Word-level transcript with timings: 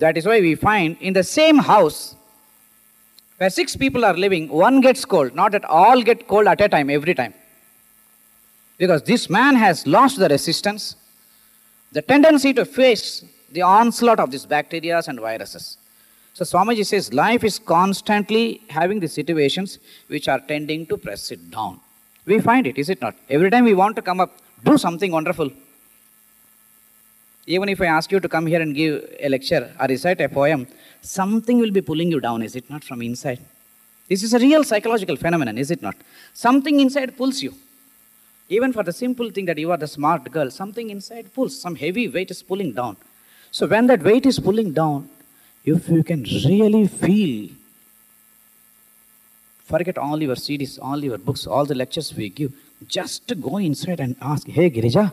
That 0.00 0.16
is 0.16 0.26
why 0.26 0.40
we 0.40 0.54
find 0.54 0.96
in 1.00 1.12
the 1.12 1.22
same 1.22 1.58
house 1.58 2.16
where 3.36 3.50
six 3.50 3.76
people 3.76 4.04
are 4.04 4.14
living, 4.14 4.48
one 4.48 4.80
gets 4.80 5.04
cold. 5.04 5.34
Not 5.34 5.52
that 5.52 5.64
all 5.64 6.02
get 6.02 6.26
cold 6.26 6.46
at 6.46 6.60
a 6.60 6.68
time, 6.68 6.90
every 6.90 7.14
time. 7.14 7.34
Because 8.76 9.02
this 9.02 9.28
man 9.30 9.54
has 9.56 9.86
lost 9.86 10.18
the 10.18 10.28
resistance, 10.28 10.96
the 11.92 12.02
tendency 12.02 12.52
to 12.54 12.64
face 12.64 13.24
the 13.52 13.62
onslaught 13.62 14.20
of 14.20 14.30
these 14.30 14.46
bacteria 14.46 15.02
and 15.06 15.20
viruses. 15.20 15.76
So 16.32 16.44
Swamiji 16.44 16.86
says 16.86 17.12
life 17.12 17.44
is 17.44 17.58
constantly 17.58 18.62
having 18.68 19.00
the 19.00 19.08
situations 19.08 19.78
which 20.08 20.28
are 20.28 20.40
tending 20.40 20.86
to 20.86 20.96
press 20.96 21.30
it 21.30 21.50
down. 21.50 21.80
We 22.24 22.40
find 22.40 22.66
it, 22.66 22.78
is 22.78 22.88
it 22.88 23.00
not? 23.00 23.16
Every 23.28 23.50
time 23.50 23.64
we 23.64 23.74
want 23.74 23.96
to 23.96 24.02
come 24.02 24.20
up, 24.20 24.36
do 24.64 24.78
something 24.78 25.12
wonderful. 25.12 25.50
Even 27.54 27.68
if 27.68 27.80
I 27.80 27.86
ask 27.86 28.12
you 28.12 28.20
to 28.20 28.28
come 28.28 28.46
here 28.46 28.62
and 28.62 28.72
give 28.80 28.92
a 29.18 29.28
lecture 29.28 29.74
or 29.80 29.86
recite 29.88 30.20
a 30.20 30.28
poem, 30.28 30.68
something 31.02 31.58
will 31.58 31.72
be 31.72 31.80
pulling 31.80 32.10
you 32.14 32.20
down, 32.20 32.42
is 32.42 32.54
it 32.54 32.70
not, 32.70 32.84
from 32.84 33.02
inside? 33.02 33.40
This 34.08 34.22
is 34.22 34.32
a 34.34 34.38
real 34.38 34.62
psychological 34.62 35.16
phenomenon, 35.16 35.58
is 35.58 35.72
it 35.72 35.82
not? 35.82 35.96
Something 36.32 36.78
inside 36.78 37.16
pulls 37.16 37.42
you. 37.42 37.52
Even 38.48 38.72
for 38.72 38.84
the 38.84 38.92
simple 38.92 39.30
thing 39.30 39.46
that 39.46 39.58
you 39.58 39.72
are 39.72 39.76
the 39.76 39.88
smart 39.88 40.30
girl, 40.30 40.48
something 40.50 40.90
inside 40.90 41.34
pulls, 41.34 41.60
some 41.60 41.74
heavy 41.74 42.06
weight 42.06 42.30
is 42.30 42.40
pulling 42.40 42.72
down. 42.72 42.96
So 43.50 43.66
when 43.66 43.88
that 43.88 44.02
weight 44.04 44.26
is 44.26 44.38
pulling 44.38 44.72
down, 44.72 45.08
if 45.64 45.88
you 45.88 46.04
can 46.04 46.22
really 46.22 46.86
feel, 46.86 47.50
forget 49.64 49.98
all 49.98 50.22
your 50.22 50.36
CDs, 50.36 50.78
all 50.80 51.02
your 51.02 51.18
books, 51.18 51.48
all 51.48 51.64
the 51.64 51.74
lectures 51.74 52.14
we 52.14 52.28
give, 52.28 52.52
just 52.86 53.40
go 53.40 53.56
inside 53.56 53.98
and 53.98 54.14
ask, 54.20 54.46
hey 54.46 54.70
Girija, 54.70 55.12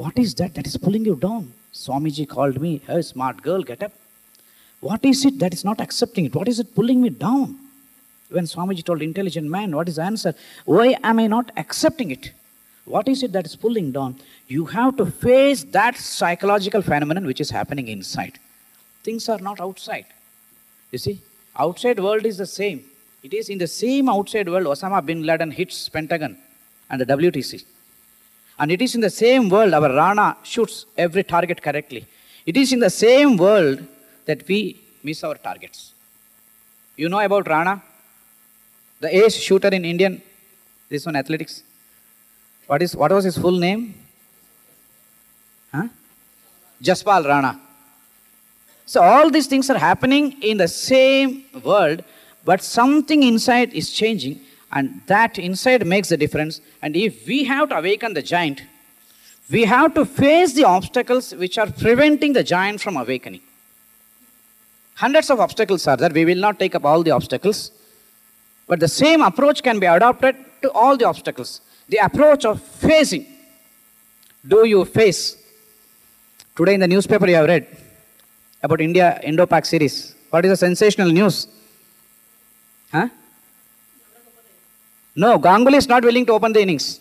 what 0.00 0.18
is 0.22 0.34
that 0.40 0.54
that 0.54 0.66
is 0.70 0.76
pulling 0.76 1.04
you 1.04 1.16
down? 1.16 1.52
Swamiji 1.72 2.26
called 2.34 2.60
me, 2.64 2.80
hey 2.86 3.02
smart 3.02 3.42
girl, 3.42 3.62
get 3.62 3.82
up. 3.82 3.92
What 4.80 5.04
is 5.04 5.24
it 5.24 5.38
that 5.40 5.52
is 5.52 5.64
not 5.64 5.80
accepting 5.80 6.26
it? 6.26 6.34
What 6.34 6.48
is 6.52 6.60
it 6.60 6.74
pulling 6.74 7.00
me 7.02 7.10
down? 7.10 7.56
When 8.30 8.44
Swamiji 8.44 8.84
told 8.84 9.02
intelligent 9.02 9.48
man, 9.50 9.74
what 9.74 9.88
is 9.88 9.96
the 9.96 10.02
answer? 10.02 10.34
Why 10.64 10.96
am 11.02 11.18
I 11.18 11.26
not 11.26 11.50
accepting 11.56 12.12
it? 12.12 12.30
What 12.84 13.08
is 13.08 13.22
it 13.24 13.32
that 13.32 13.46
is 13.46 13.56
pulling 13.56 13.90
down? 13.90 14.20
You 14.46 14.66
have 14.66 14.96
to 14.98 15.06
face 15.06 15.64
that 15.78 15.96
psychological 15.96 16.80
phenomenon 16.80 17.26
which 17.26 17.40
is 17.40 17.50
happening 17.50 17.88
inside. 17.88 18.38
Things 19.02 19.28
are 19.28 19.40
not 19.40 19.60
outside. 19.60 20.06
You 20.92 20.98
see, 20.98 21.18
outside 21.56 21.98
world 21.98 22.24
is 22.24 22.38
the 22.38 22.46
same. 22.46 22.84
It 23.24 23.34
is 23.34 23.48
in 23.48 23.58
the 23.58 23.66
same 23.66 24.08
outside 24.08 24.48
world 24.48 24.66
Osama 24.66 25.04
bin 25.04 25.24
Laden 25.24 25.50
hits 25.50 25.88
Pentagon 25.88 26.38
and 26.88 27.00
the 27.00 27.06
WTC. 27.06 27.64
And 28.58 28.72
it 28.72 28.82
is 28.82 28.94
in 28.94 29.00
the 29.00 29.10
same 29.10 29.48
world 29.48 29.72
our 29.72 29.90
Rana 29.94 30.36
shoots 30.42 30.86
every 30.96 31.22
target 31.22 31.62
correctly. 31.62 32.06
It 32.44 32.56
is 32.56 32.72
in 32.72 32.80
the 32.80 32.90
same 32.90 33.36
world 33.36 33.86
that 34.26 34.46
we 34.48 34.80
miss 35.02 35.22
our 35.22 35.36
targets. 35.36 35.92
You 36.96 37.08
know 37.08 37.20
about 37.20 37.46
Rana? 37.46 37.82
The 39.00 39.16
ace 39.24 39.36
shooter 39.36 39.68
in 39.68 39.84
Indian, 39.84 40.20
this 40.88 41.06
one 41.06 41.14
athletics. 41.14 41.62
What 42.66 42.82
is 42.82 42.96
what 42.96 43.12
was 43.12 43.24
his 43.24 43.38
full 43.38 43.58
name? 43.58 43.94
Huh? 45.72 45.88
Jaspal 46.82 47.24
Rana. 47.24 47.60
So 48.86 49.02
all 49.02 49.30
these 49.30 49.46
things 49.46 49.70
are 49.70 49.78
happening 49.78 50.42
in 50.42 50.56
the 50.56 50.66
same 50.66 51.44
world, 51.62 52.02
but 52.44 52.62
something 52.62 53.22
inside 53.22 53.72
is 53.74 53.90
changing, 53.90 54.40
and 54.72 55.00
that 55.06 55.38
inside 55.38 55.86
makes 55.86 56.08
the 56.08 56.16
difference. 56.16 56.60
And 56.82 56.94
if 56.96 57.26
we 57.26 57.44
have 57.44 57.70
to 57.70 57.76
awaken 57.76 58.14
the 58.14 58.22
giant, 58.22 58.62
we 59.50 59.64
have 59.64 59.94
to 59.94 60.04
face 60.04 60.52
the 60.52 60.64
obstacles 60.64 61.34
which 61.34 61.56
are 61.58 61.70
preventing 61.70 62.34
the 62.34 62.44
giant 62.44 62.80
from 62.80 62.96
awakening. 62.96 63.40
Hundreds 64.96 65.30
of 65.30 65.40
obstacles 65.40 65.86
are 65.86 65.96
there. 65.96 66.10
We 66.10 66.24
will 66.24 66.38
not 66.38 66.58
take 66.58 66.74
up 66.74 66.84
all 66.84 67.02
the 67.02 67.12
obstacles. 67.12 67.70
But 68.66 68.80
the 68.80 68.88
same 68.88 69.22
approach 69.22 69.62
can 69.62 69.78
be 69.78 69.86
adopted 69.86 70.36
to 70.62 70.70
all 70.72 70.96
the 70.96 71.06
obstacles. 71.06 71.60
The 71.88 71.98
approach 71.98 72.44
of 72.44 72.60
facing. 72.60 73.24
Do 74.46 74.66
you 74.66 74.84
face? 74.84 75.36
Today 76.54 76.74
in 76.74 76.80
the 76.80 76.88
newspaper 76.88 77.26
you 77.26 77.36
have 77.36 77.46
read 77.46 77.66
about 78.62 78.80
India 78.80 79.20
Indo-Pak 79.22 79.64
series. 79.64 80.14
What 80.30 80.44
is 80.44 80.50
the 80.50 80.56
sensational 80.56 81.10
news? 81.10 81.46
Huh? 82.92 83.08
No, 85.22 85.36
Ganguly 85.36 85.78
is 85.78 85.88
not 85.88 86.04
willing 86.04 86.24
to 86.26 86.32
open 86.32 86.52
the 86.52 86.62
innings. 86.62 87.00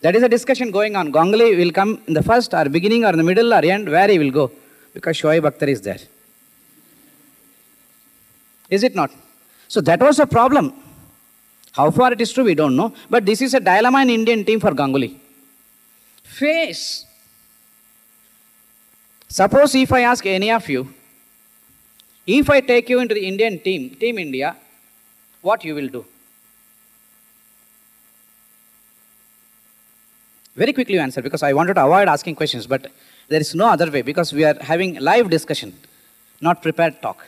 That 0.00 0.16
is 0.16 0.22
a 0.22 0.30
discussion 0.30 0.70
going 0.70 0.96
on. 0.96 1.12
Ganguly 1.12 1.48
will 1.58 1.72
come 1.72 2.00
in 2.06 2.14
the 2.14 2.22
first 2.22 2.54
or 2.54 2.64
beginning 2.70 3.04
or 3.04 3.10
in 3.10 3.18
the 3.18 3.22
middle 3.30 3.52
or 3.52 3.62
end, 3.62 3.86
where 3.86 4.08
he 4.08 4.18
will 4.18 4.30
go. 4.30 4.50
Because 4.94 5.18
Shoaib 5.18 5.42
Akhtar 5.50 5.68
is 5.68 5.82
there. 5.82 5.98
Is 8.70 8.82
it 8.82 8.94
not? 8.94 9.10
So 9.68 9.82
that 9.82 10.00
was 10.00 10.20
a 10.20 10.26
problem. 10.26 10.72
How 11.72 11.90
far 11.90 12.14
it 12.14 12.20
is 12.22 12.32
true, 12.32 12.44
we 12.44 12.54
don't 12.54 12.76
know. 12.76 12.94
But 13.10 13.26
this 13.26 13.42
is 13.42 13.52
a 13.52 13.60
dilemma 13.60 14.00
in 14.00 14.08
Indian 14.08 14.42
team 14.42 14.58
for 14.58 14.70
Ganguly. 14.70 15.16
Face. 16.22 17.04
Suppose 19.28 19.74
if 19.74 19.92
I 19.92 20.00
ask 20.00 20.24
any 20.24 20.50
of 20.50 20.66
you, 20.66 20.94
if 22.26 22.48
I 22.48 22.62
take 22.62 22.88
you 22.88 23.00
into 23.00 23.14
the 23.14 23.26
Indian 23.26 23.58
team, 23.58 23.90
Team 23.96 24.18
India, 24.18 24.56
what 25.42 25.62
you 25.62 25.74
will 25.74 25.88
do? 25.88 26.06
Very 30.58 30.72
quickly 30.72 30.94
you 30.94 31.00
answer 31.00 31.22
because 31.22 31.42
I 31.42 31.52
wanted 31.52 31.74
to 31.74 31.84
avoid 31.84 32.08
asking 32.08 32.34
questions, 32.34 32.66
but 32.66 32.86
there 33.30 33.40
is 33.40 33.54
no 33.54 33.66
other 33.68 33.90
way 33.90 34.02
because 34.02 34.32
we 34.32 34.44
are 34.44 34.56
having 34.60 34.94
live 35.00 35.30
discussion, 35.30 35.72
not 36.42 36.62
prepared 36.62 37.02
talk. 37.02 37.26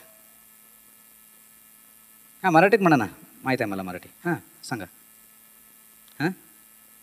हाँ 2.43 2.51
म्हणा 2.51 2.95
ना 2.95 3.05
माहीत 3.43 3.61
आहे 3.61 3.69
मला 3.69 3.83
मराठी 3.83 4.09
हाँ 4.25 4.35
सांगा 4.63 4.85
हाँ 6.19 6.29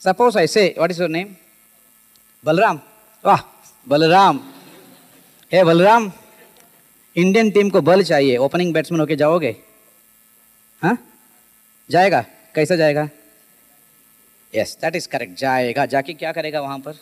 suppose 0.03 0.39
I 0.39 0.47
say 0.47 0.65
what 0.77 0.91
is 0.91 0.99
your 1.01 1.11
name 1.11 1.29
Balram 2.45 2.79
वाह 3.25 3.43
Balram 3.87 4.41
hey 5.53 5.63
Balram 5.65 6.11
Indian 7.17 7.51
team 7.51 7.71
को 7.71 7.81
बल 7.81 8.03
चाहिए 8.11 8.37
ओपनिंग 8.47 8.73
बैट्समैन 8.75 9.01
होके 9.01 9.17
जाओगे 9.23 9.55
हाँ 10.83 10.97
जाएगा 11.91 12.21
कैसा 12.55 12.77
जाएगा 12.77 13.09
यस 14.56 14.78
दैट 14.82 14.96
इज 14.96 15.08
करेक्ट 15.16 15.38
जाएगा 15.40 15.86
जाके 15.94 16.14
क्या 16.14 16.32
करेगा 16.32 16.62
वहां 16.62 16.80
पर 16.88 17.00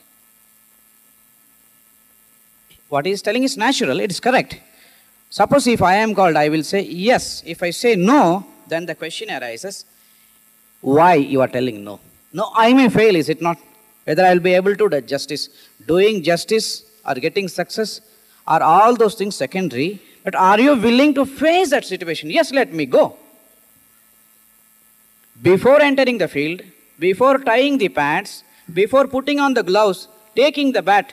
what 2.91 3.05
he 3.05 3.11
is 3.11 3.21
telling 3.21 3.43
is 3.43 3.55
natural, 3.57 3.99
it 4.01 4.11
is 4.11 4.19
correct. 4.19 4.57
Suppose 5.29 5.65
if 5.67 5.81
I 5.81 5.95
am 5.95 6.13
called, 6.13 6.35
I 6.35 6.49
will 6.49 6.63
say 6.63 6.81
yes. 6.81 7.41
If 7.45 7.63
I 7.63 7.69
say 7.71 7.95
no, 7.95 8.45
then 8.67 8.85
the 8.85 8.95
question 8.95 9.31
arises 9.31 9.85
why 10.81 11.13
you 11.15 11.39
are 11.39 11.47
telling 11.47 11.83
no. 11.85 11.99
No, 12.33 12.51
I 12.53 12.73
may 12.73 12.89
fail, 12.89 13.15
is 13.15 13.29
it 13.29 13.41
not? 13.41 13.57
Whether 14.03 14.25
I 14.25 14.33
will 14.33 14.41
be 14.41 14.53
able 14.53 14.75
to 14.75 14.89
do 14.89 15.01
justice. 15.01 15.49
Doing 15.87 16.21
justice 16.21 16.83
or 17.05 17.15
getting 17.15 17.47
success 17.47 18.01
are 18.45 18.61
all 18.61 18.95
those 18.95 19.15
things 19.15 19.35
secondary. 19.35 20.01
But 20.23 20.35
are 20.35 20.59
you 20.59 20.75
willing 20.75 21.13
to 21.13 21.25
face 21.25 21.69
that 21.69 21.85
situation? 21.85 22.29
Yes, 22.29 22.51
let 22.51 22.73
me 22.73 22.85
go. 22.85 23.15
Before 25.41 25.81
entering 25.81 26.17
the 26.17 26.27
field, 26.27 26.61
before 26.98 27.38
tying 27.38 27.78
the 27.78 27.88
pants, 27.88 28.42
before 28.72 29.06
putting 29.06 29.38
on 29.38 29.54
the 29.54 29.62
gloves, 29.62 30.08
taking 30.34 30.72
the 30.72 30.82
bat, 30.82 31.12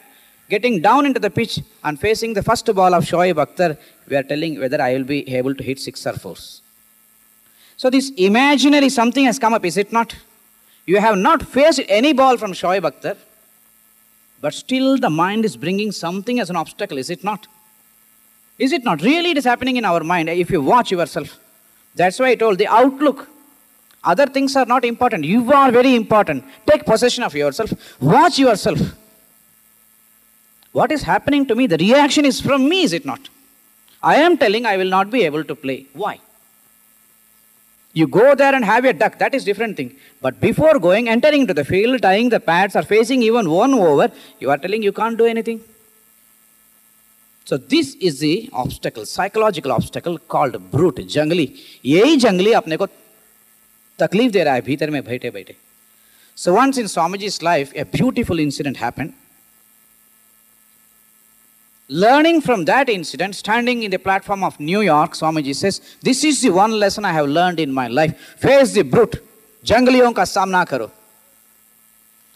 getting 0.50 0.82
down 0.82 1.06
into 1.06 1.20
the 1.20 1.30
pitch 1.30 1.60
and 1.84 2.00
facing 2.00 2.34
the 2.34 2.44
first 2.44 2.66
ball 2.74 2.94
of 2.94 3.04
Shoaib 3.04 3.36
Akhtar, 3.36 3.78
we 4.08 4.16
are 4.16 4.24
telling 4.24 4.60
whether 4.60 4.82
I 4.82 4.94
will 4.94 5.04
be 5.04 5.28
able 5.36 5.56
to 5.56 5.64
hit 5.64 5.80
six 5.80 6.06
or 6.06 6.14
fours. 6.14 6.62
So 7.78 7.90
this 7.90 8.12
imaginary 8.12 8.90
something 8.90 9.26
has 9.26 9.40
come 9.40 9.54
up, 9.54 9.66
is 9.66 9.78
it 9.78 9.92
not? 9.92 10.16
You 10.86 11.00
have 11.00 11.18
not 11.18 11.44
faced 11.44 11.82
any 11.88 12.14
ball 12.14 12.38
from 12.38 12.52
Shoaib 12.52 12.82
Akhtar, 12.82 13.18
but 14.42 14.54
still 14.54 14.98
the 14.98 15.10
mind 15.10 15.46
is 15.46 15.56
bringing 15.56 15.92
something 15.92 16.40
as 16.40 16.50
an 16.50 16.56
obstacle, 16.56 16.98
is 16.98 17.10
it 17.10 17.24
not? 17.24 17.48
Is 18.59 18.72
it 18.72 18.84
not? 18.84 19.02
Really, 19.02 19.32
it 19.32 19.38
is 19.38 19.46
happening 19.46 19.78
in 19.78 19.86
our 19.86 20.03
mind 20.03 20.29
if 20.29 20.52
you 20.52 20.62
watch 20.62 20.91
yourself. 20.91 21.40
That's 21.96 22.20
why 22.20 22.29
I 22.29 22.36
told 22.36 22.58
the 22.58 22.68
outlook. 22.68 23.29
Other 24.04 24.27
things 24.27 24.54
are 24.57 24.66
not 24.66 24.84
important. 24.84 25.25
You 25.25 25.53
are 25.53 25.71
very 25.71 25.95
important. 25.95 26.45
Take 26.66 26.84
possession 26.84 27.25
of 27.25 27.34
yourself. 27.34 27.72
Watch 28.01 28.39
yourself. 28.39 28.80
What 30.72 30.92
is 30.92 31.03
happening 31.03 31.47
to 31.47 31.54
me? 31.54 31.66
The 31.66 31.78
reaction 31.78 32.25
is 32.25 32.41
from 32.41 32.69
me, 32.69 32.83
is 32.83 32.92
it 32.92 33.04
not? 33.04 33.21
I 34.03 34.16
am 34.16 34.39
telling 34.39 34.66
I 34.66 34.77
will 34.77 34.89
not 34.89 35.10
be 35.10 35.25
able 35.25 35.45
to 35.45 35.54
play. 35.54 35.86
Why? 35.92 36.21
You 37.92 38.07
go 38.07 38.34
there 38.34 38.54
and 38.54 38.65
have 38.65 38.84
a 38.84 38.92
duck, 38.92 39.19
that 39.19 39.34
is 39.34 39.45
different 39.45 39.77
thing. 39.77 39.97
But 40.21 40.41
before 40.41 40.78
going, 40.78 41.09
entering 41.09 41.41
into 41.41 41.54
the 41.54 41.65
field, 41.65 42.03
tying 42.03 42.28
the 42.28 42.39
pads, 42.39 42.77
or 42.77 42.83
facing 42.83 43.22
even 43.22 43.51
one 43.51 43.75
over, 43.75 44.13
you 44.39 44.51
are 44.51 44.59
telling 44.59 44.83
you 44.83 44.92
can't 44.92 45.19
do 45.19 45.25
anything. 45.25 45.60
So 47.45 47.57
this 47.57 47.95
is 47.95 48.21
the 48.21 48.51
obstacle, 48.53 49.07
psychological 49.07 49.72
obstacle 49.72 50.19
called 50.19 50.71
brute, 50.71 50.98
जंगली. 50.98 51.53
यही 51.84 52.16
जंगली 52.16 52.53
अपने 52.53 52.77
को 52.77 52.86
तकलीफ 53.98 54.33
दे 54.33 54.45
रहा 54.45 54.54
है 54.54 54.60
भीतर 54.63 54.91
में 54.91 55.03
बैठे 55.04 55.30
बैठे. 55.30 55.54
So 56.34 56.54
once 56.54 56.78
in 56.78 56.86
Swamiji's 56.86 57.42
life, 57.42 57.72
a 57.75 57.84
beautiful 57.84 58.39
incident 58.39 58.77
happened. 58.77 59.13
Learning 61.89 62.41
from 62.41 62.65
that 62.66 62.89
incident, 62.89 63.34
standing 63.34 63.83
in 63.83 63.91
the 63.91 63.98
platform 63.98 64.45
of 64.45 64.60
New 64.60 64.83
York, 64.83 65.15
Swamiji 65.15 65.54
says, 65.54 65.80
This 66.03 66.22
is 66.22 66.42
the 66.42 66.51
one 66.51 66.72
lesson 66.72 67.04
I 67.04 67.13
have 67.13 67.27
learned 67.27 67.59
in 67.59 67.72
my 67.72 67.89
life. 67.89 68.15
Face 68.36 68.72
the 68.72 68.83
brute. 68.83 69.16
Jangaliyon 69.65 70.15
ka 70.15 70.22
samna 70.22 70.69
karo. 70.69 70.92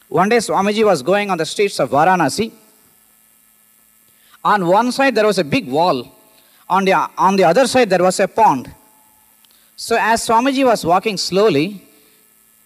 One 0.09 0.31
day, 0.31 0.39
Swamiji 0.39 0.85
was 0.85 1.03
going 1.03 1.31
on 1.31 1.39
the 1.39 1.47
streets 1.47 1.79
of 1.81 1.91
Varanasi. 1.91 2.51
On 4.45 4.67
one 4.67 4.91
side, 4.91 5.15
there 5.15 5.27
was 5.27 5.39
a 5.39 5.45
big 5.45 5.69
wall. 5.69 6.11
On 6.69 6.85
the, 6.85 6.95
on 6.95 7.37
the 7.37 7.45
other 7.45 7.67
side, 7.67 7.91
there 7.91 8.03
was 8.03 8.19
a 8.21 8.27
pond. 8.27 8.75
So, 9.80 9.96
as 10.00 10.28
Swamiji 10.28 10.66
was 10.66 10.84
walking 10.84 11.18
slowly, 11.18 11.84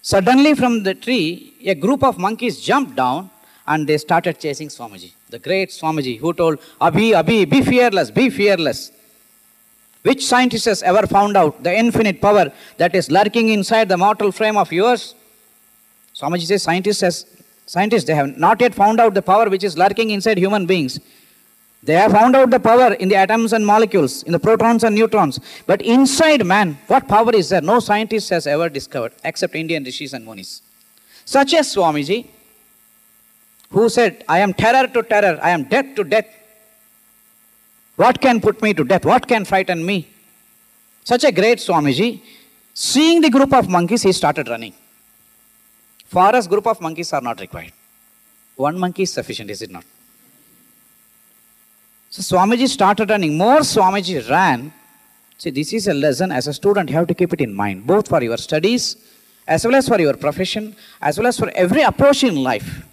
suddenly 0.00 0.54
from 0.54 0.82
the 0.82 0.94
tree, 0.94 1.52
a 1.62 1.74
group 1.74 2.02
of 2.02 2.18
monkeys 2.18 2.58
jumped 2.58 2.96
down 2.96 3.28
and 3.66 3.86
they 3.86 3.98
started 3.98 4.40
chasing 4.40 4.68
Swamiji. 4.68 5.12
The 5.28 5.38
great 5.38 5.68
Swamiji 5.68 6.18
who 6.18 6.32
told, 6.32 6.58
Abhi, 6.80 7.12
Abhi, 7.12 7.48
be 7.48 7.60
fearless, 7.60 8.10
be 8.10 8.30
fearless. 8.30 8.92
Which 10.00 10.24
scientist 10.24 10.64
has 10.64 10.82
ever 10.82 11.06
found 11.06 11.36
out 11.36 11.62
the 11.62 11.76
infinite 11.76 12.22
power 12.22 12.50
that 12.78 12.94
is 12.94 13.10
lurking 13.10 13.50
inside 13.50 13.90
the 13.90 13.98
mortal 13.98 14.32
frame 14.32 14.56
of 14.56 14.72
yours? 14.72 15.14
Swamiji 16.14 16.46
says, 16.46 16.62
scientists, 16.62 17.02
has, 17.02 17.26
scientists, 17.66 18.04
they 18.04 18.14
have 18.14 18.38
not 18.38 18.58
yet 18.58 18.74
found 18.74 19.00
out 19.00 19.12
the 19.12 19.22
power 19.22 19.50
which 19.50 19.64
is 19.64 19.76
lurking 19.76 20.10
inside 20.10 20.38
human 20.38 20.64
beings. 20.64 20.98
They 21.84 21.94
have 21.94 22.12
found 22.12 22.36
out 22.36 22.50
the 22.50 22.60
power 22.60 22.94
in 22.94 23.08
the 23.08 23.16
atoms 23.16 23.52
and 23.52 23.66
molecules, 23.66 24.22
in 24.22 24.32
the 24.32 24.38
protons 24.38 24.84
and 24.84 24.94
neutrons. 24.94 25.40
But 25.66 25.82
inside 25.82 26.46
man, 26.46 26.78
what 26.86 27.08
power 27.08 27.34
is 27.34 27.48
there? 27.48 27.60
No 27.60 27.80
scientist 27.80 28.30
has 28.30 28.46
ever 28.46 28.68
discovered, 28.68 29.12
except 29.24 29.56
Indian 29.56 29.82
rishis 29.82 30.12
and 30.12 30.24
munis. 30.24 30.62
Such 31.24 31.54
as 31.54 31.74
Swamiji, 31.74 32.26
who 33.70 33.88
said, 33.88 34.24
I 34.28 34.38
am 34.38 34.54
terror 34.54 34.86
to 34.86 35.02
terror, 35.02 35.40
I 35.42 35.50
am 35.50 35.64
death 35.64 35.96
to 35.96 36.04
death. 36.04 36.26
What 37.96 38.20
can 38.20 38.40
put 38.40 38.62
me 38.62 38.74
to 38.74 38.84
death? 38.84 39.04
What 39.04 39.26
can 39.26 39.44
frighten 39.44 39.84
me? 39.84 40.08
Such 41.04 41.24
a 41.24 41.32
great 41.32 41.58
Swamiji, 41.58 42.20
seeing 42.72 43.20
the 43.20 43.30
group 43.30 43.52
of 43.52 43.68
monkeys, 43.68 44.02
he 44.02 44.12
started 44.12 44.48
running. 44.48 44.72
For 46.06 46.26
us, 46.26 46.46
group 46.46 46.66
of 46.68 46.80
monkeys 46.80 47.12
are 47.12 47.20
not 47.20 47.40
required. 47.40 47.72
One 48.54 48.78
monkey 48.78 49.02
is 49.02 49.12
sufficient, 49.12 49.50
is 49.50 49.62
it 49.62 49.70
not? 49.70 49.84
So 52.12 52.20
Swamiji 52.20 52.68
started 52.68 53.08
running. 53.08 53.38
More 53.38 53.60
Swamiji 53.60 54.28
ran. 54.28 54.70
See, 55.38 55.48
this 55.48 55.72
is 55.72 55.88
a 55.88 55.94
lesson 55.94 56.30
as 56.30 56.46
a 56.46 56.52
student, 56.52 56.90
you 56.90 56.96
have 56.96 57.06
to 57.06 57.14
keep 57.14 57.32
it 57.32 57.40
in 57.40 57.54
mind, 57.54 57.86
both 57.86 58.06
for 58.06 58.22
your 58.22 58.36
studies, 58.36 58.96
as 59.48 59.64
well 59.64 59.74
as 59.74 59.88
for 59.88 59.98
your 59.98 60.12
profession, 60.12 60.76
as 61.00 61.16
well 61.16 61.26
as 61.26 61.38
for 61.38 61.50
every 61.54 61.80
approach 61.80 62.22
in 62.22 62.36
life. 62.36 62.84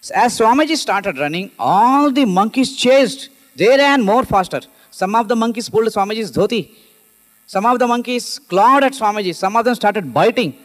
So 0.00 0.14
as 0.14 0.38
Swamiji 0.38 0.76
started 0.76 1.18
running, 1.18 1.50
all 1.58 2.12
the 2.12 2.24
monkeys 2.24 2.76
chased. 2.76 3.28
They 3.56 3.66
ran 3.66 4.02
more 4.02 4.24
faster. 4.24 4.60
Some 4.92 5.16
of 5.16 5.26
the 5.26 5.34
monkeys 5.34 5.68
pulled 5.68 5.88
Swamiji's 5.88 6.30
dhoti. 6.30 6.70
Some 7.48 7.66
of 7.66 7.80
the 7.80 7.88
monkeys 7.88 8.38
clawed 8.38 8.84
at 8.84 8.92
Swamiji. 8.92 9.34
Some 9.34 9.56
of 9.56 9.64
them 9.64 9.74
started 9.74 10.14
biting. 10.14 10.56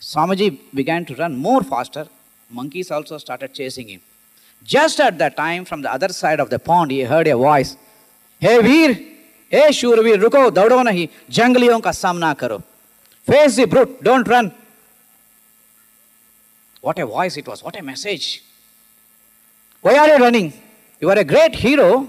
Swamiji 0.00 0.58
began 0.72 1.04
to 1.04 1.14
run 1.14 1.36
more 1.36 1.62
faster. 1.62 2.08
Monkeys 2.48 2.90
also 2.90 3.18
started 3.18 3.52
chasing 3.52 3.88
him. 3.88 4.00
Just 4.64 5.00
at 5.00 5.18
that 5.18 5.36
time, 5.36 5.64
from 5.64 5.82
the 5.82 5.92
other 5.92 6.08
side 6.08 6.40
of 6.40 6.50
the 6.50 6.58
pond, 6.58 6.90
he 6.90 7.02
heard 7.02 7.26
a 7.26 7.36
voice. 7.36 7.76
Hey 8.38 8.60
Veer, 8.62 8.94
hey 9.48 9.68
Shurveer, 9.70 10.16
ruko, 10.22 10.50
daudo 10.50 10.84
nahi, 10.84 11.10
jangliyon 11.30 11.82
ka 11.82 11.90
samna 11.90 12.36
karo. 12.36 12.62
Face 13.24 13.56
the 13.56 13.66
brute, 13.66 14.02
don't 14.02 14.26
run. 14.28 14.52
What 16.80 16.98
a 16.98 17.06
voice 17.06 17.36
it 17.36 17.46
was, 17.46 17.62
what 17.62 17.78
a 17.78 17.82
message. 17.82 18.42
Why 19.80 19.96
are 19.96 20.08
you 20.08 20.16
running? 20.16 20.52
You 21.00 21.10
are 21.10 21.18
a 21.18 21.24
great 21.24 21.54
hero. 21.54 22.08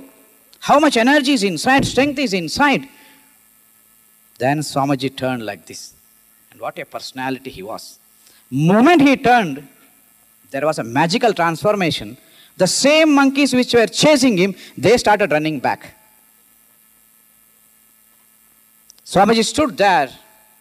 How 0.60 0.80
much 0.80 0.98
energy 0.98 1.34
is 1.34 1.44
inside, 1.44 1.86
strength 1.86 2.20
is 2.20 2.34
inside. 2.34 2.88
Then 4.38 4.60
Swamiji 4.60 5.16
turned 5.16 5.46
like 5.46 5.66
this. 5.66 5.94
And 6.52 6.60
what 6.60 6.78
a 6.80 6.86
personality 6.86 7.50
he 7.50 7.64
was. 7.64 8.00
Moment 8.50 9.02
he 9.02 9.16
turned, 9.16 9.68
there 10.52 10.66
was 10.66 10.80
a 10.80 10.84
magical 10.84 11.34
transformation. 11.34 12.18
The 12.62 12.68
same 12.68 13.10
monkeys 13.20 13.52
which 13.60 13.74
were 13.74 13.88
chasing 13.88 14.38
him, 14.38 14.54
they 14.78 14.96
started 14.98 15.32
running 15.32 15.60
back. 15.68 15.82
Swamiji 19.06 19.44
stood 19.46 19.78
there 19.78 20.10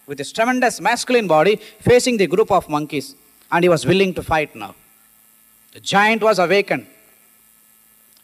with 0.06 0.19
his 0.19 0.31
tremendous 0.33 0.81
masculine 0.81 1.27
body 1.27 1.56
facing 1.89 2.17
the 2.17 2.29
group 2.35 2.50
of 2.59 2.69
monkeys, 2.69 3.15
and 3.53 3.65
he 3.65 3.69
was 3.69 3.85
willing 3.85 4.15
to 4.15 4.23
fight 4.23 4.55
now. 4.55 4.75
The 5.73 5.81
giant 5.81 6.23
was 6.23 6.39
awakened. 6.39 6.87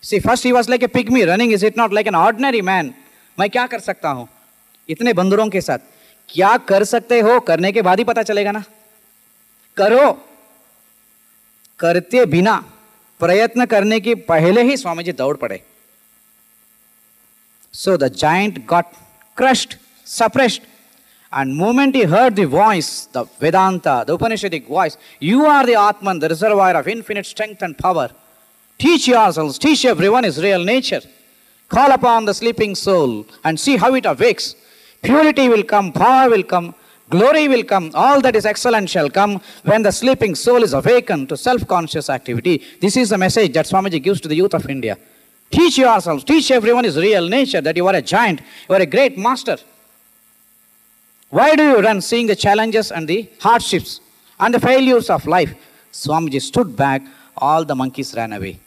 See, 0.00 0.20
first 0.20 0.44
he 0.44 0.52
was 0.52 0.68
like 0.68 0.82
a 0.82 0.88
pygmy 0.88 1.26
running, 1.26 1.50
is 1.50 1.62
it 1.62 1.76
not 1.76 1.92
like 1.92 2.06
an 2.06 2.14
ordinary 2.14 2.62
man? 2.62 2.94
मैं 3.38 3.48
क्या 3.50 3.66
कर 3.66 3.80
सकता 3.80 4.08
हूँ 4.16 4.28
इतने 4.88 5.12
बंदरों 5.20 5.48
के 5.50 5.60
साथ 5.60 5.78
क्या 6.28 6.56
कर 6.68 6.84
सकते 6.84 7.18
हो 7.26 7.38
करने 7.48 7.72
के 7.72 7.82
बाद 7.82 7.98
ही 7.98 8.04
पता 8.04 8.22
चलेगा 8.22 8.52
ना 8.52 8.62
करो 9.76 10.12
करते 11.78 12.24
बिना 12.34 12.54
प्रयत्न 13.19 13.65
करने 13.65 13.99
के 13.99 14.15
पहले 14.31 14.63
ही 14.69 14.77
स्वामी 14.77 15.03
जी 15.03 15.11
दौड़ 15.21 15.35
पड़े 15.37 15.61
so 17.73 17.97
the 17.97 18.07
giant 18.23 18.65
got 18.65 18.85
crushed, 19.39 19.77
suppressed. 20.03 20.61
And 21.31 21.55
moment 21.55 21.95
he 21.95 22.03
heard 22.03 22.35
the 22.35 22.45
voice, 22.45 23.05
the 23.05 23.23
Vedanta, 23.39 24.03
the 24.05 24.17
Upanishadic 24.17 24.67
voice, 24.67 24.97
you 25.19 25.45
are 25.45 25.65
the 25.65 25.75
Atman, 25.75 26.19
the 26.19 26.29
reservoir 26.29 26.75
of 26.75 26.87
infinite 26.87 27.25
strength 27.25 27.61
and 27.61 27.77
power. 27.77 28.09
Teach 28.79 29.07
yourselves, 29.07 29.59
teach 29.59 29.85
everyone 29.85 30.23
his 30.23 30.41
real 30.41 30.63
nature. 30.63 31.01
Call 31.69 31.91
upon 31.91 32.25
the 32.25 32.33
sleeping 32.33 32.73
soul 32.73 33.25
and 33.43 33.59
see 33.59 33.77
how 33.77 33.93
it 33.93 34.05
awakes. 34.05 34.55
Purity 35.03 35.47
will 35.47 35.63
come, 35.63 35.91
power 35.91 36.29
will 36.29 36.43
come, 36.43 36.73
glory 37.10 37.48
will 37.48 37.64
come, 37.64 37.90
all 37.94 38.20
that 38.20 38.36
is 38.36 38.46
excellent 38.46 38.90
shall 38.90 39.10
come 39.10 39.40
when 39.64 39.82
the 39.82 39.92
sleeping 39.92 40.34
soul 40.34 40.62
is 40.62 40.72
awakened 40.72 41.28
to 41.28 41.36
self 41.36 41.66
conscious 41.66 42.10
activity. 42.10 42.62
This 42.80 42.96
is 42.96 43.10
the 43.10 43.18
message 43.18 43.52
that 43.54 43.66
Swamiji 43.66 44.02
gives 44.02 44.20
to 44.22 44.28
the 44.28 44.36
youth 44.36 44.54
of 44.54 44.68
India. 44.68 44.98
Teach 45.50 45.78
yourselves, 45.78 46.24
teach 46.24 46.50
everyone 46.50 46.84
his 46.84 46.96
real 46.96 47.28
nature, 47.28 47.60
that 47.60 47.76
you 47.76 47.86
are 47.86 47.94
a 47.94 48.02
giant, 48.02 48.40
you 48.68 48.74
are 48.74 48.80
a 48.80 48.86
great 48.86 49.16
master. 49.16 49.56
Why 51.30 51.54
do 51.54 51.62
you 51.62 51.80
run 51.80 52.00
seeing 52.00 52.26
the 52.26 52.36
challenges 52.36 52.92
and 52.92 53.08
the 53.08 53.28
hardships 53.40 54.00
and 54.38 54.54
the 54.54 54.60
failures 54.60 55.10
of 55.10 55.26
life? 55.26 55.54
Swamiji 55.92 56.40
stood 56.40 56.76
back, 56.76 57.02
all 57.36 57.64
the 57.64 57.74
monkeys 57.74 58.14
ran 58.14 58.32
away. 58.32 58.58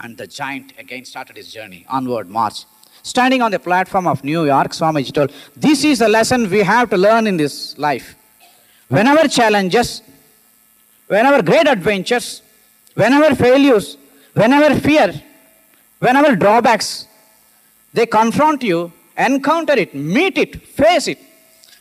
And 0.00 0.16
the 0.16 0.26
giant 0.26 0.72
again 0.78 1.04
started 1.04 1.36
his 1.36 1.52
journey, 1.52 1.84
onward 1.88 2.28
march. 2.28 2.64
Standing 3.08 3.40
on 3.40 3.50
the 3.50 3.58
platform 3.58 4.06
of 4.06 4.22
New 4.22 4.44
York, 4.44 4.72
Swamiji 4.72 5.12
told, 5.14 5.32
This 5.56 5.82
is 5.82 6.02
a 6.02 6.08
lesson 6.08 6.50
we 6.50 6.58
have 6.58 6.90
to 6.90 6.98
learn 6.98 7.26
in 7.26 7.38
this 7.38 7.78
life. 7.78 8.14
Whenever 8.88 9.26
challenges, 9.28 10.02
whenever 11.06 11.42
great 11.42 11.66
adventures, 11.66 12.42
whenever 12.92 13.34
failures, 13.34 13.96
whenever 14.34 14.78
fear, 14.78 15.14
whenever 16.00 16.36
drawbacks, 16.36 17.06
they 17.94 18.04
confront 18.04 18.62
you, 18.62 18.92
encounter 19.16 19.72
it, 19.72 19.94
meet 19.94 20.36
it, 20.36 20.62
face 20.62 21.08
it. 21.08 21.18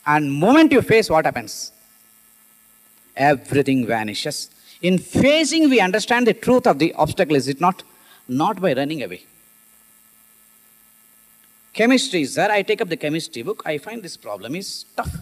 And 0.05 0.31
moment 0.31 0.72
you 0.72 0.81
face, 0.81 1.10
what 1.10 1.25
happens? 1.25 1.74
Everything 3.17 3.86
vanishes. 3.86 4.50
In 4.81 4.98
facing, 4.98 5.69
we 5.69 5.81
understand 5.81 6.25
the 6.25 6.34
truth 6.34 6.65
of 6.65 6.79
the 6.79 6.93
obstacle, 6.93 7.36
is 7.36 7.50
it 7.50 7.60
not? 7.60 7.84
Not 8.29 8.62
by 8.62 8.74
running 8.74 9.03
away. 9.03 9.25
Chemistry 11.77 12.24
is 12.24 12.34
there. 12.34 12.51
I 12.51 12.63
take 12.63 12.81
up 12.81 12.89
the 12.89 12.98
chemistry 12.98 13.43
book. 13.43 13.62
I 13.63 13.77
find 13.77 14.01
this 14.01 14.17
problem 14.17 14.55
is 14.55 14.86
tough. 14.96 15.15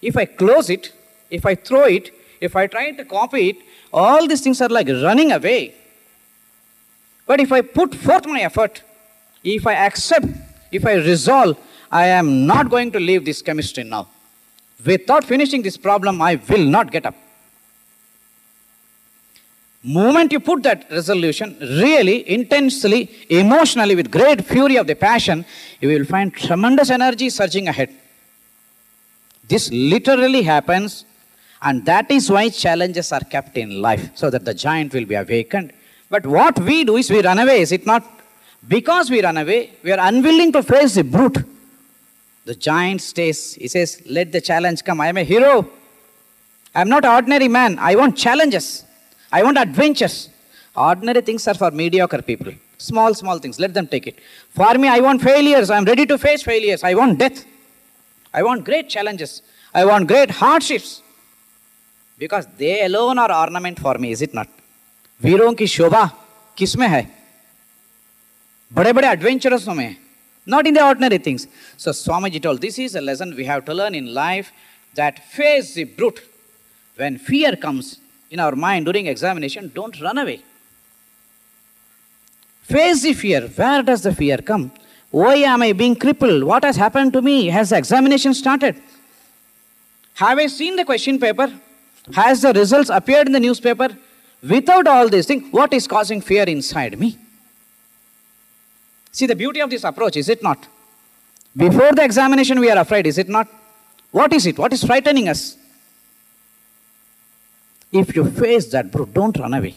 If 0.00 0.16
I 0.16 0.24
close 0.24 0.70
it, 0.70 0.92
if 1.28 1.44
I 1.44 1.54
throw 1.54 1.84
it, 1.84 2.10
if 2.40 2.56
I 2.56 2.66
try 2.66 2.92
to 2.92 3.04
copy 3.04 3.50
it, 3.50 3.56
all 3.92 4.26
these 4.26 4.40
things 4.40 4.62
are 4.62 4.70
like 4.70 4.88
running 4.88 5.30
away. 5.30 5.74
But 7.26 7.40
if 7.40 7.52
I 7.52 7.60
put 7.60 7.94
forth 7.94 8.26
my 8.26 8.40
effort, 8.40 8.80
if 9.44 9.66
I 9.66 9.74
accept, 9.74 10.28
if 10.72 10.86
I 10.86 10.94
resolve, 10.94 11.58
I 11.92 12.06
am 12.06 12.46
not 12.46 12.70
going 12.70 12.90
to 12.92 13.00
leave 13.00 13.26
this 13.26 13.42
chemistry 13.42 13.84
now. 13.84 14.08
Without 14.86 15.24
finishing 15.24 15.60
this 15.60 15.76
problem, 15.76 16.22
I 16.22 16.36
will 16.48 16.64
not 16.64 16.90
get 16.90 17.04
up. 17.04 17.14
Moment 19.82 20.32
you 20.32 20.40
put 20.40 20.62
that 20.64 20.90
resolution, 20.90 21.56
really, 21.60 22.28
intensely, 22.28 23.10
emotionally, 23.30 23.94
with 23.94 24.10
great 24.10 24.44
fury 24.44 24.76
of 24.76 24.86
the 24.86 24.96
passion, 24.96 25.44
you 25.80 25.88
will 25.88 26.04
find 26.04 26.34
tremendous 26.34 26.90
energy 26.90 27.30
surging 27.30 27.68
ahead. 27.68 27.90
This 29.46 29.70
literally 29.70 30.42
happens, 30.42 31.04
and 31.62 31.86
that 31.86 32.10
is 32.10 32.28
why 32.28 32.48
challenges 32.48 33.12
are 33.12 33.20
kept 33.20 33.56
in 33.56 33.80
life, 33.80 34.10
so 34.14 34.30
that 34.30 34.44
the 34.44 34.52
giant 34.52 34.92
will 34.92 35.06
be 35.06 35.14
awakened. 35.14 35.72
But 36.10 36.26
what 36.26 36.58
we 36.58 36.84
do 36.84 36.96
is 36.96 37.08
we 37.10 37.22
run 37.22 37.38
away, 37.38 37.60
is 37.60 37.70
it 37.70 37.86
not? 37.86 38.04
Because 38.66 39.10
we 39.10 39.22
run 39.22 39.36
away, 39.36 39.70
we 39.84 39.92
are 39.92 40.00
unwilling 40.00 40.52
to 40.52 40.62
face 40.62 40.96
the 40.96 41.04
brute. 41.04 41.38
The 42.44 42.54
giant 42.54 43.02
stays. 43.02 43.54
He 43.54 43.68
says, 43.68 44.02
Let 44.06 44.32
the 44.32 44.40
challenge 44.40 44.82
come. 44.82 45.00
I 45.02 45.08
am 45.08 45.18
a 45.18 45.22
hero. 45.22 45.68
I 46.74 46.80
am 46.80 46.88
not 46.88 47.04
an 47.04 47.10
ordinary 47.10 47.46
man. 47.46 47.78
I 47.78 47.94
want 47.94 48.16
challenges. 48.16 48.84
I 49.31 49.43
want 49.43 49.57
adventures. 49.57 50.29
Ordinary 50.75 51.21
things 51.21 51.47
are 51.47 51.53
for 51.53 51.71
mediocre 51.71 52.21
people. 52.21 52.53
Small, 52.77 53.13
small 53.13 53.39
things. 53.39 53.59
Let 53.59 53.73
them 53.73 53.87
take 53.87 54.07
it. 54.07 54.19
For 54.49 54.73
me, 54.75 54.87
I 54.87 54.99
want 54.99 55.21
failures. 55.21 55.69
I'm 55.69 55.85
ready 55.85 56.05
to 56.05 56.17
face 56.17 56.43
failures. 56.43 56.83
I 56.83 56.93
want 56.95 57.19
death. 57.19 57.45
I 58.33 58.43
want 58.43 58.65
great 58.65 58.89
challenges. 58.89 59.41
I 59.73 59.85
want 59.85 60.07
great 60.07 60.31
hardships. 60.31 61.01
Because 62.17 62.47
they 62.57 62.85
alone 62.85 63.19
are 63.19 63.31
ornament 63.31 63.79
for 63.79 63.95
me, 63.97 64.11
is 64.11 64.21
it 64.21 64.33
not? 64.33 64.47
वीरों 65.23 65.53
की 65.53 65.67
शोभा 65.67 66.05
किसमें 66.57 66.87
है 66.87 67.03
बड़े 68.73 68.93
बड़े 68.93 69.07
एडवेंचरसों 69.07 69.73
में 69.73 69.95
not 70.45 70.67
in 70.67 70.73
the 70.73 70.83
ordinary 70.83 71.17
things. 71.17 71.47
So 71.77 71.91
Swamiji 71.91 72.41
told, 72.41 72.61
this 72.61 72.77
is 72.77 72.95
a 72.95 73.01
lesson 73.01 73.35
we 73.35 73.45
have 73.45 73.65
to 73.65 73.73
learn 73.73 73.95
in 73.95 74.13
life 74.13 74.51
that 74.95 75.19
face 75.19 75.73
the 75.73 75.85
brute. 75.85 76.21
When 76.95 77.17
fear 77.17 77.55
comes 77.55 77.99
in 78.30 78.40
our 78.40 78.54
mind 78.54 78.86
during 78.86 79.06
examination, 79.06 79.70
don't 79.74 80.00
run 80.00 80.18
away. 80.18 80.42
Face 82.62 83.02
the 83.02 83.14
fear. 83.14 83.48
Where 83.48 83.82
does 83.82 84.02
the 84.02 84.14
fear 84.14 84.38
come? 84.38 84.70
Why 85.10 85.36
am 85.36 85.62
I 85.62 85.72
being 85.72 85.96
crippled? 85.96 86.44
What 86.44 86.64
has 86.64 86.76
happened 86.76 87.14
to 87.14 87.22
me? 87.22 87.46
Has 87.46 87.70
the 87.70 87.78
examination 87.78 88.34
started? 88.34 88.76
Have 90.14 90.38
I 90.38 90.46
seen 90.48 90.76
the 90.76 90.84
question 90.84 91.18
paper? 91.18 91.50
Has 92.12 92.42
the 92.42 92.52
results 92.52 92.90
appeared 92.90 93.26
in 93.26 93.32
the 93.32 93.40
newspaper? 93.40 93.88
Without 94.42 94.86
all 94.86 95.08
these 95.08 95.26
things, 95.26 95.50
what 95.50 95.72
is 95.72 95.86
causing 95.86 96.20
fear 96.20 96.44
inside 96.44 96.98
me? 96.98 97.18
See 99.12 99.26
the 99.26 99.34
beauty 99.34 99.60
of 99.60 99.70
this 99.70 99.84
approach, 99.84 100.16
is 100.16 100.28
it 100.28 100.42
not? 100.42 100.66
Before 101.56 101.92
the 101.92 102.04
examination, 102.04 102.60
we 102.60 102.70
are 102.70 102.78
afraid, 102.78 103.06
is 103.06 103.18
it 103.18 103.28
not? 103.28 103.48
What 104.10 104.32
is 104.32 104.46
it? 104.46 104.58
What 104.58 104.72
is 104.72 104.84
frightening 104.84 105.28
us? 105.28 105.56
If 107.92 108.14
you 108.14 108.24
face 108.24 108.66
that 108.72 108.90
brute, 108.92 109.14
don't 109.14 109.36
run 109.38 109.54
away. 109.54 109.74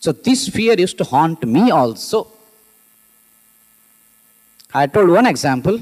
So, 0.00 0.12
this 0.12 0.48
fear 0.48 0.74
used 0.74 0.98
to 0.98 1.04
haunt 1.04 1.44
me 1.44 1.70
also. 1.70 2.26
I 4.74 4.86
told 4.86 5.10
one 5.10 5.26
example 5.26 5.80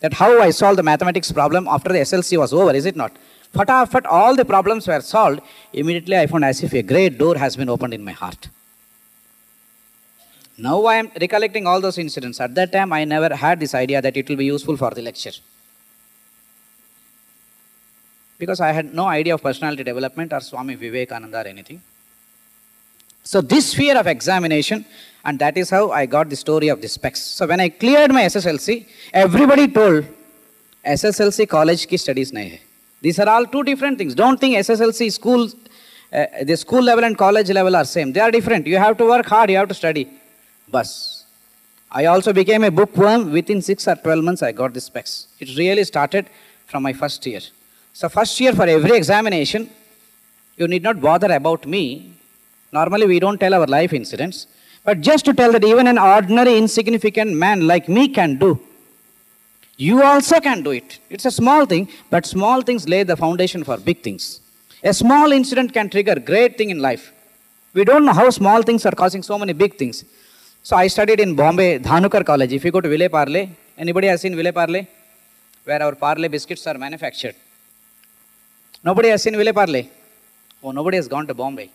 that 0.00 0.12
how 0.12 0.40
I 0.40 0.50
solved 0.50 0.78
the 0.78 0.82
mathematics 0.82 1.32
problem 1.32 1.66
after 1.68 1.90
the 1.90 2.00
SLC 2.00 2.36
was 2.38 2.52
over, 2.52 2.74
is 2.74 2.84
it 2.84 2.96
not? 2.96 3.12
Fatafat, 3.54 4.04
all 4.06 4.36
the 4.36 4.44
problems 4.44 4.86
were 4.86 5.00
solved. 5.00 5.40
Immediately 5.72 6.18
I 6.18 6.26
found 6.26 6.44
as 6.44 6.62
if 6.62 6.74
a 6.74 6.82
great 6.82 7.16
door 7.16 7.36
has 7.36 7.56
been 7.56 7.70
opened 7.70 7.94
in 7.94 8.04
my 8.04 8.12
heart. 8.12 8.48
Now 10.58 10.84
I 10.84 10.96
am 10.96 11.10
recollecting 11.20 11.66
all 11.66 11.80
those 11.80 11.98
incidents. 11.98 12.40
At 12.40 12.54
that 12.54 12.72
time, 12.72 12.92
I 12.92 13.04
never 13.04 13.34
had 13.34 13.60
this 13.60 13.74
idea 13.74 14.02
that 14.02 14.16
it 14.16 14.28
will 14.28 14.36
be 14.36 14.46
useful 14.46 14.76
for 14.76 14.90
the 14.90 15.02
lecture. 15.02 15.32
Because 18.38 18.60
I 18.60 18.72
had 18.72 18.94
no 18.94 19.06
idea 19.06 19.34
of 19.34 19.42
personality 19.42 19.82
development 19.82 20.32
or 20.32 20.40
Swami 20.40 20.74
Vivekananda 20.74 21.40
or 21.42 21.48
anything. 21.48 21.80
So, 23.24 23.40
this 23.40 23.74
fear 23.74 23.98
of 23.98 24.06
examination, 24.06 24.84
and 25.24 25.38
that 25.40 25.56
is 25.56 25.70
how 25.70 25.90
I 25.90 26.06
got 26.06 26.28
the 26.30 26.36
story 26.36 26.68
of 26.68 26.80
the 26.80 26.88
specs. 26.88 27.20
So, 27.20 27.46
when 27.46 27.60
I 27.60 27.68
cleared 27.68 28.12
my 28.12 28.22
SSLC, 28.22 28.86
everybody 29.12 29.66
told 29.66 30.04
SSLC 30.84 31.48
college 31.48 31.88
ki 31.88 31.96
studies 31.96 32.30
nahi 32.30 32.50
hai. 32.50 32.60
These 33.00 33.18
are 33.18 33.28
all 33.28 33.44
two 33.46 33.64
different 33.64 33.98
things. 33.98 34.14
Don't 34.14 34.38
think 34.38 34.56
SSLC 34.56 35.12
school, 35.12 35.48
uh, 36.12 36.26
the 36.44 36.56
school 36.56 36.82
level 36.82 37.04
and 37.04 37.18
college 37.18 37.50
level 37.50 37.74
are 37.74 37.84
same. 37.84 38.12
They 38.12 38.20
are 38.20 38.30
different. 38.30 38.66
You 38.66 38.78
have 38.78 38.96
to 38.98 39.04
work 39.04 39.26
hard, 39.26 39.50
you 39.50 39.56
have 39.56 39.68
to 39.68 39.74
study. 39.74 40.08
Bus. 40.68 41.24
I 41.90 42.06
also 42.06 42.32
became 42.32 42.64
a 42.64 42.70
bookworm. 42.70 43.32
Within 43.32 43.60
6 43.62 43.88
or 43.88 43.96
12 43.96 44.24
months, 44.24 44.42
I 44.42 44.52
got 44.52 44.72
the 44.74 44.80
specs. 44.80 45.26
It 45.40 45.56
really 45.56 45.84
started 45.84 46.26
from 46.66 46.82
my 46.82 46.92
first 46.92 47.26
year. 47.26 47.40
So 47.98 48.10
first 48.10 48.38
year 48.42 48.52
for 48.52 48.66
every 48.76 48.94
examination, 48.94 49.70
you 50.58 50.66
need 50.68 50.82
not 50.82 51.00
bother 51.00 51.30
about 51.32 51.62
me. 51.74 52.12
Normally, 52.70 53.06
we 53.06 53.18
don't 53.24 53.38
tell 53.42 53.54
our 53.58 53.66
life 53.66 53.94
incidents. 53.94 54.46
But 54.84 55.00
just 55.00 55.24
to 55.24 55.32
tell 55.32 55.50
that 55.52 55.64
even 55.64 55.86
an 55.86 55.98
ordinary, 55.98 56.58
insignificant 56.58 57.32
man 57.44 57.66
like 57.66 57.88
me 57.88 58.08
can 58.08 58.36
do. 58.36 58.60
You 59.78 60.02
also 60.02 60.40
can 60.40 60.62
do 60.62 60.72
it. 60.72 60.98
It's 61.08 61.24
a 61.24 61.30
small 61.30 61.64
thing, 61.64 61.88
but 62.10 62.26
small 62.26 62.60
things 62.60 62.86
lay 62.86 63.02
the 63.02 63.16
foundation 63.16 63.64
for 63.64 63.78
big 63.78 64.02
things. 64.02 64.40
A 64.84 64.92
small 64.92 65.32
incident 65.32 65.72
can 65.72 65.88
trigger 65.88 66.16
great 66.16 66.58
thing 66.58 66.68
in 66.68 66.80
life. 66.80 67.04
We 67.72 67.84
don't 67.84 68.04
know 68.04 68.12
how 68.12 68.28
small 68.28 68.60
things 68.60 68.84
are 68.84 68.96
causing 69.02 69.22
so 69.22 69.38
many 69.38 69.54
big 69.54 69.78
things. 69.78 70.04
So 70.62 70.76
I 70.76 70.88
studied 70.88 71.20
in 71.20 71.34
Bombay, 71.34 71.78
Dhanukar 71.78 72.26
College. 72.26 72.52
If 72.52 72.62
you 72.66 72.72
go 72.72 72.82
to 72.82 72.90
Vile 72.94 73.08
Parle, 73.08 73.48
anybody 73.78 74.08
has 74.08 74.20
seen 74.20 74.36
Vile 74.36 74.52
Parle? 74.52 74.86
Where 75.64 75.82
our 75.82 75.94
Parle 75.94 76.28
biscuits 76.28 76.66
are 76.66 76.76
manufactured. 76.76 77.36
Nobody 78.88 79.08
has 79.08 79.22
seen 79.24 79.36
Vile 79.40 79.52
Parle? 79.52 79.82
Oh, 80.62 80.70
nobody 80.70 80.96
has 80.96 81.08
gone 81.08 81.26
to 81.26 81.34
Bombay. 81.34 81.68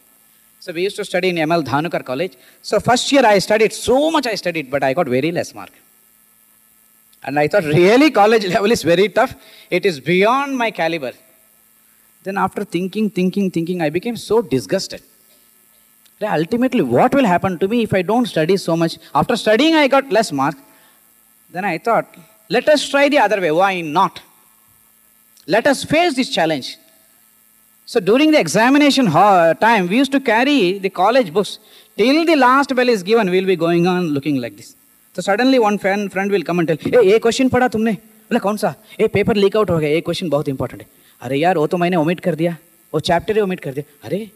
So 0.62 0.72
we 0.72 0.84
used 0.84 0.96
to 0.96 1.06
study 1.06 1.30
in 1.30 1.36
ML 1.36 1.64
Dhanukar 1.64 2.06
College. 2.06 2.34
So 2.62 2.80
first 2.80 3.12
year 3.12 3.26
I 3.26 3.40
studied, 3.40 3.74
so 3.74 4.12
much 4.12 4.28
I 4.28 4.36
studied, 4.36 4.72
but 4.72 4.84
I 4.84 4.94
got 4.94 5.08
very 5.08 5.32
less 5.32 5.54
mark. 5.54 5.72
And 7.24 7.38
I 7.38 7.48
thought, 7.48 7.66
really, 7.66 8.10
college 8.12 8.46
level 8.46 8.72
is 8.72 8.84
very 8.84 9.10
tough. 9.10 9.36
It 9.70 9.86
is 9.86 10.00
beyond 10.00 10.58
my 10.58 10.72
caliber. 10.72 11.12
Then 12.24 12.38
after 12.38 12.64
thinking, 12.64 13.10
thinking, 13.10 13.52
thinking, 13.52 13.82
I 13.82 13.90
became 13.90 14.16
so 14.16 14.42
disgusted. 14.42 15.02
Ultimately, 16.22 16.82
what 16.82 17.14
will 17.14 17.26
happen 17.26 17.58
to 17.60 17.68
me 17.68 17.82
if 17.84 17.94
I 17.94 18.04
don't 18.04 18.28
study 18.28 18.56
so 18.58 18.78
much? 18.78 18.98
After 19.14 19.36
studying, 19.36 19.76
I 19.76 19.88
got 19.88 20.10
less 20.12 20.32
mark. 20.32 20.56
Then 21.50 21.66
I 21.66 21.78
thought, 21.78 22.08
let 22.48 22.70
us 22.70 22.88
try 22.88 23.10
the 23.10 23.20
other 23.20 23.42
way. 23.42 23.52
Why 23.52 23.82
not? 23.82 24.22
Let 25.48 25.68
us 25.68 25.84
face 25.84 26.16
this 26.16 26.30
challenge. 26.30 26.78
So 27.92 28.00
during 28.00 28.30
the 28.32 28.40
examination 28.40 29.08
time, 29.12 29.88
we 29.90 29.98
used 29.98 30.14
to 30.14 30.22
carry 30.22 30.80
the 30.80 30.90
college 30.90 31.34
books. 31.34 31.60
Till 31.98 32.24
the 32.26 32.38
last 32.38 32.74
bell 32.74 32.88
is 32.88 33.04
given, 33.04 33.30
we'll 33.30 33.46
be 33.46 33.58
going 33.58 33.86
on 33.86 34.06
looking 34.16 34.38
like 34.44 34.56
this. 34.56 34.76
So 35.14 35.22
suddenly 35.22 35.60
one 35.60 35.78
friend, 35.78 36.10
friend 36.10 36.32
will 36.32 36.44
come 36.50 36.60
and 36.60 36.68
tell, 36.70 36.78
hey, 36.78 37.04
ये 37.10 37.20
question 37.20 37.50
पढ़ा 37.50 37.68
तुमने 37.68 37.92
बोले 38.32 38.40
कौन 38.40 38.58
सा 38.58 38.74
ये 39.02 39.08
paper 39.16 39.36
leak 39.36 39.58
out 39.58 39.70
हो 39.70 39.78
गया 39.80 39.90
ये 39.90 40.02
क्वेश्चन 40.08 40.30
बहुत 40.30 40.50
इंपॉर्टेंट 40.50 40.82
है 40.82 40.88
अरे 41.28 41.38
यार 41.40 41.58
वो 41.58 41.68
तो 41.68 41.78
मैंने 41.84 41.96
ओमिट 41.98 42.20
कर 42.28 42.36
दिया 42.36 42.56
वो 42.94 43.00
चैप्टर 43.12 43.36
ही 43.36 43.42
ओमिट 43.42 43.60
कर 43.60 43.74
दिया 43.74 44.08
अरे 44.08 44.30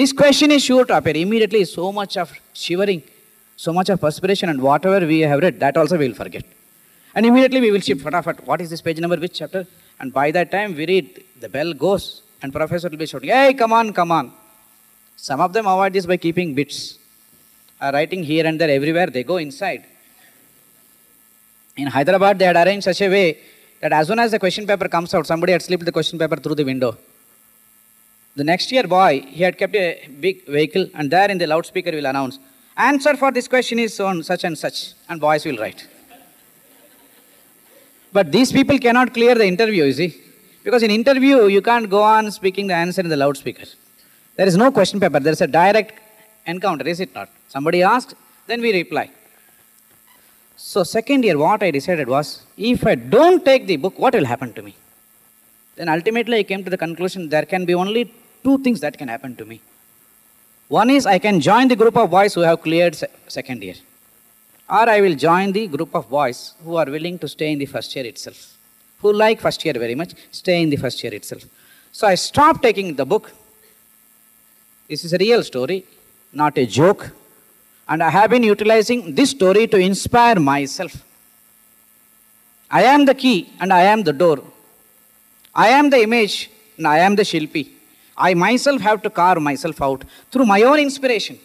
this 0.00 0.12
question 0.22 0.52
is 0.52 0.62
sure 0.62 0.84
to 0.84 0.96
appear 0.96 1.16
immediately. 1.16 1.64
So 1.64 1.92
much 2.00 2.16
of 2.16 2.30
shivering, 2.54 3.02
so 3.56 3.72
much 3.72 3.90
of 3.90 4.00
perspiration, 4.00 4.48
and 4.48 4.62
whatever 4.70 5.04
we 5.06 5.20
have 5.32 5.42
read, 5.46 5.58
that 5.60 5.76
also 5.76 5.98
we 5.98 6.08
will 6.08 6.14
forget. 6.14 6.44
And 7.14 7.26
immediately 7.26 7.60
we 7.60 7.72
will 7.72 7.80
shift. 7.80 8.04
What 8.46 8.60
is 8.60 8.70
this 8.70 8.80
page 8.80 9.00
number, 9.00 9.16
which 9.16 9.38
chapter? 9.40 9.66
And 10.00 10.12
by 10.12 10.30
that 10.30 10.52
time 10.52 10.76
we 10.76 10.86
read, 10.86 11.24
the 11.40 11.48
bell 11.48 11.74
goes, 11.74 12.21
and 12.42 12.52
professor 12.52 12.88
will 12.88 12.98
be 12.98 13.06
shouting, 13.06 13.30
hey, 13.30 13.54
come 13.54 13.72
on, 13.72 13.92
come 13.92 14.10
on. 14.10 14.32
Some 15.16 15.40
of 15.40 15.52
them 15.52 15.66
avoid 15.66 15.92
this 15.92 16.06
by 16.06 16.16
keeping 16.16 16.54
bits. 16.54 16.98
Are 17.80 17.92
writing 17.92 18.22
here 18.22 18.46
and 18.46 18.60
there 18.60 18.70
everywhere, 18.70 19.06
they 19.08 19.24
go 19.24 19.36
inside. 19.36 19.84
In 21.76 21.86
Hyderabad, 21.86 22.38
they 22.38 22.44
had 22.44 22.56
arranged 22.56 22.84
such 22.84 23.00
a 23.00 23.08
way 23.08 23.38
that 23.80 23.92
as 23.92 24.06
soon 24.08 24.18
as 24.18 24.30
the 24.30 24.38
question 24.38 24.66
paper 24.66 24.88
comes 24.88 25.12
out, 25.14 25.26
somebody 25.26 25.52
had 25.52 25.62
slipped 25.62 25.84
the 25.84 25.92
question 25.92 26.18
paper 26.18 26.36
through 26.36 26.54
the 26.54 26.64
window. 26.64 26.96
The 28.36 28.44
next 28.44 28.70
year 28.72 28.84
boy, 28.84 29.24
he 29.28 29.42
had 29.42 29.58
kept 29.58 29.74
a 29.74 30.08
big 30.20 30.46
vehicle 30.46 30.88
and 30.94 31.10
there 31.10 31.30
in 31.30 31.38
the 31.38 31.46
loudspeaker 31.46 31.90
will 31.90 32.06
announce, 32.06 32.38
answer 32.76 33.16
for 33.16 33.30
this 33.30 33.48
question 33.48 33.78
is 33.78 33.98
on 34.00 34.22
such 34.22 34.44
and 34.44 34.56
such, 34.56 34.94
and 35.08 35.20
boys 35.20 35.44
will 35.44 35.58
write. 35.58 35.86
But 38.12 38.30
these 38.30 38.52
people 38.52 38.78
cannot 38.78 39.12
clear 39.14 39.34
the 39.34 39.46
interview, 39.46 39.84
you 39.84 39.92
see. 39.92 40.31
Because 40.64 40.82
in 40.82 40.90
interview, 40.90 41.46
you 41.46 41.62
can't 41.62 41.88
go 41.90 42.02
on 42.02 42.30
speaking 42.30 42.66
the 42.68 42.74
answer 42.74 43.00
in 43.00 43.08
the 43.08 43.16
loudspeaker. 43.16 43.64
There 44.36 44.46
is 44.46 44.56
no 44.56 44.70
question 44.70 45.00
paper. 45.00 45.20
There 45.20 45.32
is 45.32 45.40
a 45.40 45.46
direct 45.46 45.98
encounter, 46.46 46.86
is 46.86 47.00
it 47.00 47.14
not? 47.14 47.28
Somebody 47.48 47.82
asks, 47.82 48.14
then 48.46 48.60
we 48.60 48.72
reply. 48.72 49.10
So 50.56 50.84
second 50.84 51.24
year, 51.24 51.36
what 51.36 51.62
I 51.62 51.70
decided 51.70 52.08
was, 52.08 52.44
if 52.56 52.86
I 52.86 52.94
don't 52.94 53.44
take 53.44 53.66
the 53.66 53.76
book, 53.76 53.98
what 53.98 54.14
will 54.14 54.24
happen 54.24 54.52
to 54.54 54.62
me? 54.62 54.74
Then 55.76 55.88
ultimately 55.88 56.38
I 56.38 56.42
came 56.44 56.62
to 56.64 56.70
the 56.70 56.78
conclusion 56.78 57.28
there 57.28 57.44
can 57.44 57.64
be 57.64 57.74
only 57.74 58.12
two 58.44 58.58
things 58.58 58.80
that 58.80 58.96
can 58.96 59.08
happen 59.08 59.34
to 59.36 59.44
me. 59.44 59.60
One 60.68 60.88
is 60.90 61.06
I 61.06 61.18
can 61.18 61.40
join 61.40 61.68
the 61.68 61.76
group 61.76 61.96
of 61.96 62.10
boys 62.10 62.34
who 62.34 62.40
have 62.42 62.62
cleared 62.62 62.94
se 62.94 63.06
second 63.28 63.62
year. 63.62 63.74
Or 64.70 64.88
I 64.88 65.00
will 65.00 65.14
join 65.14 65.52
the 65.52 65.66
group 65.66 65.94
of 65.94 66.08
boys 66.08 66.54
who 66.64 66.76
are 66.76 66.86
willing 66.86 67.18
to 67.18 67.28
stay 67.28 67.52
in 67.52 67.58
the 67.58 67.66
first 67.66 67.94
year 67.94 68.06
itself. 68.06 68.56
Who 69.02 69.12
like 69.12 69.40
first 69.40 69.64
year 69.64 69.74
very 69.74 69.94
much, 69.94 70.14
stay 70.30 70.62
in 70.62 70.70
the 70.70 70.76
first 70.76 71.02
year 71.02 71.12
itself. 71.12 71.44
So 71.92 72.06
I 72.06 72.14
stopped 72.14 72.62
taking 72.62 72.94
the 72.94 73.04
book. 73.04 73.32
This 74.88 75.04
is 75.04 75.12
a 75.12 75.18
real 75.18 75.42
story, 75.42 75.84
not 76.32 76.56
a 76.56 76.66
joke. 76.66 77.10
And 77.88 78.02
I 78.02 78.10
have 78.10 78.30
been 78.30 78.42
utilizing 78.42 79.14
this 79.14 79.30
story 79.30 79.66
to 79.66 79.76
inspire 79.76 80.38
myself. 80.38 81.04
I 82.70 82.84
am 82.84 83.04
the 83.04 83.14
key 83.14 83.52
and 83.60 83.72
I 83.72 83.82
am 83.82 84.02
the 84.02 84.12
door. 84.12 84.42
I 85.54 85.68
am 85.68 85.90
the 85.90 86.00
image 86.00 86.50
and 86.78 86.86
I 86.86 86.98
am 86.98 87.16
the 87.16 87.22
Shilpi. 87.22 87.68
I 88.16 88.34
myself 88.34 88.80
have 88.80 89.02
to 89.02 89.10
carve 89.10 89.42
myself 89.42 89.82
out 89.82 90.04
through 90.30 90.46
my 90.46 90.62
own 90.62 90.78
inspiration. 90.78 91.38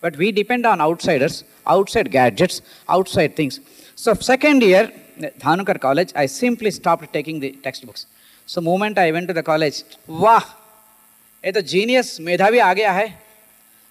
But 0.00 0.16
we 0.16 0.32
depend 0.32 0.66
on 0.66 0.80
outsiders, 0.80 1.44
outside 1.66 2.10
gadgets, 2.10 2.60
outside 2.88 3.36
things. 3.36 3.60
So 3.94 4.14
second 4.14 4.62
year, 4.62 4.92
Dhanukar 5.20 5.80
College, 5.80 6.12
I 6.14 6.26
simply 6.26 6.70
stopped 6.70 7.12
taking 7.12 7.40
the 7.40 7.52
textbooks. 7.52 8.06
So 8.46 8.60
moment 8.60 8.98
I 8.98 9.10
went 9.12 9.28
to 9.28 9.34
the 9.34 9.42
college, 9.42 9.82
वाह 10.08 10.42
ये 11.44 11.52
तो 11.52 11.60
genius 11.60 12.18
मेधावी 12.20 12.58
आ 12.58 12.72
गया 12.74 12.92
है 12.92 13.12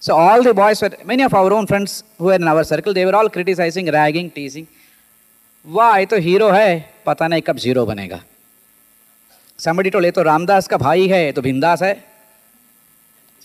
So 0.01 0.15
all 0.17 0.43
the 0.43 0.53
boys 0.53 0.81
were, 0.81 0.91
many 1.05 1.23
of 1.23 1.33
our 1.33 1.53
own 1.53 1.65
friends 1.65 2.03
who 2.17 2.25
were 2.25 2.33
in 2.33 2.45
our 2.45 2.65
circle, 2.65 2.93
they 2.93 3.05
were 3.05 3.15
all 3.15 3.29
criticizing, 3.29 3.85
ragging, 3.87 4.29
teasing. 4.29 4.67
वाह 5.65 5.97
ये 5.97 6.05
तो 6.05 6.17
hero 6.19 6.49
है 6.51 6.85
पता 7.05 7.27
नहीं 7.27 7.41
कब 7.41 7.57
ज़ीरो 7.57 7.85
बनेगा 7.85 8.19
somebody 9.59 9.91
told 9.91 10.05
ये 10.05 10.11
तो 10.11 10.21
रामदास 10.23 10.67
का 10.67 10.77
भाई 10.77 11.07
है 11.07 11.23
ये 11.25 11.31
तो 11.31 11.41
बिंदास 11.41 11.83
है 11.83 11.93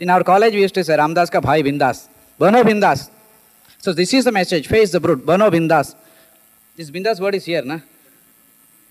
our 0.01 0.25
college 0.25 0.55
we 0.55 0.63
used 0.63 0.75
to 0.75 0.85
say 0.85 0.97
Ramdas 0.97 1.31
का 1.31 1.41
भाई 1.41 1.63
बिंदास 1.63 2.09
बनो 2.41 2.65
बिंदास 2.65 3.09
so 3.85 3.93
this 3.93 4.13
is 4.15 4.25
the 4.25 4.33
message 4.33 4.67
face 4.67 4.91
the 4.91 5.01
brute 5.01 5.25
बनो 5.27 5.51
बिंदास 5.51 5.95
this 6.78 6.90
बिंदास 6.90 7.20
word 7.20 7.36
is 7.36 7.46
here 7.46 7.64
ना 7.66 7.82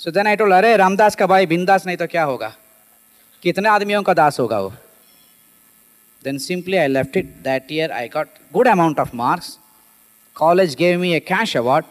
so 0.01 0.11
then 0.11 0.27
I 0.27 0.37
told 0.37 0.53
अरे 0.53 0.77
रामदास 0.77 1.17
का 1.17 1.27
भाई 1.27 1.47
बिंदास 1.47 1.87
नहीं 1.87 1.97
तो 1.97 2.07
क्या 2.07 2.25
होगा 2.25 2.55
कितने 3.43 3.69
आदमियों 3.69 4.03
का 4.03 4.15
दास 4.15 4.41
होगा 4.41 4.61
वो 4.61 4.73
then 6.23 6.39
simply 6.39 6.79
I 6.79 6.87
left 6.87 7.17
it. 7.17 7.43
That 7.43 7.71
year 7.71 7.91
I 7.93 8.09
got 8.09 8.29
good 8.53 8.67
amount 8.67 8.99
of 8.99 9.13
marks. 9.13 9.59
College 10.35 10.77
gave 10.77 11.01
me 11.01 11.15
a 11.15 11.21
cash 11.21 11.55
award. 11.55 11.85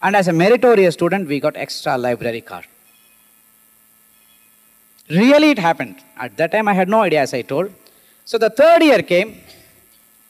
And 0.00 0.14
as 0.14 0.28
a 0.28 0.32
meritorious 0.32 0.94
student, 0.94 1.28
we 1.28 1.40
got 1.40 1.56
extra 1.56 1.96
library 1.98 2.40
card. 2.40 2.66
Really, 5.10 5.50
it 5.50 5.58
happened. 5.58 5.96
At 6.16 6.36
that 6.36 6.52
time, 6.52 6.68
I 6.68 6.74
had 6.74 6.88
no 6.88 7.02
idea, 7.02 7.20
as 7.20 7.34
I 7.34 7.42
told. 7.42 7.72
So 8.24 8.38
the 8.38 8.50
third 8.50 8.82
year 8.82 9.02
came. 9.02 9.40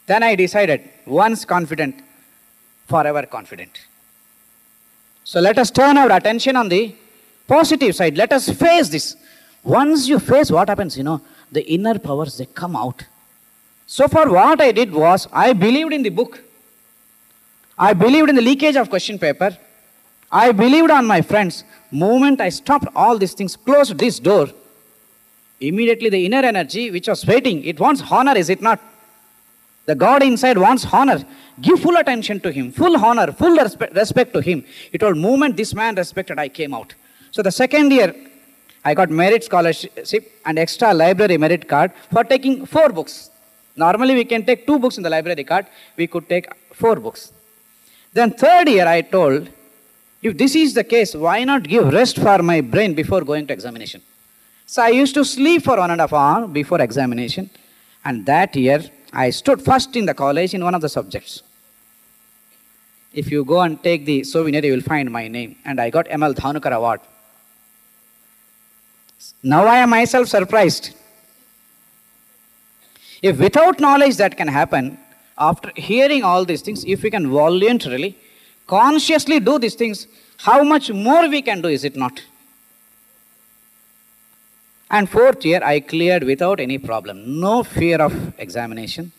Then 0.06 0.22
I 0.22 0.34
decided 0.34 0.88
once 1.06 1.44
confident, 1.44 1.96
forever 2.88 3.24
confident. 3.26 3.70
So 5.29 5.39
let 5.39 5.59
us 5.59 5.69
turn 5.69 5.95
our 5.95 6.11
attention 6.11 6.55
on 6.55 6.69
the 6.69 6.95
positive 7.47 7.95
side. 7.95 8.17
Let 8.17 8.33
us 8.33 8.49
face 8.49 8.89
this. 8.89 9.15
Once 9.63 10.07
you 10.07 10.17
face 10.17 10.49
what 10.49 10.69
happens, 10.69 10.97
you 10.97 11.03
know, 11.03 11.21
the 11.51 11.63
inner 11.71 11.99
powers, 11.99 12.39
they 12.39 12.47
come 12.47 12.75
out. 12.75 13.03
So 13.85 14.07
far, 14.07 14.27
what 14.27 14.59
I 14.59 14.71
did 14.71 14.91
was, 14.91 15.27
I 15.31 15.53
believed 15.53 15.93
in 15.93 16.01
the 16.01 16.09
book. 16.09 16.41
I 17.77 17.93
believed 17.93 18.29
in 18.29 18.37
the 18.37 18.41
leakage 18.41 18.75
of 18.75 18.89
question 18.89 19.19
paper. 19.19 19.55
I 20.31 20.51
believed 20.51 20.89
on 20.89 21.05
my 21.05 21.21
friends. 21.21 21.63
Moment 21.91 22.41
I 22.41 22.49
stopped 22.49 22.87
all 22.95 23.15
these 23.19 23.33
things, 23.33 23.55
closed 23.55 23.99
this 23.99 24.17
door, 24.17 24.47
immediately 25.61 26.09
the 26.09 26.25
inner 26.25 26.43
energy 26.43 26.89
which 26.89 27.07
was 27.07 27.23
waiting, 27.23 27.63
it 27.65 27.79
wants 27.79 28.01
honor, 28.09 28.35
is 28.35 28.49
it 28.49 28.63
not? 28.63 28.79
The 29.89 29.95
God 29.95 30.21
inside 30.21 30.57
wants 30.65 30.85
honor. 30.93 31.19
Give 31.59 31.79
full 31.79 31.97
attention 31.97 32.39
to 32.41 32.51
Him, 32.51 32.71
full 32.71 32.95
honor, 33.03 33.31
full 33.31 33.55
respe- 33.57 33.91
respect 33.95 34.33
to 34.33 34.39
Him. 34.39 34.63
It 34.93 35.01
all 35.01 35.15
moment 35.15 35.57
this 35.57 35.73
man 35.73 35.95
respected, 35.95 36.37
I 36.37 36.47
came 36.47 36.75
out. 36.75 36.93
So 37.31 37.41
the 37.41 37.51
second 37.51 37.91
year, 37.91 38.13
I 38.85 38.93
got 38.93 39.09
merit 39.09 39.43
scholarship 39.43 40.23
and 40.45 40.59
extra 40.59 40.93
library 40.93 41.37
merit 41.39 41.67
card 41.67 41.91
for 42.13 42.23
taking 42.23 42.67
four 42.67 42.89
books. 42.89 43.31
Normally 43.75 44.13
we 44.13 44.25
can 44.25 44.45
take 44.45 44.67
two 44.67 44.77
books 44.77 44.97
in 44.97 45.03
the 45.03 45.09
library 45.09 45.43
card, 45.43 45.65
we 45.97 46.05
could 46.05 46.29
take 46.29 46.45
four 46.71 46.97
books. 46.97 47.33
Then 48.13 48.29
third 48.29 48.69
year 48.69 48.87
I 48.87 49.01
told, 49.01 49.49
if 50.21 50.37
this 50.37 50.53
is 50.55 50.75
the 50.75 50.83
case, 50.83 51.15
why 51.15 51.43
not 51.45 51.63
give 51.63 51.91
rest 51.91 52.17
for 52.19 52.37
my 52.43 52.61
brain 52.61 52.93
before 52.93 53.21
going 53.21 53.47
to 53.47 53.53
examination? 53.53 54.03
So 54.67 54.83
I 54.83 54.89
used 54.89 55.15
to 55.15 55.25
sleep 55.25 55.63
for 55.63 55.77
one 55.77 55.89
and 55.89 55.99
a 55.99 56.03
half 56.03 56.13
hour 56.13 56.47
before 56.47 56.79
examination. 56.79 57.49
And 58.05 58.25
that 58.27 58.55
year, 58.55 58.81
I 59.11 59.29
stood 59.31 59.61
first 59.61 59.95
in 59.95 60.05
the 60.05 60.13
college 60.13 60.53
in 60.53 60.63
one 60.63 60.75
of 60.75 60.81
the 60.81 60.89
subjects. 60.89 61.43
If 63.13 63.31
you 63.31 63.43
go 63.43 63.61
and 63.61 63.81
take 63.81 64.05
the 64.05 64.23
souvenir, 64.23 64.63
you 64.63 64.73
will 64.73 64.81
find 64.81 65.09
my 65.09 65.27
name. 65.27 65.55
And 65.65 65.81
I 65.81 65.89
got 65.89 66.05
ML 66.07 66.35
Dhanukar 66.35 66.71
Award. 66.71 67.01
Now 69.41 69.65
I 69.65 69.77
am 69.77 69.89
myself 69.89 70.27
surprised. 70.27 70.95
If 73.21 73.39
without 73.39 73.79
knowledge 73.79 74.17
that 74.17 74.37
can 74.37 74.47
happen, 74.47 74.97
after 75.37 75.71
hearing 75.75 76.23
all 76.23 76.45
these 76.45 76.61
things, 76.61 76.85
if 76.85 77.01
we 77.03 77.09
can 77.09 77.29
voluntarily, 77.29 78.15
consciously 78.67 79.39
do 79.39 79.57
these 79.57 79.75
things, 79.75 80.07
how 80.37 80.63
much 80.63 80.91
more 80.91 81.27
we 81.27 81.41
can 81.41 81.61
do, 81.61 81.69
is 81.69 81.83
it 81.83 81.95
not? 81.95 82.21
And 84.91 85.07
fourth 85.07 85.45
year, 85.45 85.61
I 85.63 85.79
cleared 85.81 86.23
without 86.23 86.59
any 86.59 86.77
problem. 86.77 87.39
No 87.39 87.63
fear 87.63 88.01
of 88.01 88.33
examination, 88.39 89.11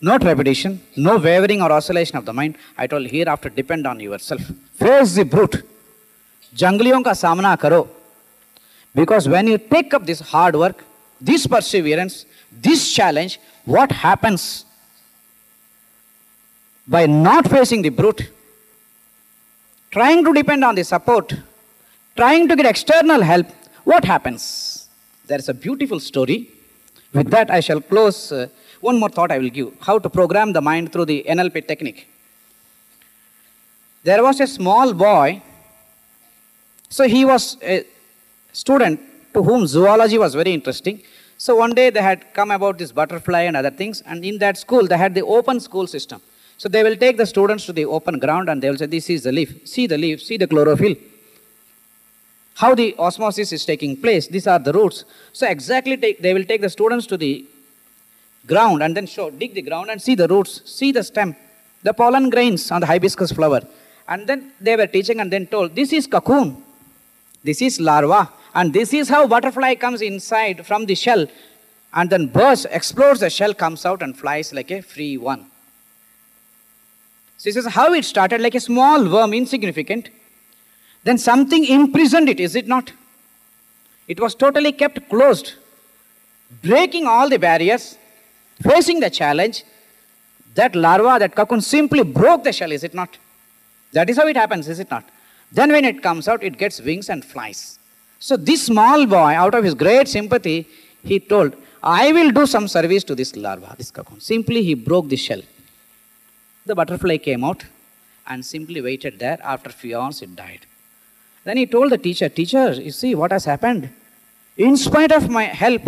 no 0.00 0.16
trepidation, 0.16 0.80
no 0.96 1.16
wavering 1.18 1.60
or 1.60 1.70
oscillation 1.72 2.16
of 2.16 2.24
the 2.24 2.32
mind. 2.32 2.56
I 2.76 2.86
told 2.86 3.06
hereafter, 3.06 3.50
depend 3.50 3.86
on 3.86 4.00
yourself. 4.00 4.40
Face 4.74 5.14
the 5.14 5.24
brute. 5.24 5.62
Junglion 6.54 7.04
ka 7.04 7.12
samana 7.12 7.56
karo. 7.56 7.88
Because 8.94 9.28
when 9.28 9.46
you 9.46 9.58
take 9.58 9.92
up 9.92 10.06
this 10.06 10.20
hard 10.20 10.56
work, 10.56 10.84
this 11.20 11.46
perseverance, 11.46 12.24
this 12.50 12.92
challenge, 12.94 13.38
what 13.64 13.92
happens? 13.92 14.64
By 16.86 17.06
not 17.06 17.50
facing 17.50 17.82
the 17.82 17.90
brute, 17.90 18.30
trying 19.90 20.24
to 20.24 20.32
depend 20.32 20.64
on 20.64 20.74
the 20.74 20.84
support, 20.84 21.34
trying 22.16 22.48
to 22.48 22.56
get 22.56 22.64
external 22.64 23.20
help, 23.20 23.46
what 23.90 24.04
happens? 24.04 24.42
There 25.26 25.38
is 25.38 25.48
a 25.48 25.54
beautiful 25.54 25.98
story. 25.98 26.38
With 27.14 27.30
that, 27.30 27.50
I 27.50 27.60
shall 27.60 27.80
close. 27.80 28.30
Uh, 28.30 28.48
one 28.80 28.98
more 29.00 29.08
thought 29.08 29.32
I 29.32 29.38
will 29.38 29.54
give 29.58 29.68
how 29.80 29.98
to 29.98 30.10
program 30.10 30.52
the 30.52 30.60
mind 30.60 30.92
through 30.92 31.06
the 31.06 31.24
NLP 31.26 31.66
technique. 31.66 32.06
There 34.04 34.22
was 34.22 34.40
a 34.40 34.46
small 34.46 34.92
boy, 34.92 35.42
so 36.88 37.08
he 37.08 37.24
was 37.24 37.56
a 37.62 37.84
student 38.52 39.00
to 39.34 39.42
whom 39.42 39.66
zoology 39.66 40.18
was 40.18 40.34
very 40.34 40.52
interesting. 40.52 41.02
So 41.38 41.56
one 41.56 41.74
day 41.80 41.88
they 41.90 42.02
had 42.02 42.32
come 42.34 42.50
about 42.50 42.78
this 42.78 42.92
butterfly 42.92 43.42
and 43.42 43.56
other 43.56 43.70
things, 43.70 44.02
and 44.02 44.24
in 44.24 44.38
that 44.38 44.58
school 44.58 44.86
they 44.86 44.98
had 44.98 45.14
the 45.14 45.24
open 45.24 45.60
school 45.60 45.86
system. 45.86 46.20
So 46.58 46.68
they 46.68 46.82
will 46.82 46.96
take 46.96 47.16
the 47.16 47.26
students 47.26 47.64
to 47.66 47.72
the 47.72 47.86
open 47.86 48.18
ground 48.18 48.50
and 48.50 48.62
they 48.62 48.68
will 48.68 48.78
say, 48.78 48.86
This 48.86 49.08
is 49.08 49.22
the 49.22 49.32
leaf, 49.32 49.66
see 49.66 49.86
the 49.86 49.96
leaf, 49.96 50.22
see 50.22 50.36
the 50.36 50.46
chlorophyll. 50.46 50.96
How 52.58 52.74
the 52.74 52.94
osmosis 52.98 53.52
is 53.52 53.64
taking 53.64 53.96
place, 53.96 54.26
these 54.26 54.48
are 54.48 54.58
the 54.58 54.72
roots. 54.72 55.04
So 55.32 55.46
exactly 55.46 55.96
take, 55.96 56.20
they 56.20 56.34
will 56.34 56.44
take 56.44 56.60
the 56.60 56.68
students 56.68 57.06
to 57.06 57.16
the 57.16 57.44
ground 58.46 58.82
and 58.82 58.96
then 58.96 59.06
show, 59.06 59.30
dig 59.30 59.54
the 59.54 59.62
ground 59.62 59.90
and 59.90 60.02
see 60.02 60.16
the 60.16 60.26
roots, 60.26 60.62
see 60.64 60.90
the 60.90 61.04
stem, 61.04 61.36
the 61.84 61.94
pollen 61.94 62.30
grains 62.30 62.70
on 62.72 62.80
the 62.80 62.86
hibiscus 62.88 63.30
flower. 63.30 63.60
And 64.08 64.26
then 64.26 64.50
they 64.60 64.74
were 64.74 64.88
teaching 64.88 65.20
and 65.20 65.32
then 65.32 65.46
told, 65.46 65.76
This 65.76 65.92
is 65.92 66.08
cocoon, 66.08 66.60
this 67.44 67.62
is 67.62 67.78
larva, 67.78 68.28
and 68.54 68.72
this 68.72 68.92
is 68.92 69.08
how 69.08 69.28
butterfly 69.28 69.76
comes 69.76 70.02
inside 70.02 70.66
from 70.66 70.86
the 70.86 70.96
shell 70.96 71.26
and 71.94 72.10
then 72.10 72.26
bursts, 72.26 72.66
explodes 72.70 73.20
the 73.20 73.30
shell, 73.30 73.54
comes 73.54 73.86
out 73.86 74.02
and 74.02 74.18
flies 74.18 74.52
like 74.52 74.72
a 74.72 74.82
free 74.82 75.16
one. 75.16 75.46
So 77.36 77.50
this 77.50 77.56
is 77.56 77.66
how 77.66 77.92
it 77.94 78.04
started, 78.04 78.40
like 78.40 78.56
a 78.56 78.60
small 78.60 79.08
worm, 79.08 79.32
insignificant. 79.32 80.08
Then 81.08 81.16
something 81.16 81.64
imprisoned 81.64 82.28
it, 82.28 82.38
is 82.38 82.54
it 82.54 82.66
not? 82.68 82.92
It 84.08 84.20
was 84.20 84.34
totally 84.34 84.72
kept 84.72 85.08
closed, 85.08 85.54
breaking 86.62 87.06
all 87.06 87.30
the 87.30 87.38
barriers, 87.38 87.96
facing 88.60 89.00
the 89.00 89.08
challenge. 89.08 89.64
That 90.54 90.76
larva, 90.76 91.18
that 91.18 91.34
cocoon 91.34 91.62
simply 91.62 92.02
broke 92.02 92.44
the 92.44 92.52
shell, 92.52 92.72
is 92.72 92.84
it 92.84 92.92
not? 92.92 93.16
That 93.92 94.10
is 94.10 94.18
how 94.18 94.26
it 94.26 94.36
happens, 94.36 94.68
is 94.68 94.80
it 94.80 94.90
not? 94.90 95.02
Then 95.50 95.72
when 95.72 95.86
it 95.86 96.02
comes 96.02 96.28
out, 96.28 96.42
it 96.42 96.58
gets 96.58 96.78
wings 96.82 97.08
and 97.08 97.24
flies. 97.24 97.78
So 98.18 98.36
this 98.36 98.66
small 98.66 99.06
boy, 99.06 99.32
out 99.44 99.54
of 99.54 99.64
his 99.64 99.72
great 99.72 100.08
sympathy, 100.08 100.68
he 101.02 101.20
told, 101.20 101.56
I 101.82 102.12
will 102.12 102.32
do 102.32 102.44
some 102.44 102.68
service 102.68 103.02
to 103.04 103.14
this 103.14 103.34
larva, 103.34 103.74
this 103.78 103.90
cocoon. 103.90 104.20
Simply 104.20 104.62
he 104.62 104.74
broke 104.74 105.08
the 105.08 105.16
shell. 105.16 105.40
The 106.66 106.74
butterfly 106.74 107.16
came 107.16 107.44
out 107.44 107.64
and 108.26 108.44
simply 108.44 108.82
waited 108.82 109.18
there. 109.18 109.38
After 109.42 109.70
a 109.70 109.72
few 109.72 109.98
hours, 109.98 110.20
it 110.20 110.36
died. 110.36 110.66
Then 111.48 111.56
he 111.56 111.64
told 111.64 111.90
the 111.90 111.96
teacher, 111.96 112.28
Teacher, 112.28 112.72
you 112.72 112.90
see 112.90 113.14
what 113.14 113.32
has 113.32 113.46
happened? 113.46 113.88
In 114.58 114.76
spite 114.76 115.10
of 115.10 115.30
my 115.30 115.44
help, 115.44 115.80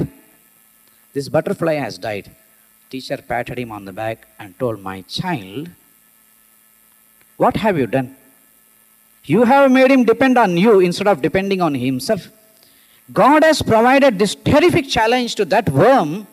this 1.13 1.29
butterfly 1.29 1.75
has 1.75 1.99
died. 1.99 2.31
Teacher 2.89 3.19
patted 3.19 3.59
him 3.59 3.71
on 3.71 3.85
the 3.85 3.93
back 3.93 4.27
and 4.39 4.59
told, 4.59 4.81
My 4.81 5.03
child, 5.03 5.69
what 7.37 7.59
have 7.59 7.77
you 7.77 7.87
done? 7.87 8.17
You 9.27 9.43
have 9.43 9.71
made 9.71 9.91
him 9.91 10.05
depend 10.05 10.39
on 10.39 10.57
you 10.57 10.81
instead 10.81 11.09
of 11.09 11.21
depending 11.21 11.61
on 11.61 11.75
himself. 11.75 12.31
God 13.13 13.45
has 13.45 13.61
provided 13.61 14.19
this 14.19 14.35
terrific 14.35 14.89
challenge 14.89 15.35
to 15.35 15.45
that 15.45 15.69
worm 15.69 16.27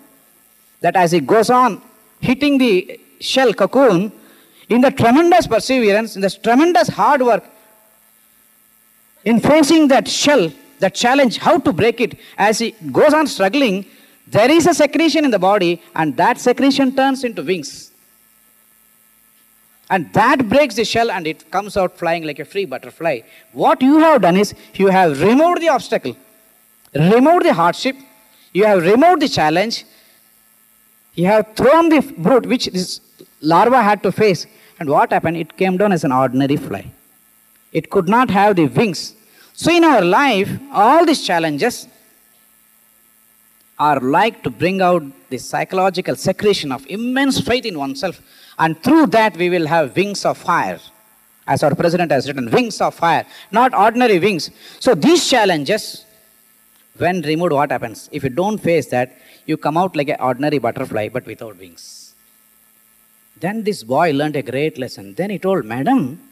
that 0.79 0.95
as 0.95 1.11
he 1.11 1.19
goes 1.19 1.49
on 1.49 1.81
hitting 2.21 2.59
the 2.59 2.97
shell 3.19 3.53
cocoon, 3.53 4.09
in 4.69 4.79
the 4.79 4.91
tremendous 4.91 5.47
perseverance, 5.47 6.15
in 6.15 6.21
the 6.21 6.29
tremendous 6.29 6.87
hard 6.87 7.21
work, 7.21 7.43
in 9.29 9.39
facing 9.39 9.83
that 9.93 10.07
shell, 10.07 10.43
that 10.79 10.93
challenge, 11.03 11.37
how 11.37 11.57
to 11.65 11.71
break 11.73 11.99
it, 12.05 12.17
as 12.37 12.59
he 12.59 12.67
goes 12.99 13.13
on 13.13 13.27
struggling, 13.27 13.85
there 14.35 14.49
is 14.57 14.65
a 14.67 14.73
secretion 14.73 15.25
in 15.25 15.31
the 15.31 15.39
body, 15.39 15.81
and 15.95 16.15
that 16.15 16.39
secretion 16.39 16.95
turns 16.95 17.23
into 17.23 17.43
wings. 17.43 17.91
And 19.89 20.11
that 20.13 20.47
breaks 20.49 20.75
the 20.75 20.85
shell 20.85 21.09
and 21.11 21.25
it 21.25 21.49
comes 21.49 21.77
out 21.77 21.97
flying 21.97 22.23
like 22.29 22.39
a 22.39 22.45
free 22.45 22.65
butterfly. 22.65 23.21
What 23.53 23.81
you 23.81 23.99
have 23.99 24.21
done 24.21 24.37
is 24.37 24.53
you 24.73 24.87
have 24.87 25.21
removed 25.21 25.61
the 25.61 25.69
obstacle, 25.69 26.15
removed 26.93 27.45
the 27.45 27.53
hardship, 27.53 27.95
you 28.53 28.65
have 28.65 28.81
removed 28.83 29.21
the 29.21 29.29
challenge, 29.29 29.85
You 31.19 31.25
have 31.25 31.45
thrown 31.59 31.89
the 31.89 32.01
brute 32.25 32.45
which 32.45 32.65
this 32.67 33.01
larva 33.41 33.81
had 33.81 34.03
to 34.03 34.11
face, 34.11 34.45
and 34.79 34.87
what 34.87 35.11
happened? 35.11 35.37
It 35.43 35.57
came 35.61 35.75
down 35.81 35.91
as 35.91 36.03
an 36.07 36.11
ordinary 36.11 36.57
fly. 36.57 36.83
It 37.79 37.89
could 37.93 38.09
not 38.15 38.29
have 38.39 38.55
the 38.55 38.67
wings. 38.79 39.01
So, 39.53 39.71
in 39.77 39.83
our 39.83 40.03
life, 40.19 40.49
all 40.71 41.05
these 41.05 41.23
challenges 41.29 41.87
are 43.87 43.99
like 43.99 44.37
to 44.45 44.49
bring 44.49 44.81
out 44.81 45.03
the 45.29 45.37
psychological 45.37 46.15
secretion 46.15 46.71
of 46.71 46.85
immense 46.97 47.39
faith 47.39 47.65
in 47.65 47.77
oneself, 47.77 48.21
and 48.57 48.81
through 48.83 49.07
that, 49.17 49.37
we 49.37 49.49
will 49.49 49.67
have 49.67 49.95
wings 49.95 50.25
of 50.25 50.37
fire. 50.37 50.79
As 51.45 51.63
our 51.63 51.75
president 51.75 52.11
has 52.11 52.27
written, 52.27 52.49
wings 52.51 52.81
of 52.81 52.93
fire, 52.95 53.25
not 53.51 53.73
ordinary 53.73 54.19
wings. 54.19 54.49
So, 54.79 54.95
these 54.95 55.29
challenges, 55.29 56.05
when 56.97 57.21
removed, 57.21 57.53
what 57.53 57.71
happens? 57.71 58.09
If 58.11 58.23
you 58.23 58.31
don't 58.41 58.57
face 58.57 58.87
that, 58.87 59.17
you 59.45 59.55
come 59.57 59.77
out 59.77 59.95
like 59.95 60.09
an 60.09 60.19
ordinary 60.19 60.57
butterfly 60.57 61.09
but 61.09 61.25
without 61.25 61.57
wings. 61.57 62.15
Then 63.39 63.63
this 63.63 63.83
boy 63.83 64.13
learned 64.13 64.35
a 64.35 64.41
great 64.41 64.79
lesson. 64.79 65.13
Then 65.13 65.29
he 65.29 65.37
told, 65.37 65.63
Madam, 65.63 66.26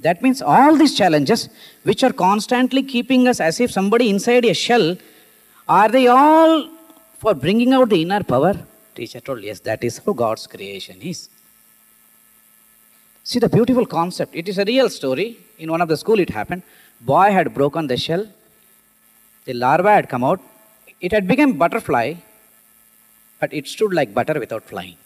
that 0.00 0.22
means 0.22 0.42
all 0.42 0.76
these 0.76 0.96
challenges, 0.96 1.48
which 1.82 2.02
are 2.02 2.12
constantly 2.12 2.82
keeping 2.82 3.28
us 3.28 3.40
as 3.40 3.60
if 3.60 3.70
somebody 3.70 4.10
inside 4.10 4.44
a 4.44 4.54
shell, 4.54 4.96
are 5.68 5.88
they 5.88 6.06
all 6.08 6.68
for 7.18 7.34
bringing 7.34 7.72
out 7.72 7.88
the 7.88 8.02
inner 8.02 8.22
power? 8.22 8.54
Teacher 8.94 9.20
told, 9.20 9.42
Yes, 9.42 9.60
that 9.60 9.82
is 9.82 9.98
how 9.98 10.12
God's 10.12 10.46
creation 10.46 11.00
is. 11.00 11.28
See 13.22 13.38
the 13.38 13.48
beautiful 13.48 13.86
concept. 13.86 14.34
It 14.34 14.48
is 14.48 14.58
a 14.58 14.64
real 14.64 14.90
story. 14.90 15.38
In 15.58 15.70
one 15.70 15.80
of 15.80 15.88
the 15.88 15.96
school, 15.96 16.18
it 16.18 16.30
happened. 16.30 16.62
Boy 17.00 17.30
had 17.32 17.54
broken 17.54 17.86
the 17.86 17.96
shell. 17.96 18.26
The 19.46 19.54
larva 19.54 19.90
had 19.94 20.08
come 20.08 20.24
out. 20.24 20.40
It 21.00 21.12
had 21.12 21.26
become 21.26 21.54
butterfly, 21.54 22.14
but 23.40 23.52
it 23.52 23.66
stood 23.66 23.92
like 23.94 24.12
butter 24.12 24.38
without 24.38 24.64
flying. 24.64 24.96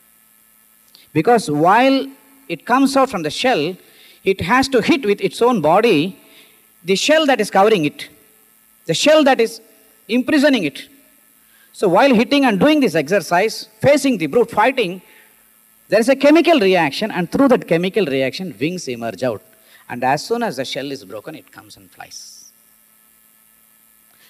Because 1.13 1.51
while 1.51 2.07
it 2.49 2.67
comes 2.67 2.97
out 2.97 3.11
from 3.11 3.23
the 3.23 3.31
shell, 3.31 3.77
it 4.25 4.41
has 4.41 4.69
to 4.69 4.81
hit 4.81 5.05
with 5.05 5.21
its 5.21 5.41
own 5.43 5.61
body 5.61 6.19
the 6.85 6.97
shell 6.97 7.27
that 7.27 7.41
is 7.41 7.51
covering 7.51 7.85
it, 7.85 8.09
the 8.87 8.95
shell 8.95 9.25
that 9.25 9.41
is 9.41 9.61
imprisoning 10.09 10.65
it. 10.65 10.89
So 11.73 11.89
while 11.89 12.13
hitting 12.15 12.45
and 12.45 12.59
doing 12.59 12.81
this 12.81 12.95
exercise, 12.95 13.69
facing 13.81 14.19
the 14.19 14.27
brute, 14.27 14.51
fighting, 14.51 15.03
there 15.89 16.01
is 16.01 16.09
a 16.09 16.17
chemical 16.17 16.59
reaction, 16.61 17.11
and 17.11 17.31
through 17.31 17.49
that 17.49 17.67
chemical 17.67 18.05
reaction, 18.05 18.55
wings 18.61 18.89
emerge 18.89 19.23
out. 19.23 19.43
And 19.89 20.05
as 20.05 20.25
soon 20.27 20.43
as 20.43 20.57
the 20.57 20.65
shell 20.65 20.91
is 20.93 21.05
broken, 21.05 21.35
it 21.35 21.51
comes 21.51 21.77
and 21.77 21.91
flies. 21.91 22.51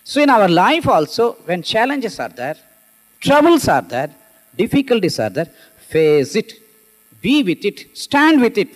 So, 0.05 0.23
in 0.23 0.31
our 0.31 0.49
life 0.49 0.87
also, 0.87 1.33
when 1.45 1.63
challenges 1.63 2.21
are 2.21 2.29
there, 2.29 2.57
troubles 3.21 3.67
are 3.69 3.83
there, 3.83 4.15
difficulties 4.57 5.19
are 5.19 5.31
there, 5.31 5.51
face 5.89 6.37
it, 6.37 6.53
be 7.21 7.43
with 7.43 7.65
it, 7.65 7.97
stand 7.97 8.41
with 8.41 8.57
it, 8.57 8.69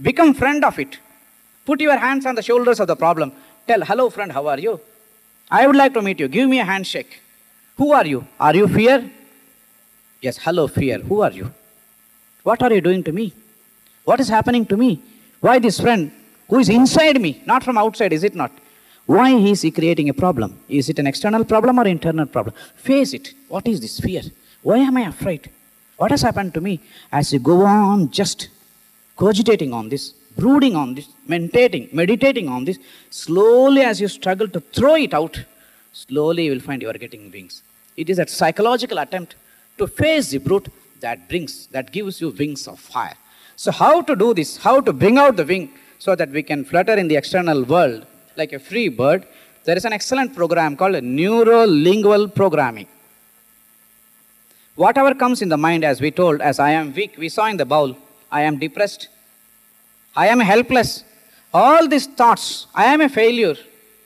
become 0.00 0.34
friend 0.34 0.64
of 0.64 0.78
it. 0.78 0.98
Put 1.64 1.80
your 1.80 1.96
hands 1.96 2.26
on 2.26 2.34
the 2.34 2.42
shoulders 2.42 2.80
of 2.80 2.86
the 2.86 2.96
problem. 2.96 3.32
Tell, 3.66 3.82
hello 3.82 4.10
friend, 4.10 4.32
how 4.32 4.46
are 4.46 4.58
you? 4.58 4.80
I 5.50 5.66
would 5.66 5.76
like 5.76 5.94
to 5.94 6.02
meet 6.02 6.20
you. 6.20 6.28
Give 6.28 6.48
me 6.48 6.60
a 6.60 6.64
handshake. 6.64 7.20
Who 7.76 7.92
are 7.92 8.06
you? 8.06 8.26
Are 8.38 8.54
you 8.54 8.68
fear? 8.68 9.10
Yes, 10.20 10.38
hello 10.38 10.68
fear. 10.68 10.98
Who 10.98 11.22
are 11.22 11.32
you? 11.32 11.52
What 12.42 12.62
are 12.62 12.72
you 12.72 12.80
doing 12.80 13.02
to 13.04 13.12
me? 13.12 13.32
What 14.04 14.20
is 14.20 14.28
happening 14.28 14.66
to 14.66 14.76
me? 14.76 15.02
Why 15.40 15.58
this 15.58 15.80
friend 15.80 16.12
who 16.48 16.58
is 16.58 16.68
inside 16.68 17.20
me, 17.20 17.42
not 17.46 17.62
from 17.62 17.78
outside, 17.78 18.12
is 18.12 18.24
it 18.24 18.34
not? 18.34 18.52
Why 19.06 19.30
is 19.30 19.62
he 19.62 19.70
creating 19.70 20.08
a 20.08 20.14
problem? 20.14 20.60
Is 20.68 20.88
it 20.88 20.98
an 20.98 21.06
external 21.06 21.44
problem 21.44 21.78
or 21.78 21.86
internal 21.86 22.26
problem? 22.26 22.54
Face 22.76 23.12
it. 23.12 23.34
What 23.48 23.66
is 23.66 23.80
this 23.80 23.98
fear? 23.98 24.22
Why 24.62 24.78
am 24.78 24.96
I 24.96 25.02
afraid? 25.02 25.50
What 25.96 26.10
has 26.10 26.22
happened 26.22 26.54
to 26.54 26.60
me? 26.60 26.80
As 27.10 27.32
you 27.32 27.38
go 27.38 27.62
on 27.62 28.10
just 28.10 28.48
cogitating 29.22 29.72
on 29.78 29.88
this, 29.92 30.04
brooding 30.42 30.74
on 30.82 30.94
this, 30.96 31.08
meditating, 31.32 31.88
meditating 31.92 32.48
on 32.48 32.64
this, 32.64 32.78
slowly 33.10 33.82
as 33.90 34.00
you 34.00 34.08
struggle 34.08 34.48
to 34.56 34.60
throw 34.76 34.96
it 35.06 35.14
out, 35.20 35.34
slowly 35.92 36.44
you 36.46 36.52
will 36.52 36.66
find 36.68 36.80
you 36.82 36.90
are 36.92 37.00
getting 37.06 37.30
wings. 37.30 37.62
It 37.96 38.08
is 38.12 38.18
a 38.18 38.26
psychological 38.26 38.98
attempt 38.98 39.34
to 39.78 39.86
face 39.86 40.30
the 40.30 40.38
brute 40.38 40.68
that 41.00 41.28
brings, 41.28 41.66
that 41.68 41.92
gives 41.92 42.20
you 42.20 42.30
wings 42.30 42.66
of 42.66 42.78
fire. 42.78 43.16
So, 43.56 43.70
how 43.70 44.00
to 44.02 44.16
do 44.16 44.32
this? 44.32 44.56
How 44.56 44.80
to 44.80 44.92
bring 44.92 45.18
out 45.18 45.36
the 45.36 45.44
wing 45.44 45.70
so 45.98 46.14
that 46.14 46.30
we 46.30 46.42
can 46.42 46.64
flutter 46.64 46.94
in 46.94 47.08
the 47.08 47.16
external 47.16 47.62
world 47.64 48.06
like 48.36 48.52
a 48.54 48.58
free 48.58 48.88
bird? 48.88 49.26
There 49.64 49.76
is 49.76 49.84
an 49.84 49.92
excellent 49.92 50.34
program 50.34 50.76
called 50.76 51.02
neuro-lingual 51.02 52.28
programming. 52.28 52.86
Whatever 54.76 55.14
comes 55.14 55.42
in 55.42 55.50
the 55.50 55.58
mind, 55.58 55.84
as 55.84 56.00
we 56.00 56.10
told, 56.10 56.40
as 56.40 56.58
I 56.58 56.70
am 56.70 56.94
weak, 56.94 57.16
we 57.18 57.28
saw 57.28 57.46
in 57.48 57.58
the 57.58 57.66
bowl, 57.66 57.96
I 58.30 58.42
am 58.42 58.58
depressed, 58.58 59.08
I 60.14 60.28
am 60.28 60.40
helpless. 60.40 61.04
All 61.52 61.88
these 61.88 62.06
thoughts, 62.06 62.66
I 62.74 62.84
am 62.86 63.00
a 63.00 63.08
failure, 63.08 63.56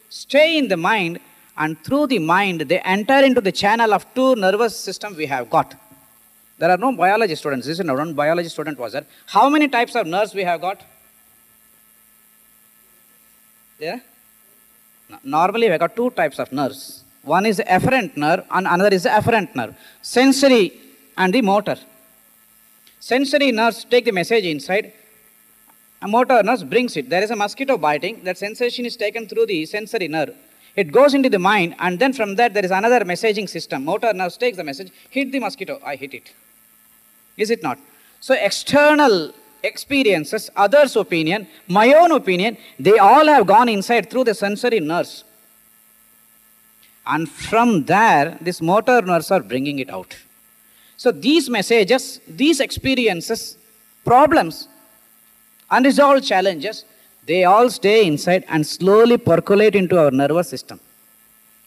stay 0.09 0.59
in 0.59 0.69
the 0.69 0.77
mind, 0.77 1.21
and 1.57 1.79
through 1.85 2.07
the 2.09 2.19
mind, 2.19 2.63
they 2.63 2.81
enter 2.81 3.19
into 3.25 3.41
the 3.41 3.53
channel 3.53 3.93
of 3.93 4.13
two 4.15 4.35
nervous 4.35 4.79
system 4.79 5.15
we 5.17 5.27
have 5.27 5.51
got. 5.51 5.75
There 6.59 6.71
are 6.71 6.77
no 6.77 6.97
biology 6.97 7.35
students. 7.35 7.67
This 7.67 7.79
is 7.79 7.85
not 7.85 7.97
one 7.97 8.15
biology 8.15 8.49
student 8.49 8.79
was 8.79 8.93
there. 8.93 9.05
How 9.27 9.49
many 9.49 9.69
types 9.69 9.95
of 9.95 10.07
nerves 10.07 10.35
we 10.35 10.43
have 10.45 10.61
got? 10.61 10.81
Yeah? 13.79 13.99
Normally, 15.23 15.67
we 15.67 15.73
have 15.73 15.81
got 15.81 15.95
two 15.95 16.11
types 16.11 16.39
of 16.39 16.51
nerves. 16.53 17.05
One 17.23 17.47
is 17.47 17.61
afferent 17.61 18.17
nerve, 18.17 18.45
and 18.51 18.67
another 18.67 18.95
is 18.95 19.05
efferent 19.05 19.55
nerve. 19.55 19.75
Sensory 20.01 20.73
and 21.17 21.33
the 21.35 21.43
motor. 21.43 21.77
Sensory 23.11 23.53
nerves 23.53 23.85
take 23.85 24.07
the 24.07 24.12
message 24.12 24.47
inside. 24.47 24.90
A 26.01 26.09
motor 26.09 26.43
nerve 26.43 26.71
brings 26.71 26.97
it. 26.97 27.11
There 27.11 27.23
is 27.23 27.31
a 27.31 27.37
mosquito 27.37 27.77
biting. 27.77 28.25
That 28.25 28.38
sensation 28.38 28.87
is 28.87 28.97
taken 28.97 29.29
through 29.29 29.45
the 29.45 29.67
sensory 29.67 30.09
nerve. 30.09 30.35
It 30.75 30.90
goes 30.90 31.12
into 31.12 31.29
the 31.29 31.38
mind, 31.38 31.75
and 31.81 31.99
then 31.99 32.14
from 32.14 32.37
that 32.37 32.55
there 32.55 32.64
is 32.64 32.71
another 32.71 33.01
messaging 33.05 33.47
system. 33.47 33.85
Motor 33.85 34.14
nerve 34.14 34.38
takes 34.38 34.57
the 34.57 34.64
message, 34.64 34.90
hit 35.11 35.33
the 35.33 35.38
mosquito, 35.38 35.79
I 35.85 35.97
hit 35.97 36.14
it. 36.14 36.33
Is 37.37 37.51
it 37.51 37.62
not? 37.62 37.79
So 38.21 38.33
external 38.33 39.35
experiences, 39.62 40.49
others' 40.57 40.97
opinion, 40.97 41.47
my 41.69 41.93
own 41.93 42.11
opinion, 42.11 42.57
they 42.79 42.97
all 42.97 43.27
have 43.27 43.47
gone 43.47 43.69
inside 43.69 44.09
through 44.09 44.25
the 44.25 44.35
sensory 44.35 44.81
nerves. 44.81 45.25
And 47.07 47.29
from 47.29 47.85
there, 47.85 48.38
these 48.40 48.62
motor 48.62 49.03
nerves 49.03 49.31
are 49.31 49.43
bringing 49.43 49.79
it 49.79 49.90
out. 49.90 50.17
So 50.96 51.11
these 51.12 51.50
messages, 51.50 52.20
these 52.28 52.61
experiences, 52.61 53.57
problems, 54.04 54.68
unresolved 55.70 56.24
challenges, 56.24 56.85
they 57.26 57.44
all 57.44 57.70
stay 57.70 58.07
inside 58.07 58.44
and 58.48 58.66
slowly 58.66 59.16
percolate 59.16 59.74
into 59.74 59.98
our 59.98 60.11
nervous 60.11 60.48
system. 60.48 60.78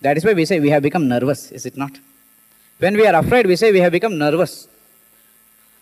That 0.01 0.17
is 0.17 0.23
why 0.23 0.33
we 0.33 0.45
say 0.45 0.59
we 0.59 0.69
have 0.69 0.83
become 0.83 1.07
nervous, 1.07 1.51
is 1.51 1.65
it 1.65 1.75
not? 1.75 1.91
When 2.79 2.95
we 2.95 3.07
are 3.07 3.15
afraid, 3.15 3.47
we 3.47 3.55
say 3.55 3.71
we 3.71 3.79
have 3.79 3.91
become 3.91 4.17
nervous. 4.17 4.67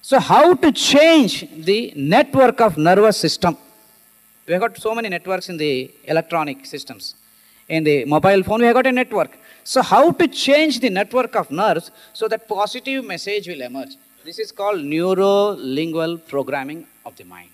So, 0.02 0.20
how 0.20 0.54
to 0.54 0.72
change 0.72 1.46
the 1.66 1.92
network 1.96 2.62
of 2.62 2.78
nervous 2.78 3.18
system? 3.18 3.58
We 4.48 4.54
have 4.54 4.62
got 4.62 4.78
so 4.78 4.94
many 4.96 5.10
networks 5.10 5.50
in 5.50 5.58
the 5.58 5.92
electronic 6.06 6.66
systems. 6.66 7.16
In 7.68 7.84
the 7.84 8.06
mobile 8.06 8.44
phone, 8.44 8.62
we 8.62 8.68
have 8.68 8.76
got 8.76 8.86
a 8.86 8.92
network. 8.92 9.38
So, 9.66 9.82
how 9.82 10.12
to 10.12 10.28
change 10.28 10.80
the 10.80 10.92
network 10.92 11.36
of 11.36 11.50
nerves 11.50 11.90
so 12.14 12.28
that 12.28 12.48
positive 12.48 13.04
message 13.04 13.48
will 13.48 13.62
emerge? 13.62 13.96
This 14.24 14.38
is 14.38 14.52
called 14.52 14.84
neuro-lingual 14.84 16.20
programming 16.20 16.86
of 17.04 17.16
the 17.18 17.24
mind. 17.24 17.50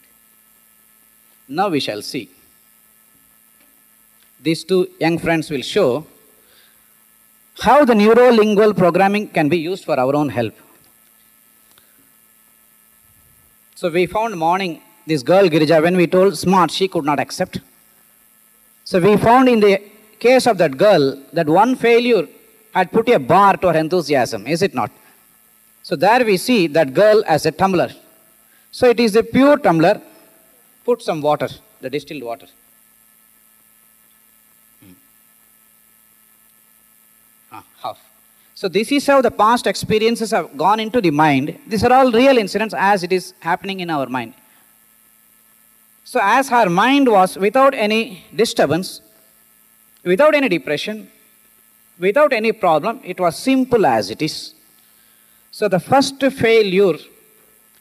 Now 1.47 1.69
we 1.69 1.79
shall 1.79 2.01
see. 2.01 2.29
These 4.41 4.65
two 4.65 4.89
young 4.99 5.19
friends 5.19 5.49
will 5.49 5.61
show 5.61 6.05
how 7.61 7.85
the 7.85 7.95
neuro-lingual 7.95 8.73
programming 8.73 9.29
can 9.29 9.47
be 9.47 9.57
used 9.57 9.85
for 9.85 9.97
our 9.97 10.13
own 10.13 10.29
help. 10.29 10.55
So 13.75 13.89
we 13.89 14.05
found 14.05 14.37
morning 14.37 14.81
this 15.07 15.23
girl 15.23 15.47
Girija, 15.47 15.81
when 15.81 15.95
we 15.95 16.07
told 16.07 16.37
smart, 16.37 16.71
she 16.71 16.89
could 16.89 17.05
not 17.05 17.19
accept. 17.21 17.61
So 18.83 18.99
we 18.99 19.15
found 19.15 19.47
in 19.47 19.61
the 19.61 19.81
case 20.25 20.45
of 20.51 20.57
that 20.61 20.77
girl 20.85 21.05
that 21.33 21.47
one 21.61 21.75
failure 21.75 22.25
had 22.77 22.91
put 22.95 23.09
a 23.09 23.19
bar 23.19 23.57
to 23.57 23.67
her 23.71 23.77
enthusiasm, 23.77 24.47
is 24.47 24.61
it 24.61 24.73
not? 24.73 24.91
So 25.83 25.95
there 25.95 26.23
we 26.23 26.37
see 26.37 26.67
that 26.67 26.93
girl 26.93 27.23
as 27.27 27.45
a 27.45 27.51
tumbler. 27.51 27.89
So 28.71 28.87
it 28.87 28.99
is 28.99 29.15
a 29.15 29.23
pure 29.23 29.57
tumbler. 29.57 30.01
Put 30.85 31.01
some 31.01 31.21
water, 31.21 31.49
the 31.81 31.89
distilled 31.89 32.23
water. 32.23 32.47
Hmm. 34.81 34.93
Ah, 37.51 37.63
half. 37.83 37.99
So 38.55 38.67
this 38.67 38.91
is 38.91 39.05
how 39.07 39.21
the 39.21 39.31
past 39.31 39.67
experiences 39.67 40.31
have 40.31 40.55
gone 40.55 40.79
into 40.79 41.01
the 41.01 41.11
mind. 41.11 41.57
These 41.67 41.83
are 41.83 41.93
all 41.93 42.11
real 42.11 42.37
incidents 42.37 42.75
as 42.77 43.03
it 43.03 43.11
is 43.11 43.33
happening 43.39 43.79
in 43.79 43.89
our 43.89 44.07
mind. 44.07 44.33
So 46.03 46.19
as 46.21 46.49
her 46.49 46.69
mind 46.69 47.07
was 47.09 47.37
without 47.37 47.73
any 47.73 48.25
disturbance, 48.35 49.01
without 50.03 50.33
any 50.35 50.49
depression, 50.49 51.09
without 51.99 52.33
any 52.33 52.51
problem, 52.51 52.99
it 53.03 53.19
was 53.19 53.37
simple 53.37 53.85
as 53.85 54.09
it 54.09 54.21
is. 54.21 54.53
So 55.51 55.67
the 55.67 55.79
first 55.79 56.19
failure, 56.21 56.95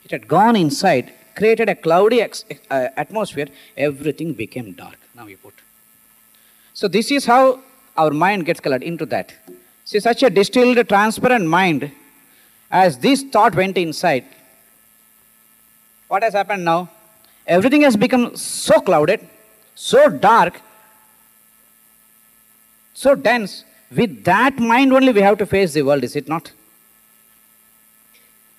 it 0.04 0.11
had 0.11 0.26
gone 0.26 0.56
inside, 0.56 1.12
created 1.37 1.68
a 1.68 1.74
cloudy 1.74 2.20
ex- 2.20 2.44
uh, 2.70 2.88
atmosphere, 2.96 3.48
everything 3.76 4.35
became 4.35 4.72
dark. 4.72 4.98
Now 5.14 5.26
you 5.26 5.37
put. 5.37 5.54
So 6.74 6.88
this 6.88 7.11
is 7.11 7.26
how 7.26 7.61
our 7.96 8.11
mind 8.11 8.46
gets 8.46 8.61
colored 8.61 8.83
into 8.83 9.06
that. 9.06 9.33
See, 9.85 10.00
such 10.00 10.22
a 10.22 10.30
distilled, 10.30 10.88
transparent 10.88 11.46
mind, 11.46 11.90
as 12.70 12.98
this 12.98 13.22
thought 13.22 13.54
went 13.54 13.76
inside, 13.76 14.24
what 16.09 16.22
has 16.22 16.33
happened 16.33 16.64
now? 16.64 16.90
Everything 17.46 17.83
has 17.83 17.96
become 17.96 18.37
so 18.37 18.80
clouded, 18.80 19.26
so 19.74 20.09
dark, 20.09 20.61
so 23.02 23.14
dense. 23.14 23.64
With 23.98 24.24
that 24.24 24.58
mind 24.58 24.92
only 24.92 25.12
we 25.12 25.22
have 25.22 25.38
to 25.38 25.46
face 25.46 25.72
the 25.72 25.82
world, 25.82 26.04
is 26.04 26.14
it 26.16 26.28
not? 26.28 26.52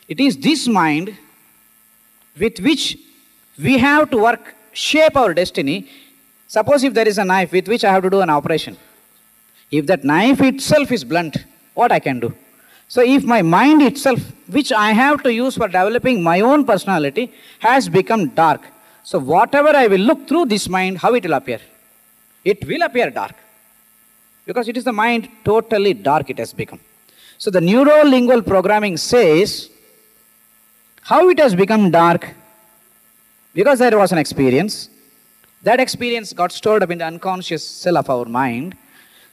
It 0.08 0.20
is 0.20 0.38
this 0.38 0.68
mind 0.68 1.16
with 2.38 2.60
which 2.60 2.98
we 3.66 3.78
have 3.78 4.10
to 4.12 4.18
work, 4.18 4.56
shape 4.74 5.16
our 5.16 5.34
destiny. 5.34 5.88
Suppose 6.48 6.84
if 6.84 6.94
there 6.94 7.08
is 7.08 7.18
a 7.18 7.24
knife 7.24 7.52
with 7.52 7.68
which 7.68 7.84
I 7.86 7.92
have 7.94 8.04
to 8.04 8.10
do 8.10 8.22
an 8.22 8.30
operation. 8.30 8.78
If 9.70 9.86
that 9.86 10.04
knife 10.04 10.42
itself 10.42 10.92
is 10.92 11.04
blunt, 11.04 11.38
what 11.76 11.92
I 11.92 12.00
can 12.00 12.20
do? 12.20 12.34
So 12.88 13.02
if 13.02 13.24
my 13.24 13.42
mind 13.42 13.84
itself, 13.84 14.20
which 14.48 14.72
I 14.72 14.92
have 14.92 15.22
to 15.24 15.32
use 15.32 15.56
for 15.56 15.68
developing 15.68 16.24
my 16.24 16.42
own 16.42 16.66
personality, 16.66 17.32
has 17.60 17.88
become 17.88 18.30
dark. 18.30 18.62
So 19.04 19.20
whatever 19.20 19.70
I 19.70 19.86
will 19.88 20.02
look 20.02 20.28
through 20.28 20.48
this 20.48 20.68
mind, 20.68 20.98
how 20.98 21.14
it 21.14 21.24
will 21.24 21.34
appear? 21.34 21.62
It 22.44 22.68
will 22.68 22.82
appear 22.82 23.12
dark. 23.12 23.36
Because 24.52 24.68
it 24.68 24.76
is 24.76 24.84
the 24.84 24.92
mind 24.92 25.30
totally 25.46 25.94
dark 25.94 26.30
it 26.30 26.38
has 26.38 26.52
become. 26.62 26.82
So 27.38 27.50
the 27.50 27.62
neuro-lingual 27.62 28.42
programming 28.42 28.98
says 28.98 29.70
how 31.04 31.30
it 31.30 31.40
has 31.40 31.56
become 31.56 31.90
dark 31.90 32.28
because 33.54 33.80
there 33.80 33.98
was 33.98 34.12
an 34.12 34.18
experience. 34.18 34.90
That 35.64 35.80
experience 35.80 36.34
got 36.34 36.52
stored 36.52 36.84
up 36.84 36.92
in 36.92 36.98
the 36.98 37.06
unconscious 37.06 37.66
cell 37.66 37.98
of 37.98 38.10
our 38.10 38.26
mind. 38.26 38.76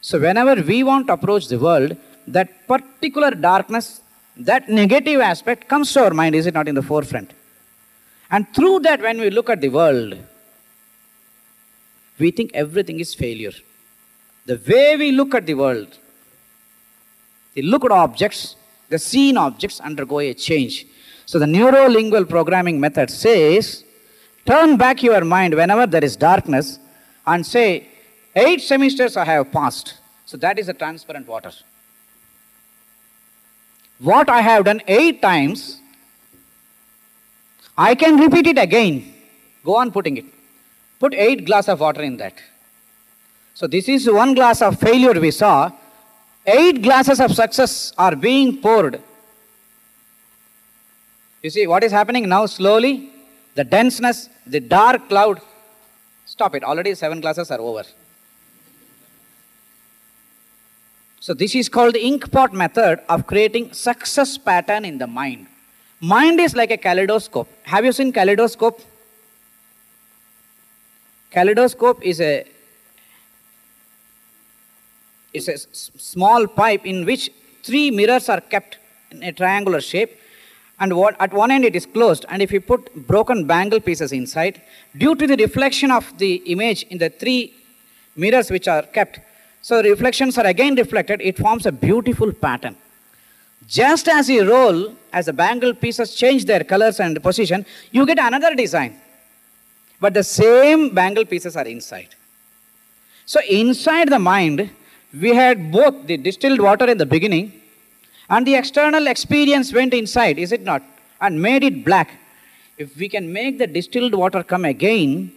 So 0.03 0.21
whenever 0.21 0.55
we 0.63 0.85
want 0.85 1.09
to 1.09 1.15
approach 1.15 1.49
the 1.49 1.59
world, 1.59 1.97
that 2.29 2.69
particular 2.69 3.33
darkness, 3.33 4.01
that 4.37 4.69
negative 4.69 5.21
aspect 5.21 5.67
comes 5.67 5.93
to 5.95 6.05
our 6.05 6.15
mind, 6.15 6.37
is 6.37 6.47
it 6.47 6.55
not 6.55 6.69
in 6.69 6.77
the 6.77 6.83
forefront? 6.93 7.33
And 8.31 8.47
through 8.55 8.81
that, 8.81 9.01
when 9.01 9.19
we 9.19 9.31
look 9.31 9.51
at 9.51 9.61
the 9.61 9.71
world, 9.81 10.17
we 12.21 12.31
think 12.31 12.53
everything 12.55 13.01
is 13.01 13.17
failure. 13.17 13.57
The 14.49 14.59
way 14.67 14.97
we 14.97 15.13
look 15.13 15.35
at 15.35 15.45
the 15.45 15.53
world, 15.53 15.99
the 17.55 17.61
look 17.61 17.85
at 17.85 17.91
objects, 17.91 18.57
the 18.89 18.99
seen 18.99 19.37
objects 19.37 19.79
undergo 19.79 20.21
a 20.21 20.33
change. 20.33 20.87
So 21.27 21.39
the 21.39 21.47
neuro-lingual 21.47 22.25
programming 22.25 22.81
method 22.81 23.11
says, 23.11 23.85
turn 24.47 24.79
back 24.79 25.03
your 25.03 25.23
mind 25.23 25.55
whenever 25.55 25.87
there 25.87 26.03
is 26.03 26.17
darkness 26.17 26.79
and 27.27 27.45
say, 27.45 27.89
eight 28.35 28.63
semesters 28.63 29.19
I 29.19 29.27
have 29.27 29.53
passed. 29.53 29.99
So 30.25 30.39
that 30.39 30.59
is 30.59 30.69
the 30.69 30.73
transparent 30.73 31.29
water. 31.29 31.53
What 33.99 34.31
I 34.31 34.41
have 34.41 34.65
done 34.65 34.81
eight 34.89 35.21
times, 35.21 35.83
I 37.77 37.95
can 37.95 38.17
repeat 38.19 38.47
it 38.47 38.57
again. 38.57 39.13
Go 39.63 39.77
on 39.77 39.93
putting 39.93 40.17
it. 40.17 40.25
Put 41.01 41.13
eight 41.13 41.45
glass 41.45 41.69
of 41.69 41.81
water 41.81 42.01
in 42.01 42.17
that. 42.17 42.35
So 43.59 43.67
this 43.67 43.89
is 43.89 44.09
one 44.09 44.35
glass 44.35 44.63
of 44.63 44.79
failure 44.79 45.21
we 45.21 45.33
saw. 45.33 45.73
Eight 46.47 46.81
glasses 46.81 47.19
of 47.19 47.35
success 47.35 47.93
are 47.99 48.15
being 48.15 48.59
poured. 48.63 49.01
You 51.43 51.51
see 51.51 51.67
what 51.67 51.83
is 51.83 51.91
happening 51.91 52.29
now 52.29 52.47
slowly? 52.47 53.11
The 53.57 53.65
denseness, 53.65 54.29
the 54.47 54.61
dark 54.61 55.09
cloud. 55.09 55.41
Stop 56.25 56.55
it. 56.55 56.63
Already 56.63 56.95
seven 56.95 57.21
glasses 57.21 57.51
are 57.51 57.59
over. 57.61 57.83
So 61.19 61.35
this 61.35 61.57
is 61.57 61.69
called 61.69 61.95
the 61.97 62.07
ink 62.07 62.31
pot 62.31 62.53
method 62.53 63.01
of 63.09 63.27
creating 63.27 63.73
success 63.73 64.39
pattern 64.39 64.85
in 64.85 64.99
the 64.99 65.09
mind. 65.09 65.49
Mind 66.01 66.39
is 66.39 66.55
like 66.55 66.71
a 66.71 66.77
kaleidoscope. 66.77 67.49
Have 67.65 67.85
you 67.85 67.91
seen 67.91 68.13
kaleidoscope? 68.13 68.81
Kaleidoscope 71.33 72.01
is 72.05 72.21
a 72.21 72.47
is 75.33 75.49
a 75.49 75.59
small 75.59 76.47
pipe 76.47 76.87
in 76.87 77.05
which 77.05 77.31
three 77.63 77.91
mirrors 77.91 78.29
are 78.29 78.41
kept 78.41 78.79
in 79.11 79.23
a 79.23 79.33
triangular 79.33 79.81
shape. 79.81 80.19
And 80.81 80.97
what, 80.97 81.17
at 81.21 81.33
one 81.33 81.51
end 81.51 81.65
it 81.65 81.75
is 81.75 81.87
closed. 81.87 82.25
And 82.29 82.41
if 82.41 82.53
you 82.53 82.61
put 82.61 83.07
broken 83.07 83.47
bangle 83.47 83.81
pieces 83.81 84.13
inside 84.13 84.61
due 84.97 85.15
to 85.17 85.27
the 85.27 85.37
reflection 85.37 85.91
of 85.91 86.17
the 86.19 86.37
image 86.47 86.85
in 86.85 86.99
the 86.99 87.11
three 87.11 87.53
mirrors 88.17 88.51
which 88.51 88.69
are 88.69 88.83
kept 88.83 89.21
so 89.61 89.83
reflections 89.83 90.39
are 90.39 90.47
again 90.47 90.75
reflected 90.77 91.21
it 91.21 91.37
forms 91.37 91.67
a 91.67 91.73
beautiful 91.73 92.33
pattern. 92.33 92.77
Just 93.67 94.09
as 94.09 94.31
you 94.31 94.49
roll 94.49 94.95
as 95.13 95.27
the 95.27 95.33
bangle 95.33 95.75
pieces 95.75 96.15
change 96.15 96.45
their 96.45 96.65
colors 96.65 97.01
and 97.01 97.23
position 97.23 97.67
you 97.91 98.07
get 98.07 98.19
another 98.19 98.55
design. 98.55 98.99
But 100.01 100.15
the 100.15 100.23
same 100.23 100.95
bangle 100.95 101.25
pieces 101.25 101.57
are 101.57 101.67
inside. 101.67 102.15
So 103.27 103.41
inside 103.49 104.09
the 104.09 104.19
mind 104.19 104.71
we 105.13 105.35
had 105.35 105.73
both 105.73 106.07
the 106.07 106.17
distilled 106.17 106.61
water 106.61 106.87
in 106.87 106.99
the 106.99 107.07
beginning 107.07 107.53
and 108.29 108.47
the 108.47 108.55
external 108.55 109.07
experience 109.07 109.73
went 109.73 109.95
inside, 109.95 110.39
is 110.39 110.53
it 110.53 110.63
not? 110.63 110.83
And 111.21 111.41
made 111.41 111.65
it 111.65 111.85
black. 111.85 112.11
If 112.77 112.97
we 112.97 113.09
can 113.09 113.33
make 113.33 113.59
the 113.59 113.67
distilled 113.67 114.15
water 114.15 114.43
come 114.43 114.65
again 114.65 115.33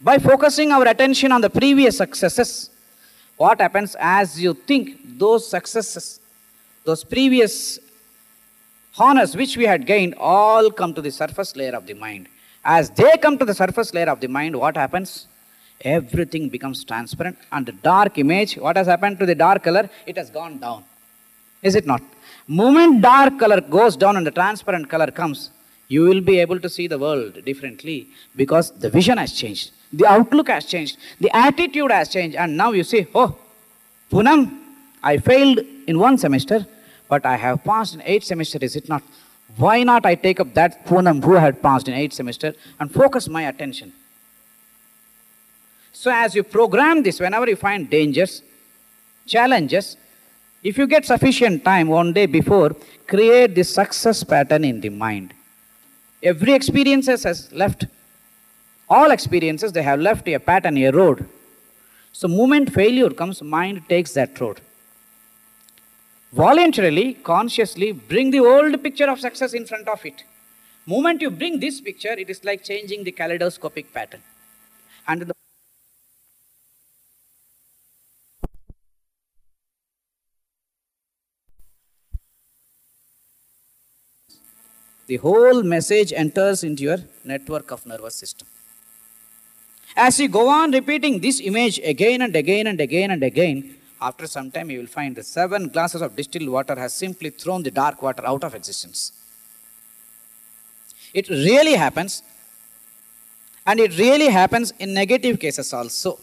by 0.00 0.18
focusing 0.18 0.70
our 0.70 0.86
attention 0.86 1.32
on 1.32 1.40
the 1.40 1.50
previous 1.50 1.96
successes, 1.96 2.70
what 3.36 3.60
happens 3.60 3.96
as 3.98 4.40
you 4.40 4.54
think 4.54 5.18
those 5.18 5.48
successes, 5.48 6.20
those 6.84 7.02
previous 7.02 7.80
honors 8.96 9.36
which 9.36 9.56
we 9.56 9.64
had 9.64 9.86
gained, 9.86 10.14
all 10.18 10.70
come 10.70 10.94
to 10.94 11.02
the 11.02 11.10
surface 11.10 11.56
layer 11.56 11.74
of 11.74 11.86
the 11.86 11.94
mind. 11.94 12.28
As 12.64 12.90
they 12.90 13.16
come 13.20 13.36
to 13.38 13.44
the 13.44 13.54
surface 13.54 13.92
layer 13.92 14.08
of 14.08 14.20
the 14.20 14.28
mind, 14.28 14.56
what 14.56 14.76
happens? 14.76 15.26
Everything 15.80 16.48
becomes 16.48 16.84
transparent, 16.84 17.36
and 17.52 17.66
the 17.66 17.72
dark 17.72 18.18
image, 18.18 18.56
what 18.56 18.76
has 18.76 18.86
happened 18.86 19.18
to 19.18 19.26
the 19.26 19.34
dark 19.34 19.62
color? 19.62 19.88
It 20.06 20.16
has 20.16 20.30
gone 20.30 20.58
down. 20.58 20.84
Is 21.62 21.74
it 21.74 21.86
not? 21.86 22.02
Moment 22.46 23.00
dark 23.00 23.38
color 23.38 23.60
goes 23.60 23.96
down 23.96 24.16
and 24.16 24.26
the 24.26 24.30
transparent 24.30 24.88
color 24.88 25.10
comes, 25.10 25.50
you 25.88 26.02
will 26.02 26.20
be 26.20 26.38
able 26.38 26.60
to 26.60 26.68
see 26.68 26.86
the 26.86 26.98
world 26.98 27.42
differently 27.44 28.08
because 28.36 28.70
the 28.72 28.90
vision 28.90 29.18
has 29.18 29.32
changed, 29.32 29.72
the 29.92 30.06
outlook 30.06 30.48
has 30.48 30.66
changed, 30.66 30.98
the 31.20 31.34
attitude 31.34 31.90
has 31.90 32.08
changed, 32.08 32.36
and 32.36 32.56
now 32.56 32.72
you 32.72 32.84
say, 32.84 33.06
Oh, 33.14 33.36
Poonam, 34.10 34.58
I 35.02 35.18
failed 35.18 35.60
in 35.86 35.98
one 35.98 36.18
semester, 36.18 36.66
but 37.08 37.24
I 37.26 37.36
have 37.36 37.64
passed 37.64 37.94
in 37.94 38.02
eight 38.04 38.24
semester, 38.24 38.58
is 38.60 38.76
it 38.76 38.88
not? 38.88 39.02
Why 39.56 39.82
not 39.82 40.04
I 40.04 40.14
take 40.14 40.40
up 40.40 40.52
that 40.54 40.86
Poonam 40.86 41.22
who 41.22 41.34
had 41.34 41.62
passed 41.62 41.88
in 41.88 41.94
eight 41.94 42.12
semester 42.12 42.54
and 42.80 42.92
focus 42.92 43.28
my 43.28 43.42
attention? 43.42 43.92
So 45.94 46.10
as 46.10 46.34
you 46.34 46.42
program 46.42 47.02
this, 47.04 47.20
whenever 47.20 47.48
you 47.48 47.56
find 47.56 47.88
dangers, 47.88 48.42
challenges, 49.26 49.96
if 50.62 50.76
you 50.76 50.86
get 50.86 51.06
sufficient 51.06 51.64
time 51.64 51.88
one 51.88 52.12
day 52.12 52.26
before, 52.26 52.74
create 53.06 53.54
the 53.54 53.62
success 53.62 54.24
pattern 54.24 54.64
in 54.64 54.80
the 54.80 54.88
mind. 54.88 55.32
Every 56.22 56.52
experience 56.52 57.06
has 57.06 57.52
left, 57.52 57.86
all 58.88 59.12
experiences, 59.12 59.72
they 59.72 59.82
have 59.82 60.00
left 60.00 60.26
a 60.28 60.38
pattern, 60.38 60.76
a 60.78 60.90
road. 60.90 61.28
So 62.12 62.26
moment 62.26 62.72
failure 62.74 63.10
comes, 63.10 63.40
mind 63.40 63.88
takes 63.88 64.14
that 64.14 64.38
road. 64.40 64.60
Voluntarily, 66.32 67.14
consciously 67.14 67.92
bring 67.92 68.32
the 68.32 68.40
old 68.40 68.82
picture 68.82 69.08
of 69.08 69.20
success 69.20 69.54
in 69.54 69.64
front 69.64 69.86
of 69.86 70.04
it. 70.04 70.24
Moment 70.86 71.22
you 71.22 71.30
bring 71.30 71.60
this 71.60 71.80
picture, 71.80 72.12
it 72.12 72.28
is 72.28 72.44
like 72.44 72.64
changing 72.64 73.04
the 73.04 73.12
kaleidoscopic 73.12 73.94
pattern. 73.94 74.22
And 75.06 75.22
the 75.22 75.34
the 85.06 85.16
whole 85.16 85.62
message 85.62 86.12
enters 86.12 86.64
into 86.64 86.82
your 86.82 86.98
network 87.24 87.70
of 87.70 87.84
nervous 87.86 88.14
system. 88.14 88.48
As 89.96 90.18
you 90.18 90.28
go 90.28 90.48
on 90.48 90.72
repeating 90.72 91.20
this 91.20 91.40
image 91.40 91.78
again 91.78 92.22
and 92.22 92.34
again 92.34 92.66
and 92.66 92.80
again 92.80 93.10
and 93.10 93.22
again, 93.22 93.76
after 94.00 94.26
some 94.26 94.50
time 94.50 94.70
you 94.70 94.80
will 94.80 94.86
find 94.86 95.14
the 95.14 95.22
seven 95.22 95.68
glasses 95.68 96.02
of 96.02 96.16
distilled 96.16 96.48
water 96.48 96.74
has 96.74 96.92
simply 96.92 97.30
thrown 97.30 97.62
the 97.62 97.70
dark 97.70 98.02
water 98.02 98.26
out 98.26 98.42
of 98.42 98.54
existence. 98.54 99.12
It 101.12 101.28
really 101.28 101.74
happens, 101.74 102.22
and 103.64 103.78
it 103.78 103.96
really 103.98 104.28
happens 104.28 104.72
in 104.78 104.92
negative 104.92 105.38
cases 105.38 105.72
also. 105.72 106.18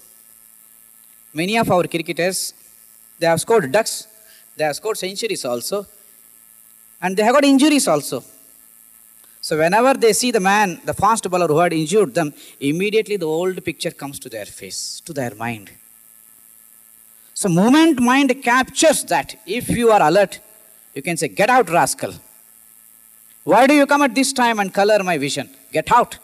Many 1.33 1.57
of 1.57 1.71
our 1.71 1.87
cricketers, 1.87 2.53
they 3.17 3.27
have 3.27 3.39
scored 3.39 3.71
ducks, 3.71 4.07
they 4.57 4.65
have 4.65 4.75
scored 4.75 4.97
centuries 4.97 5.45
also. 5.45 5.87
And 7.01 7.17
they 7.17 7.23
have 7.23 7.33
got 7.33 7.43
injuries 7.43 7.87
also. 7.87 8.23
So 9.41 9.57
whenever 9.57 9.95
they 9.95 10.13
see 10.13 10.29
the 10.31 10.39
man, 10.39 10.79
the 10.85 10.93
fast 10.93 11.29
bowler 11.29 11.47
who 11.47 11.57
had 11.57 11.73
injured 11.73 12.13
them, 12.13 12.33
immediately 12.59 13.17
the 13.17 13.25
old 13.25 13.63
picture 13.65 13.91
comes 13.91 14.19
to 14.19 14.29
their 14.29 14.45
face, 14.45 15.01
to 15.05 15.13
their 15.13 15.33
mind. 15.33 15.71
So 17.33 17.49
moment 17.49 17.99
mind 17.99 18.31
captures 18.43 19.03
that. 19.05 19.35
If 19.47 19.69
you 19.69 19.89
are 19.91 20.01
alert, 20.01 20.39
you 20.93 21.01
can 21.01 21.17
say, 21.17 21.27
get 21.27 21.49
out, 21.49 21.69
rascal. 21.71 22.13
Why 23.43 23.65
do 23.65 23.73
you 23.73 23.87
come 23.87 24.03
at 24.03 24.13
this 24.13 24.31
time 24.31 24.59
and 24.59 24.71
color 24.71 25.01
my 25.03 25.17
vision? 25.17 25.49
Get 25.71 25.91
out. 25.91 26.19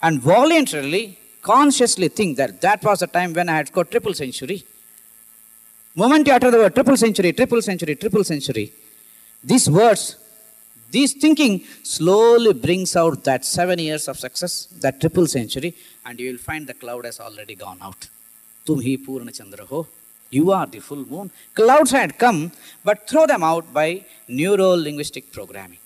And 0.00 0.22
voluntarily, 0.22 1.18
consciously 1.42 2.08
think 2.08 2.38
that 2.38 2.62
that 2.62 2.82
was 2.82 3.00
the 3.00 3.06
time 3.06 3.34
when 3.34 3.50
I 3.50 3.56
had 3.56 3.68
scored 3.68 3.90
triple 3.90 4.14
century. 4.14 4.64
Moment 5.94 6.26
you 6.26 6.32
utter 6.32 6.50
the 6.50 6.56
word 6.56 6.74
triple 6.74 6.96
century, 6.96 7.32
triple 7.34 7.60
century, 7.60 7.94
triple 7.94 8.24
century, 8.24 8.72
these 9.42 9.68
words, 9.68 10.16
this 10.94 11.12
thinking 11.24 11.54
slowly 11.82 12.52
brings 12.66 12.94
out 13.02 13.18
that 13.28 13.44
seven 13.44 13.78
years 13.78 14.06
of 14.10 14.16
success, 14.26 14.54
that 14.84 15.00
triple 15.00 15.26
century, 15.26 15.70
and 16.06 16.20
you 16.20 16.30
will 16.30 16.42
find 16.48 16.66
the 16.66 16.74
cloud 16.82 17.04
has 17.10 17.18
already 17.26 17.56
gone 17.66 17.78
out. 17.88 18.08
Tum 18.66 18.80
hi 18.86 18.96
Chandra 19.38 19.64
ho. 19.72 19.86
You 20.30 20.50
are 20.52 20.66
the 20.66 20.80
full 20.80 21.04
moon. 21.12 21.30
Clouds 21.54 21.90
had 21.90 22.18
come, 22.18 22.40
but 22.88 23.08
throw 23.08 23.26
them 23.26 23.42
out 23.42 23.72
by 23.72 24.04
neuro 24.26 24.70
linguistic 24.86 25.32
programming. 25.32 25.78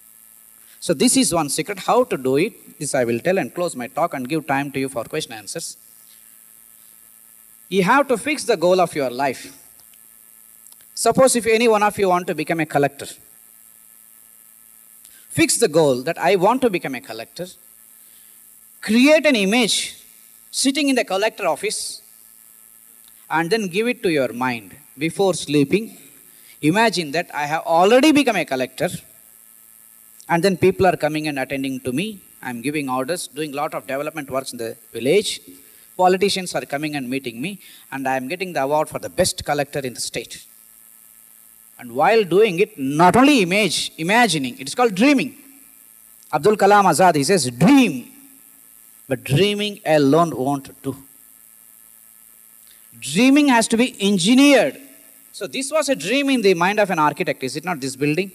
So, 0.81 0.95
this 0.95 1.17
is 1.17 1.35
one 1.35 1.49
secret. 1.49 1.79
How 1.91 2.05
to 2.05 2.17
do 2.17 2.37
it? 2.37 2.79
This 2.79 2.95
I 2.95 3.05
will 3.05 3.21
tell 3.21 3.39
and 3.39 3.53
close 3.53 3.75
my 3.83 3.89
talk 3.89 4.15
and 4.15 4.29
give 4.33 4.47
time 4.47 4.71
to 4.73 4.81
you 4.81 4.89
for 4.89 5.05
question 5.05 5.33
answers. 5.33 5.77
You 7.69 7.83
have 7.83 8.09
to 8.09 8.17
fix 8.17 8.45
the 8.45 8.57
goal 8.57 8.81
of 8.81 8.95
your 8.95 9.11
life. 9.11 9.43
Suppose 10.95 11.37
if 11.37 11.47
any 11.47 11.69
one 11.69 11.83
of 11.83 11.99
you 11.99 12.09
want 12.09 12.27
to 12.29 12.35
become 12.35 12.61
a 12.61 12.67
collector, 12.67 13.09
fix 15.29 15.59
the 15.59 15.69
goal 15.69 16.03
that 16.03 16.19
I 16.19 16.37
want 16.37 16.63
to 16.63 16.71
become 16.71 16.95
a 16.95 17.01
collector, 17.01 17.47
create 18.81 19.27
an 19.27 19.37
image 19.37 20.03
sitting 20.51 20.89
in 20.89 20.97
the 20.97 21.05
collector 21.05 21.47
office, 21.47 22.03
and 23.31 23.51
then 23.51 23.69
give 23.69 23.87
it 23.87 24.03
to 24.03 24.11
your 24.11 24.33
mind 24.33 24.75
before 24.97 25.35
sleeping. 25.35 25.97
Imagine 26.63 27.13
that 27.13 27.31
I 27.35 27.47
have 27.47 27.63
already 27.63 28.11
become 28.11 28.37
a 28.37 28.45
collector, 28.45 28.89
and 30.29 30.43
then 30.43 30.57
people 30.57 30.87
are 30.87 30.97
coming 30.97 31.29
and 31.29 31.39
attending 31.39 31.81
to 31.81 31.93
me. 31.93 32.21
I'm 32.43 32.63
giving 32.63 32.89
orders, 32.89 33.29
doing 33.29 33.53
a 33.53 33.57
lot 33.57 33.75
of 33.75 33.87
development 33.87 34.31
works 34.31 34.53
in 34.53 34.59
the 34.59 34.77
village. 34.93 35.41
Politicians 35.97 36.55
are 36.55 36.65
coming 36.65 36.95
and 36.97 37.09
meeting 37.11 37.41
me, 37.41 37.61
and 37.93 38.07
I'm 38.09 38.29
getting 38.29 38.53
the 38.53 38.63
award 38.63 38.89
for 38.89 38.99
the 38.99 39.11
best 39.11 39.45
collector 39.45 39.81
in 39.81 39.95
the 39.95 40.01
state. 40.01 40.45
And 41.79 41.93
while 41.93 42.25
doing 42.25 42.59
it, 42.59 42.79
not 42.79 43.17
only 43.17 43.43
image, 43.43 43.93
imagining, 43.99 44.59
it 44.59 44.67
is 44.67 44.75
called 44.75 44.95
dreaming. 44.95 45.37
Abdul 46.33 46.57
Kalam 46.57 46.85
Azad, 46.85 47.15
he 47.15 47.25
says, 47.25 47.51
dream. 47.51 48.11
But 49.09 49.25
dreaming 49.25 49.81
alone 49.87 50.37
won't 50.37 50.83
do. 50.83 50.97
Dreaming 53.01 53.49
has 53.49 53.69
to 53.69 53.77
be 53.77 53.97
engineered. 54.01 54.79
So 55.33 55.47
this 55.47 55.71
was 55.71 55.89
a 55.89 55.95
dream 55.95 56.29
in 56.31 56.43
the 56.43 56.53
mind 56.55 56.81
of 56.81 56.91
an 56.91 56.99
architect, 56.99 57.43
is 57.45 57.57
it 57.57 57.65
not 57.65 57.81
this 57.81 57.95
building? 57.95 58.33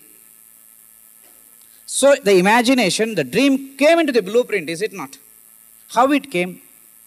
So 1.85 2.15
the 2.15 2.37
imagination, 2.37 3.13
the 3.13 3.25
dream 3.25 3.75
came 3.77 3.99
into 3.99 4.13
the 4.13 4.21
blueprint, 4.21 4.69
is 4.69 4.81
it 4.81 4.93
not? 4.93 5.17
How 5.89 6.11
it 6.11 6.31
came? 6.31 6.61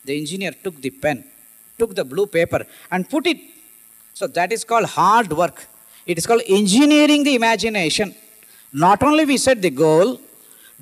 The 0.04 0.16
engineer 0.16 0.52
took 0.52 0.80
the 0.80 0.90
pen, 0.90 1.24
took 1.78 1.94
the 1.94 2.04
blue 2.04 2.26
paper, 2.26 2.66
and 2.90 3.08
put 3.08 3.26
it. 3.26 3.38
So 4.14 4.26
that 4.28 4.52
is 4.52 4.64
called 4.64 4.84
hard 4.84 5.32
work. 5.32 5.66
It 6.06 6.18
is 6.18 6.26
called 6.26 6.42
engineering 6.48 7.24
the 7.24 7.34
imagination. 7.34 8.14
Not 8.72 9.02
only 9.02 9.24
we 9.24 9.36
set 9.36 9.60
the 9.60 9.70
goal, 9.70 10.20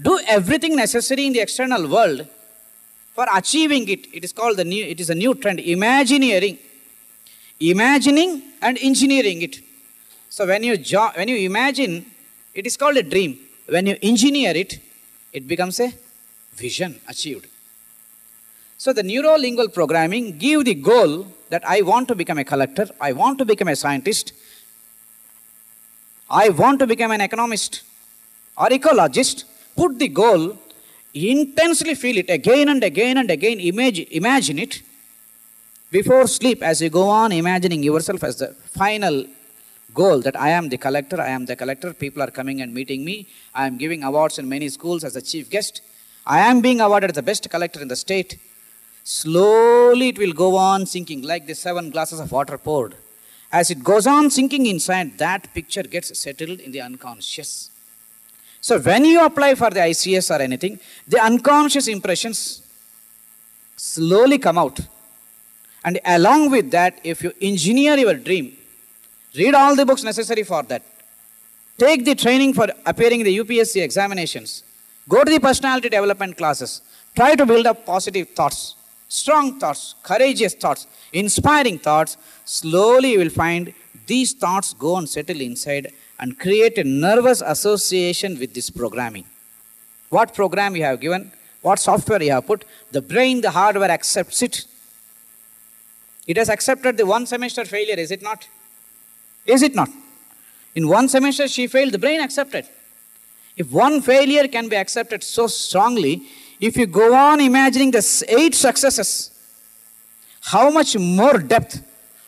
do 0.01 0.21
everything 0.27 0.77
necessary 0.77 1.27
in 1.27 1.33
the 1.33 1.41
external 1.41 1.89
world 1.89 2.27
for 3.15 3.27
achieving 3.33 3.89
it. 3.89 4.07
It 4.13 4.25
is 4.25 4.33
called 4.33 4.57
the 4.57 4.65
new, 4.65 4.85
it 4.85 5.01
is 5.01 5.11
a 5.11 5.15
new 5.15 5.35
trend, 5.35 5.61
imagineering. 5.61 6.59
Imagining 7.61 8.43
and 8.61 8.77
engineering 8.83 9.43
it. 9.43 9.61
So 10.29 10.47
when 10.47 10.65
you, 10.65 10.77
jo- 10.77 11.13
when 11.15 11.29
you 11.29 11.37
imagine, 11.37 12.05
it 12.53 12.67
is 12.67 12.77
called 12.77 12.97
a 12.97 13.03
dream. 13.03 13.39
When 13.69 13.87
you 13.87 13.97
engineer 14.03 14.55
it, 14.55 14.81
it 15.33 15.47
becomes 15.47 15.81
a 15.81 15.93
vision 16.55 17.01
achieved. 17.09 17.47
So 18.77 18.93
the 18.93 19.03
neurolingual 19.03 19.73
programming 19.73 20.37
give 20.37 20.65
the 20.65 20.75
goal 20.75 21.27
that 21.49 21.67
I 21.67 21.83
want 21.83 22.09
to 22.09 22.15
become 22.15 22.39
a 22.39 22.45
collector, 22.45 22.89
I 23.01 23.13
want 23.13 23.39
to 23.39 23.45
become 23.45 23.69
a 23.69 23.77
scientist, 23.77 24.33
I 26.31 26.49
want 26.49 26.79
to 26.81 26.87
become 26.87 27.11
an 27.11 27.21
economist 27.21 27.83
or 28.57 28.69
ecologist, 28.69 29.45
put 29.77 29.99
the 29.99 30.09
goal, 30.09 30.59
intensely 31.13 31.95
feel 31.95 32.19
it 32.19 32.31
again 32.31 32.69
and 32.69 32.83
again 32.83 33.19
and 33.19 33.31
again, 33.31 33.61
image, 33.61 34.01
imagine 34.11 34.59
it. 34.59 34.83
Before 35.91 36.27
sleep, 36.27 36.63
as 36.63 36.81
you 36.83 36.91
go 36.91 37.09
on 37.09 37.31
imagining 37.33 37.83
yourself 37.83 38.25
as 38.25 38.37
the 38.37 38.49
final 38.49 39.27
goal 39.93 40.21
that 40.23 40.39
I 40.41 40.51
am 40.51 40.69
the 40.69 40.79
collector, 40.79 41.21
I 41.21 41.29
am 41.29 41.47
the 41.47 41.55
collector, 41.57 41.93
people 41.93 42.23
are 42.23 42.31
coming 42.31 42.63
and 42.63 42.75
meeting 42.75 43.05
me, 43.05 43.29
I 43.55 43.67
am 43.67 43.79
giving 43.79 44.03
awards 44.03 44.39
in 44.39 44.49
many 44.49 44.69
schools 44.69 45.05
as 45.05 45.15
the 45.15 45.23
chief 45.23 45.51
guest, 45.51 45.83
I 46.27 46.41
am 46.41 46.61
being 46.61 46.81
awarded 46.81 47.15
the 47.15 47.23
best 47.23 47.49
collector 47.51 47.81
in 47.81 47.89
the 47.89 47.97
state. 47.97 48.39
Slowly 49.05 50.09
it 50.09 50.19
will 50.19 50.33
go 50.33 50.57
on 50.57 50.87
sinking 50.87 51.23
like 51.23 51.47
the 51.47 51.55
seven 51.55 51.91
glasses 51.91 52.19
of 52.19 52.33
water 52.33 52.57
poured. 52.57 52.97
As 53.59 53.71
it 53.71 53.85
goes 53.85 54.07
on 54.09 54.31
sinking 54.31 54.67
inside, 54.67 55.17
that 55.19 55.43
picture 55.55 55.85
gets 55.85 56.19
settled 56.19 56.59
in 56.59 56.73
the 56.73 56.81
unconscious. 56.81 57.71
So 58.61 58.81
when 58.81 59.05
you 59.05 59.25
apply 59.25 59.55
for 59.55 59.71
the 59.71 59.83
ICS 59.93 60.27
or 60.35 60.43
anything, 60.43 60.81
the 61.07 61.21
unconscious 61.23 61.87
impressions 61.87 62.39
slowly 63.77 64.39
come 64.39 64.59
out. 64.59 64.81
And 65.85 66.01
along 66.05 66.51
with 66.51 66.73
that, 66.73 66.99
if 67.05 67.23
you 67.23 67.33
engineer 67.41 67.97
your 67.97 68.15
dream, 68.15 68.57
read 69.37 69.55
all 69.55 69.77
the 69.77 69.87
books 69.87 70.03
necessary 70.03 70.43
for 70.43 70.65
that, 70.65 70.83
take 71.79 72.05
the 72.05 72.17
training 72.17 72.55
for 72.55 72.67
appearing 72.85 73.21
in 73.21 73.27
the 73.27 73.39
UPSC 73.39 73.83
examinations, 73.85 74.65
go 75.09 75.23
to 75.23 75.31
the 75.31 75.39
personality 75.39 75.91
development 75.91 76.37
classes, 76.37 76.81
try 77.15 77.37
to 77.37 77.47
build 77.47 77.67
up 77.67 77.87
positive 77.87 78.31
thoughts, 78.31 78.75
strong 79.09 79.59
thoughts, 79.59 79.95
courageous 80.03 80.55
thoughts, 80.55 80.87
inspiring 81.13 81.79
thoughts, 81.79 82.17
slowly 82.45 83.13
you 83.13 83.19
will 83.19 83.31
find 83.31 83.73
these 84.07 84.33
thoughts 84.33 84.75
go 84.75 84.97
and 84.97 85.09
settle 85.09 85.41
inside 85.41 85.93
and 86.19 86.39
create 86.39 86.79
a 86.79 86.85
nervous 86.85 87.43
association 87.43 88.39
with 88.39 88.55
this 88.55 88.71
programming. 88.71 89.25
What 90.11 90.35
program 90.35 90.77
you 90.77 90.85
have 90.85 91.01
given, 91.01 91.33
what 91.63 91.79
software 91.79 92.23
you 92.23 92.33
have 92.33 92.47
put, 92.47 92.65
the 92.93 93.03
brain, 93.03 93.41
the 93.41 93.51
hardware 93.51 93.91
accepts 93.91 94.43
it. 94.43 94.67
It 96.27 96.37
has 96.37 96.49
accepted 96.49 96.97
the 96.97 97.07
one 97.07 97.27
semester 97.27 97.65
failure, 97.65 97.97
is 97.97 98.11
it 98.11 98.23
not? 98.23 98.49
Is 99.47 99.63
it 99.63 99.75
not? 99.75 99.89
In 100.75 100.89
one 100.89 101.09
semester 101.09 101.49
she 101.49 101.67
failed, 101.67 101.93
the 101.93 101.99
brain 101.99 102.21
accepted. 102.21 102.67
If 103.57 103.71
one 103.71 104.01
failure 104.01 104.49
can 104.49 104.69
be 104.69 104.77
accepted 104.77 105.23
so 105.23 105.47
strongly, 105.47 106.23
if 106.67 106.77
you 106.77 106.87
go 106.87 107.15
on 107.15 107.41
imagining 107.41 107.91
the 107.91 108.03
eight 108.29 108.55
successes, 108.55 109.31
how 110.41 110.71
much 110.71 110.97
more 110.97 111.39
depth, 111.39 111.83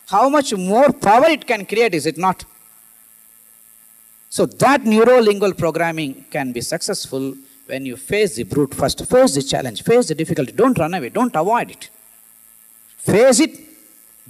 how 0.07 0.29
much 0.29 0.53
more 0.53 0.91
power 0.91 1.27
it 1.35 1.45
can 1.45 1.65
create, 1.65 1.93
is 1.93 2.05
it 2.05 2.17
not? 2.17 2.45
So 4.29 4.45
that 4.45 4.81
neurolingual 4.81 5.57
programming 5.57 6.25
can 6.29 6.51
be 6.51 6.61
successful 6.61 7.35
when 7.65 7.85
you 7.85 7.97
face 7.97 8.35
the 8.35 8.43
brute 8.43 8.73
first, 8.73 9.05
face 9.05 9.33
the 9.35 9.41
challenge, 9.41 9.83
face 9.83 10.07
the 10.07 10.15
difficulty. 10.15 10.51
Don't 10.51 10.77
run 10.77 10.93
away, 10.93 11.09
don't 11.09 11.35
avoid 11.35 11.71
it. 11.71 11.89
Face 12.97 13.39
it, 13.39 13.53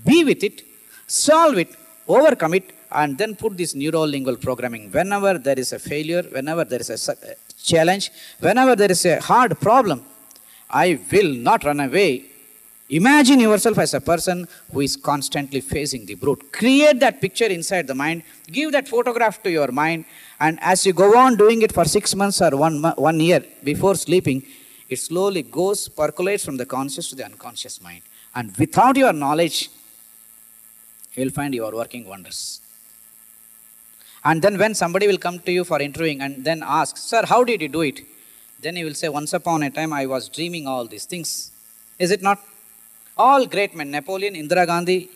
be 0.06 0.24
with 0.24 0.44
it, 0.44 0.64
solve 1.08 1.58
it, 1.58 1.76
overcome 2.08 2.54
it, 2.54 2.72
and 2.92 3.18
then 3.18 3.36
put 3.36 3.58
this 3.58 3.74
neurolingual 3.74 4.40
programming. 4.40 4.90
Whenever 4.92 5.38
there 5.38 5.60
is 5.60 5.74
a 5.74 5.80
failure, 5.80 6.24
whenever 6.24 6.64
there 6.64 6.80
is 6.80 6.90
a 6.90 6.98
challenge, 7.64 8.12
whenever 8.40 8.76
there 8.76 8.92
is 8.92 9.06
a 9.06 9.20
hard 9.20 9.60
problem, 9.60 10.04
I 10.70 11.00
will 11.12 11.34
not 11.34 11.64
run 11.64 11.80
away. 11.80 12.26
Imagine 12.90 13.42
yourself 13.42 13.80
as 13.80 13.94
a 13.94 14.00
person 14.00 14.48
who 14.72 14.80
is 14.80 14.96
constantly 14.96 15.60
facing 15.60 16.06
the 16.06 16.16
brute. 16.16 16.52
Create 16.54 17.02
that 17.02 17.20
picture 17.20 17.46
inside 17.46 17.86
the 17.86 17.96
mind. 17.96 18.24
Give 18.50 18.72
that 18.72 18.88
photograph 18.88 19.44
to 19.44 19.52
your 19.52 19.72
mind. 19.72 20.06
And 20.40 20.58
as 20.62 20.86
you 20.86 20.94
go 20.94 21.18
on 21.18 21.36
doing 21.36 21.62
it 21.64 21.74
for 21.74 21.84
six 21.84 22.16
months 22.16 22.42
or 22.42 22.56
one, 22.56 22.82
one 22.82 23.20
year 23.20 23.44
before 23.64 23.96
sleeping, 23.96 24.44
it 24.88 25.00
slowly 25.00 25.44
goes, 25.44 25.90
percolates 25.90 26.46
from 26.46 26.56
the 26.56 26.66
conscious 26.66 27.10
to 27.10 27.16
the 27.16 27.26
unconscious 27.26 27.82
mind. 27.82 28.04
And 28.34 28.56
without 28.56 28.96
your 28.96 29.12
knowledge, 29.12 29.70
you 31.14 31.26
will 31.26 31.32
find 31.32 31.54
you 31.54 31.66
are 31.66 31.74
working 31.74 32.08
wonders. 32.08 32.62
And 34.30 34.42
then 34.42 34.56
when 34.62 34.74
somebody 34.82 35.06
will 35.10 35.22
come 35.26 35.38
to 35.46 35.52
you 35.58 35.64
for 35.64 35.80
interviewing 35.88 36.22
and 36.22 36.44
then 36.48 36.62
ask, 36.80 36.98
Sir, 36.98 37.22
how 37.26 37.46
did 37.50 37.62
you 37.62 37.70
do 37.70 37.82
it? 37.90 38.02
Then 38.60 38.76
you 38.76 38.86
will 38.88 39.00
say, 39.02 39.08
Once 39.08 39.32
upon 39.40 39.64
a 39.64 39.70
time 39.70 39.94
I 39.94 40.06
was 40.06 40.28
dreaming 40.28 40.68
all 40.68 40.86
these 40.86 41.06
things. 41.06 41.52
Is 41.98 42.12
it 42.12 42.22
not? 42.22 42.40
All 43.26 43.46
great 43.46 43.74
men, 43.74 43.90
Napoleon, 43.90 44.34
Indira 44.36 44.66
Gandhi, 44.72 45.10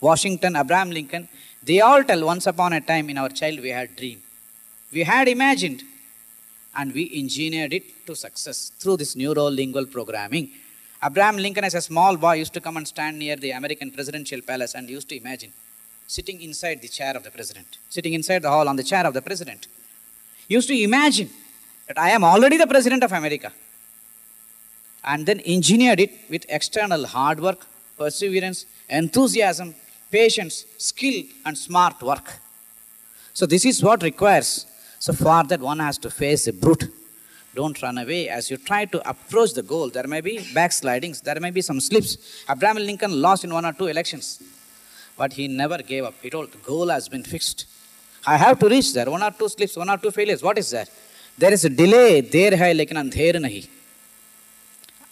Washington, 0.00 0.54
Abraham 0.54 0.90
Lincoln, 0.90 1.28
they 1.62 1.80
all 1.80 2.04
tell 2.04 2.22
once 2.24 2.46
upon 2.46 2.74
a 2.74 2.80
time 2.80 3.08
in 3.10 3.16
our 3.16 3.30
child 3.30 3.58
we 3.60 3.70
had 3.70 3.96
dream. 3.96 4.20
We 4.92 5.02
had 5.02 5.28
imagined 5.28 5.82
and 6.76 6.92
we 6.92 7.10
engineered 7.22 7.72
it 7.72 8.06
to 8.06 8.14
success 8.14 8.70
through 8.78 8.98
this 8.98 9.16
neuro-lingual 9.16 9.86
programming. 9.86 10.50
Abraham 11.02 11.38
Lincoln, 11.38 11.64
as 11.64 11.74
a 11.74 11.80
small 11.80 12.16
boy, 12.16 12.34
used 12.34 12.54
to 12.54 12.60
come 12.60 12.76
and 12.76 12.86
stand 12.86 13.18
near 13.18 13.36
the 13.36 13.52
American 13.52 13.90
presidential 13.90 14.42
palace 14.42 14.74
and 14.74 14.90
used 14.90 15.08
to 15.08 15.16
imagine 15.16 15.52
sitting 16.08 16.40
inside 16.40 16.80
the 16.80 16.88
chair 16.88 17.14
of 17.14 17.22
the 17.22 17.30
president, 17.30 17.78
sitting 17.90 18.14
inside 18.14 18.40
the 18.40 18.48
hall 18.48 18.66
on 18.66 18.76
the 18.76 18.82
chair 18.82 19.06
of 19.06 19.12
the 19.12 19.20
president. 19.20 19.68
Used 20.48 20.68
to 20.68 20.82
imagine 20.82 21.28
that 21.86 21.98
I 21.98 22.10
am 22.10 22.24
already 22.24 22.56
the 22.56 22.66
president 22.66 23.04
of 23.04 23.12
America. 23.12 23.52
And 25.04 25.26
then 25.26 25.40
engineered 25.44 26.00
it 26.00 26.12
with 26.30 26.46
external 26.48 27.06
hard 27.06 27.40
work, 27.40 27.66
perseverance, 27.98 28.64
enthusiasm, 28.88 29.74
patience, 30.10 30.64
skill, 30.78 31.24
and 31.44 31.56
smart 31.56 32.02
work. 32.02 32.32
So, 33.34 33.44
this 33.44 33.66
is 33.66 33.82
what 33.82 34.02
requires. 34.02 34.66
So, 34.98 35.12
for 35.12 35.44
that, 35.44 35.60
one 35.60 35.78
has 35.78 35.98
to 35.98 36.10
face 36.10 36.46
a 36.48 36.52
brute. 36.54 36.90
Don't 37.54 37.80
run 37.82 37.98
away. 37.98 38.28
As 38.28 38.50
you 38.50 38.56
try 38.56 38.86
to 38.86 39.08
approach 39.08 39.52
the 39.52 39.62
goal, 39.62 39.90
there 39.90 40.06
may 40.06 40.22
be 40.22 40.38
backslidings, 40.54 41.20
there 41.20 41.38
may 41.38 41.50
be 41.50 41.60
some 41.60 41.80
slips. 41.80 42.16
Abraham 42.48 42.78
Lincoln 42.78 43.20
lost 43.20 43.44
in 43.44 43.52
one 43.52 43.66
or 43.66 43.72
two 43.72 43.86
elections, 43.86 44.42
but 45.18 45.32
he 45.34 45.48
never 45.48 45.78
gave 45.78 46.04
up. 46.04 46.14
He 46.22 46.30
told, 46.30 46.52
The 46.52 46.58
goal 46.58 46.88
has 46.88 47.08
been 47.08 47.24
fixed. 47.24 47.66
I 48.26 48.36
have 48.36 48.58
to 48.60 48.68
reach 48.68 48.94
there. 48.94 49.10
One 49.10 49.22
or 49.22 49.32
two 49.32 49.48
slips, 49.48 49.76
one 49.76 49.90
or 49.90 49.98
two 49.98 50.12
failures. 50.12 50.42
What 50.42 50.56
is 50.58 50.70
that? 50.70 50.88
There 51.36 51.52
is 51.52 51.64
a 51.64 51.68
delay. 51.68 52.20
There 52.20 52.56
hai 52.56 52.72
lekin 52.72 52.96
andher 52.96 53.38
nahi. 53.46 53.68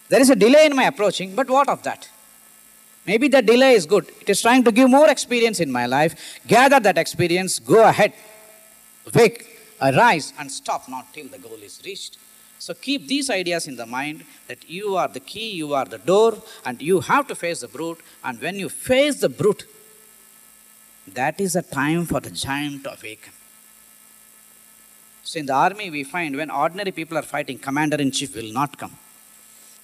There 0.08 0.20
is 0.20 0.30
a 0.30 0.36
delay 0.36 0.66
in 0.66 0.76
my 0.76 0.84
approaching, 0.84 1.34
but 1.34 1.48
what 1.48 1.68
of 1.68 1.82
that? 1.82 2.08
Maybe 3.06 3.28
the 3.28 3.42
delay 3.42 3.74
is 3.74 3.86
good. 3.86 4.06
It 4.20 4.28
is 4.28 4.40
trying 4.42 4.64
to 4.64 4.72
give 4.72 4.88
more 4.88 5.08
experience 5.08 5.60
in 5.60 5.70
my 5.70 5.86
life. 5.86 6.40
Gather 6.46 6.80
that 6.80 6.98
experience, 6.98 7.58
go 7.58 7.84
ahead, 7.88 8.12
wake, 9.14 9.46
arise, 9.80 10.32
and 10.38 10.50
stop 10.50 10.88
not 10.88 11.12
till 11.12 11.26
the 11.28 11.38
goal 11.38 11.58
is 11.62 11.80
reached. 11.84 12.18
So 12.58 12.74
keep 12.74 13.06
these 13.06 13.30
ideas 13.30 13.68
in 13.68 13.76
the 13.76 13.86
mind 13.86 14.24
that 14.48 14.68
you 14.68 14.96
are 14.96 15.08
the 15.08 15.20
key, 15.20 15.50
you 15.50 15.74
are 15.74 15.84
the 15.84 15.98
door, 15.98 16.42
and 16.64 16.80
you 16.80 17.00
have 17.00 17.28
to 17.28 17.34
face 17.34 17.60
the 17.60 17.68
brute. 17.68 18.00
And 18.24 18.40
when 18.40 18.56
you 18.56 18.68
face 18.68 19.20
the 19.20 19.28
brute, 19.28 19.66
that 21.14 21.40
is 21.40 21.52
the 21.54 21.62
time 21.62 22.04
for 22.06 22.20
the 22.20 22.30
giant 22.30 22.84
to 22.84 22.90
awaken. 22.90 23.32
So 25.22 25.38
in 25.40 25.46
the 25.46 25.54
army, 25.54 25.90
we 25.90 26.04
find 26.04 26.36
when 26.36 26.50
ordinary 26.50 26.92
people 26.92 27.18
are 27.18 27.22
fighting, 27.22 27.58
commander 27.58 27.96
in 27.96 28.10
chief 28.10 28.34
will 28.34 28.52
not 28.52 28.76
come. 28.76 28.96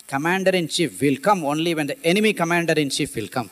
Commander 0.07 0.51
in 0.51 0.69
chief 0.69 1.01
will 1.01 1.17
come 1.17 1.45
only 1.45 1.75
when 1.75 1.87
the 1.87 2.05
enemy 2.05 2.33
commander 2.33 2.75
in 2.75 2.91
chief 2.91 3.17
will 3.17 3.29
come. 3.29 3.51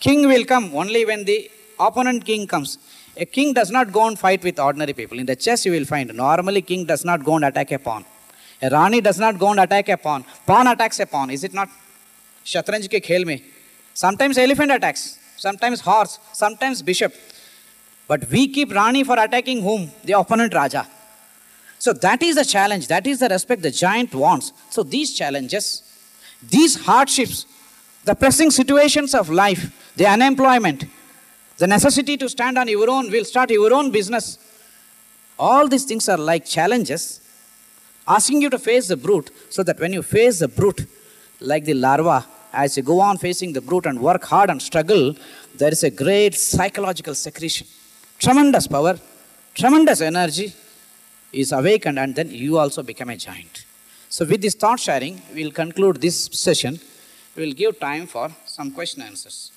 King 0.00 0.26
will 0.28 0.44
come 0.44 0.74
only 0.74 1.04
when 1.04 1.24
the 1.24 1.50
opponent 1.78 2.24
king 2.24 2.46
comes. 2.46 2.78
A 3.16 3.24
king 3.24 3.52
does 3.52 3.70
not 3.70 3.92
go 3.92 4.06
and 4.06 4.18
fight 4.18 4.42
with 4.44 4.58
ordinary 4.58 4.92
people. 4.92 5.18
In 5.18 5.26
the 5.26 5.36
chess, 5.36 5.66
you 5.66 5.72
will 5.72 5.84
find 5.84 6.14
normally 6.14 6.62
king 6.62 6.84
does 6.84 7.04
not 7.04 7.24
go 7.24 7.36
and 7.36 7.44
attack 7.44 7.72
a 7.72 7.78
pawn. 7.78 8.04
A 8.62 8.70
Rani 8.70 9.00
does 9.00 9.18
not 9.18 9.38
go 9.38 9.50
and 9.50 9.60
attack 9.60 9.88
a 9.88 9.96
pawn. 9.96 10.24
Pawn 10.46 10.66
attacks 10.68 10.98
a 11.00 11.06
pawn, 11.06 11.30
is 11.30 11.44
it 11.44 11.52
not? 11.52 11.68
Shatranj 12.44 12.88
ke 12.88 13.02
khel 13.04 13.24
mein. 13.24 13.42
Sometimes 13.94 14.38
elephant 14.38 14.72
attacks 14.72 15.17
sometimes 15.38 15.80
horse, 15.80 16.18
sometimes 16.32 16.82
bishop. 16.82 17.14
But 18.06 18.28
we 18.30 18.48
keep 18.48 18.74
Rani 18.74 19.04
for 19.04 19.18
attacking 19.18 19.62
whom? 19.62 19.90
The 20.04 20.14
opponent 20.14 20.54
Raja. 20.54 20.86
So 21.78 21.92
that 21.92 22.22
is 22.22 22.36
the 22.36 22.44
challenge, 22.44 22.88
that 22.88 23.06
is 23.06 23.20
the 23.20 23.28
respect 23.28 23.62
the 23.62 23.70
giant 23.70 24.14
wants. 24.14 24.52
So 24.70 24.82
these 24.82 25.14
challenges, 25.14 25.82
these 26.42 26.74
hardships, 26.74 27.46
the 28.04 28.14
pressing 28.14 28.50
situations 28.50 29.14
of 29.14 29.30
life, 29.30 29.92
the 29.96 30.06
unemployment, 30.06 30.84
the 31.58 31.66
necessity 31.66 32.16
to 32.16 32.28
stand 32.28 32.58
on 32.58 32.68
your 32.68 32.88
own, 32.90 33.10
will 33.10 33.24
start 33.24 33.50
your 33.50 33.72
own 33.72 33.90
business. 33.90 34.38
All 35.38 35.68
these 35.68 35.84
things 35.84 36.08
are 36.08 36.18
like 36.18 36.44
challenges, 36.44 37.20
asking 38.06 38.42
you 38.42 38.50
to 38.50 38.58
face 38.58 38.88
the 38.88 38.96
brute, 38.96 39.30
so 39.50 39.62
that 39.62 39.78
when 39.78 39.92
you 39.92 40.02
face 40.02 40.40
the 40.40 40.48
brute, 40.48 40.86
like 41.40 41.64
the 41.64 41.74
larva, 41.74 42.26
as 42.62 42.76
you 42.76 42.82
go 42.82 42.98
on 43.08 43.16
facing 43.18 43.52
the 43.52 43.60
brute 43.60 43.86
and 43.86 44.00
work 44.00 44.24
hard 44.24 44.50
and 44.50 44.60
struggle, 44.60 45.14
there 45.60 45.72
is 45.76 45.82
a 45.84 45.90
great 45.90 46.34
psychological 46.34 47.14
secretion, 47.14 47.66
tremendous 48.18 48.66
power, 48.66 48.94
tremendous 49.54 50.00
energy, 50.00 50.52
is 51.32 51.52
awakened 51.52 51.98
and 51.98 52.16
then 52.16 52.30
you 52.30 52.58
also 52.58 52.82
become 52.82 53.10
a 53.10 53.16
giant. 53.16 53.64
So 54.08 54.24
with 54.24 54.40
this 54.40 54.54
thought 54.54 54.80
sharing, 54.80 55.22
we'll 55.34 55.52
conclude 55.52 56.00
this 56.00 56.18
session. 56.32 56.80
We'll 57.36 57.52
give 57.52 57.78
time 57.78 58.06
for 58.06 58.30
some 58.46 58.72
question 58.72 59.02
answers. 59.02 59.52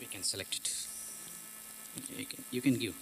We 0.00 0.06
can 0.06 0.22
select 0.22 0.54
it. 0.60 0.66
You 2.16 2.24
can, 2.24 2.44
you 2.50 2.62
can 2.62 2.74
give. 2.74 2.94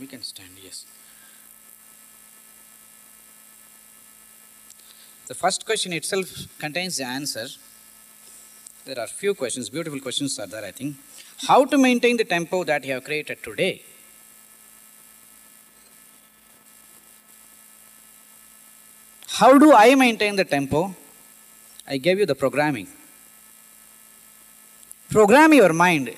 We 0.00 0.06
can 0.06 0.22
stand, 0.22 0.48
yes. 0.64 0.86
The 5.26 5.34
first 5.34 5.66
question 5.66 5.92
itself 5.92 6.26
contains 6.58 6.96
the 6.96 7.04
answer. 7.04 7.46
There 8.86 8.98
are 8.98 9.06
few 9.06 9.34
questions, 9.34 9.68
beautiful 9.68 10.00
questions 10.00 10.38
are 10.38 10.46
there, 10.46 10.64
I 10.64 10.70
think. 10.70 10.96
How 11.46 11.66
to 11.66 11.76
maintain 11.76 12.16
the 12.16 12.24
tempo 12.24 12.64
that 12.64 12.84
you 12.84 12.94
have 12.94 13.04
created 13.04 13.42
today? 13.42 13.82
How 19.28 19.58
do 19.58 19.72
I 19.72 19.94
maintain 19.94 20.36
the 20.36 20.44
tempo? 20.44 20.96
I 21.86 21.98
gave 21.98 22.18
you 22.18 22.26
the 22.26 22.34
programming. 22.34 22.88
Program 25.10 25.52
your 25.52 25.72
mind. 25.72 26.16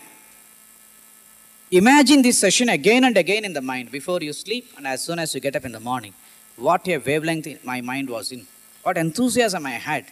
Imagine 1.75 2.21
this 2.21 2.39
session 2.39 2.69
again 2.69 3.03
and 3.03 3.17
again 3.17 3.47
in 3.47 3.55
the 3.55 3.63
mind 3.63 3.91
before 3.91 4.21
you 4.21 4.35
sleep 4.35 4.67
and 4.77 4.87
as 4.87 5.03
soon 5.03 5.19
as 5.19 5.35
you 5.35 5.41
get 5.41 5.57
up 5.57 5.65
in 5.65 5.73
the 5.73 5.81
morning. 5.81 6.13
What 6.57 6.87
a 6.87 6.99
wavelength 6.99 7.65
my 7.65 7.81
mind 7.81 8.11
was 8.11 8.31
in. 8.31 8.47
What 8.83 8.99
enthusiasm 8.99 9.65
I 9.65 9.79
had. 9.91 10.05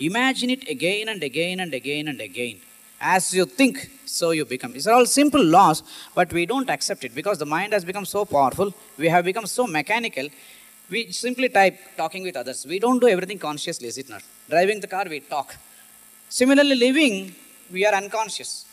Imagine 0.00 0.48
it 0.48 0.66
again 0.70 1.10
and 1.10 1.22
again 1.22 1.60
and 1.60 1.74
again 1.74 2.08
and 2.08 2.18
again. 2.18 2.62
As 2.98 3.34
you 3.34 3.44
think, 3.44 3.90
so 4.06 4.30
you 4.30 4.46
become. 4.46 4.72
These 4.72 4.86
are 4.86 4.94
all 4.94 5.04
simple 5.04 5.44
laws, 5.44 5.82
but 6.14 6.32
we 6.32 6.46
don't 6.46 6.70
accept 6.70 7.04
it 7.04 7.14
because 7.14 7.36
the 7.36 7.44
mind 7.44 7.74
has 7.74 7.84
become 7.84 8.06
so 8.06 8.24
powerful. 8.24 8.72
We 8.96 9.10
have 9.10 9.26
become 9.26 9.44
so 9.44 9.66
mechanical. 9.66 10.30
We 10.88 11.12
simply 11.12 11.50
type 11.50 11.78
talking 11.98 12.22
with 12.22 12.36
others. 12.38 12.64
We 12.64 12.78
don't 12.78 13.00
do 13.00 13.08
everything 13.08 13.38
consciously, 13.38 13.88
is 13.88 13.98
it 13.98 14.08
not? 14.08 14.22
Driving 14.48 14.80
the 14.80 14.86
car, 14.86 15.04
we 15.06 15.20
talk. 15.20 15.56
Similarly, 16.30 16.74
living, 16.74 17.34
we 17.70 17.84
are 17.84 17.92
unconscious. 17.92 18.64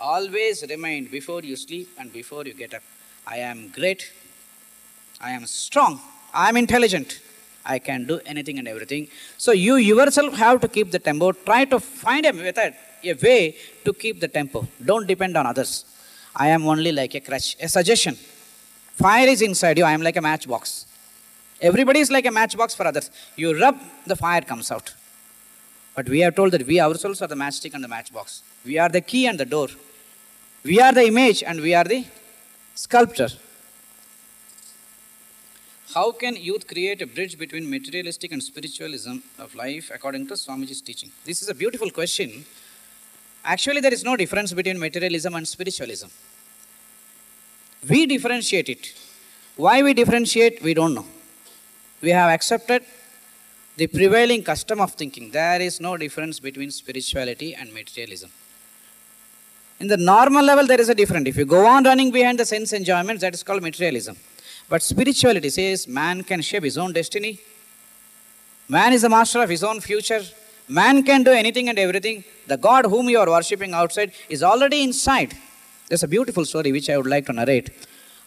Always 0.00 0.64
remind 0.68 1.10
before 1.10 1.42
you 1.42 1.56
sleep 1.56 1.88
and 1.98 2.12
before 2.12 2.44
you 2.44 2.54
get 2.54 2.74
up 2.74 2.82
I 3.26 3.38
am 3.38 3.68
great, 3.68 4.10
I 5.20 5.30
am 5.30 5.46
strong, 5.46 6.00
I 6.32 6.48
am 6.48 6.56
intelligent, 6.56 7.20
I 7.64 7.78
can 7.78 8.06
do 8.06 8.20
anything 8.24 8.58
and 8.58 8.66
everything. 8.66 9.08
So 9.36 9.52
you 9.52 9.76
yourself 9.76 10.34
have 10.34 10.60
to 10.62 10.68
keep 10.68 10.90
the 10.90 10.98
tempo. 10.98 11.32
Try 11.32 11.66
to 11.66 11.78
find 11.78 12.24
a 12.26 12.32
method, 12.32 12.74
a 13.04 13.12
way 13.14 13.56
to 13.84 13.92
keep 13.92 14.20
the 14.20 14.28
tempo. 14.28 14.66
Don't 14.84 15.06
depend 15.06 15.36
on 15.36 15.46
others. 15.46 15.84
I 16.34 16.48
am 16.48 16.66
only 16.66 16.92
like 16.92 17.14
a 17.14 17.20
crutch, 17.20 17.56
a 17.60 17.68
suggestion. 17.68 18.14
Fire 18.94 19.28
is 19.28 19.42
inside 19.42 19.78
you, 19.78 19.84
I 19.84 19.92
am 19.92 20.02
like 20.02 20.16
a 20.16 20.22
matchbox. 20.22 20.86
Everybody 21.60 22.00
is 22.00 22.10
like 22.10 22.24
a 22.24 22.30
matchbox 22.30 22.74
for 22.74 22.86
others. 22.86 23.10
You 23.36 23.58
rub, 23.60 23.78
the 24.06 24.16
fire 24.16 24.40
comes 24.40 24.70
out. 24.70 24.94
But 25.94 26.08
we 26.08 26.24
are 26.24 26.30
told 26.30 26.52
that 26.52 26.66
we 26.66 26.80
ourselves 26.80 27.20
are 27.20 27.28
the 27.28 27.34
matchstick 27.34 27.74
and 27.74 27.84
the 27.84 27.88
matchbox. 27.88 28.42
We 28.64 28.78
are 28.78 28.88
the 28.88 29.02
key 29.02 29.26
and 29.26 29.38
the 29.38 29.44
door. 29.44 29.68
We 30.62 30.78
are 30.78 30.92
the 30.92 31.06
image 31.06 31.42
and 31.42 31.60
we 31.60 31.74
are 31.74 31.84
the 31.84 32.04
sculptor. 32.74 33.28
How 35.94 36.12
can 36.12 36.36
youth 36.36 36.66
create 36.66 37.00
a 37.00 37.06
bridge 37.06 37.38
between 37.38 37.68
materialistic 37.68 38.30
and 38.30 38.42
spiritualism 38.42 39.16
of 39.38 39.54
life 39.54 39.90
according 39.92 40.26
to 40.28 40.34
Swamiji's 40.34 40.82
teaching? 40.82 41.10
This 41.24 41.40
is 41.42 41.48
a 41.48 41.54
beautiful 41.54 41.90
question. 41.90 42.44
Actually, 43.42 43.80
there 43.80 43.92
is 43.92 44.04
no 44.04 44.16
difference 44.16 44.52
between 44.52 44.78
materialism 44.78 45.34
and 45.34 45.48
spiritualism. 45.48 46.08
We 47.88 48.04
differentiate 48.04 48.68
it. 48.68 48.92
Why 49.56 49.82
we 49.82 49.94
differentiate, 49.94 50.62
we 50.62 50.74
don't 50.74 50.94
know. 50.94 51.06
We 52.02 52.10
have 52.10 52.30
accepted 52.30 52.84
the 53.76 53.86
prevailing 53.86 54.42
custom 54.42 54.80
of 54.80 54.92
thinking. 54.92 55.30
There 55.30 55.60
is 55.60 55.80
no 55.80 55.96
difference 55.96 56.38
between 56.38 56.70
spirituality 56.70 57.54
and 57.54 57.72
materialism. 57.72 58.30
In 59.80 59.88
the 59.88 59.96
normal 59.96 60.44
level, 60.44 60.66
there 60.66 60.80
is 60.80 60.90
a 60.90 60.94
difference. 60.94 61.26
If 61.26 61.38
you 61.38 61.46
go 61.46 61.64
on 61.66 61.84
running 61.84 62.10
behind 62.10 62.38
the 62.38 62.44
sense 62.44 62.74
enjoyments, 62.74 63.22
that 63.22 63.32
is 63.32 63.42
called 63.42 63.62
materialism. 63.62 64.14
But 64.68 64.82
spirituality 64.82 65.48
says 65.48 65.88
man 65.88 66.22
can 66.22 66.42
shape 66.42 66.64
his 66.64 66.76
own 66.76 66.92
destiny. 66.92 67.40
Man 68.68 68.92
is 68.92 69.02
the 69.02 69.08
master 69.08 69.42
of 69.42 69.48
his 69.48 69.64
own 69.64 69.80
future. 69.80 70.22
Man 70.68 71.02
can 71.02 71.22
do 71.22 71.32
anything 71.32 71.70
and 71.70 71.78
everything. 71.78 72.22
The 72.46 72.58
God 72.58 72.84
whom 72.84 73.08
you 73.08 73.18
are 73.18 73.28
worshipping 73.28 73.72
outside 73.72 74.12
is 74.28 74.42
already 74.42 74.82
inside. 74.82 75.32
There's 75.88 76.02
a 76.02 76.08
beautiful 76.08 76.44
story 76.44 76.72
which 76.72 76.90
I 76.90 76.98
would 76.98 77.06
like 77.06 77.24
to 77.26 77.32
narrate. 77.32 77.70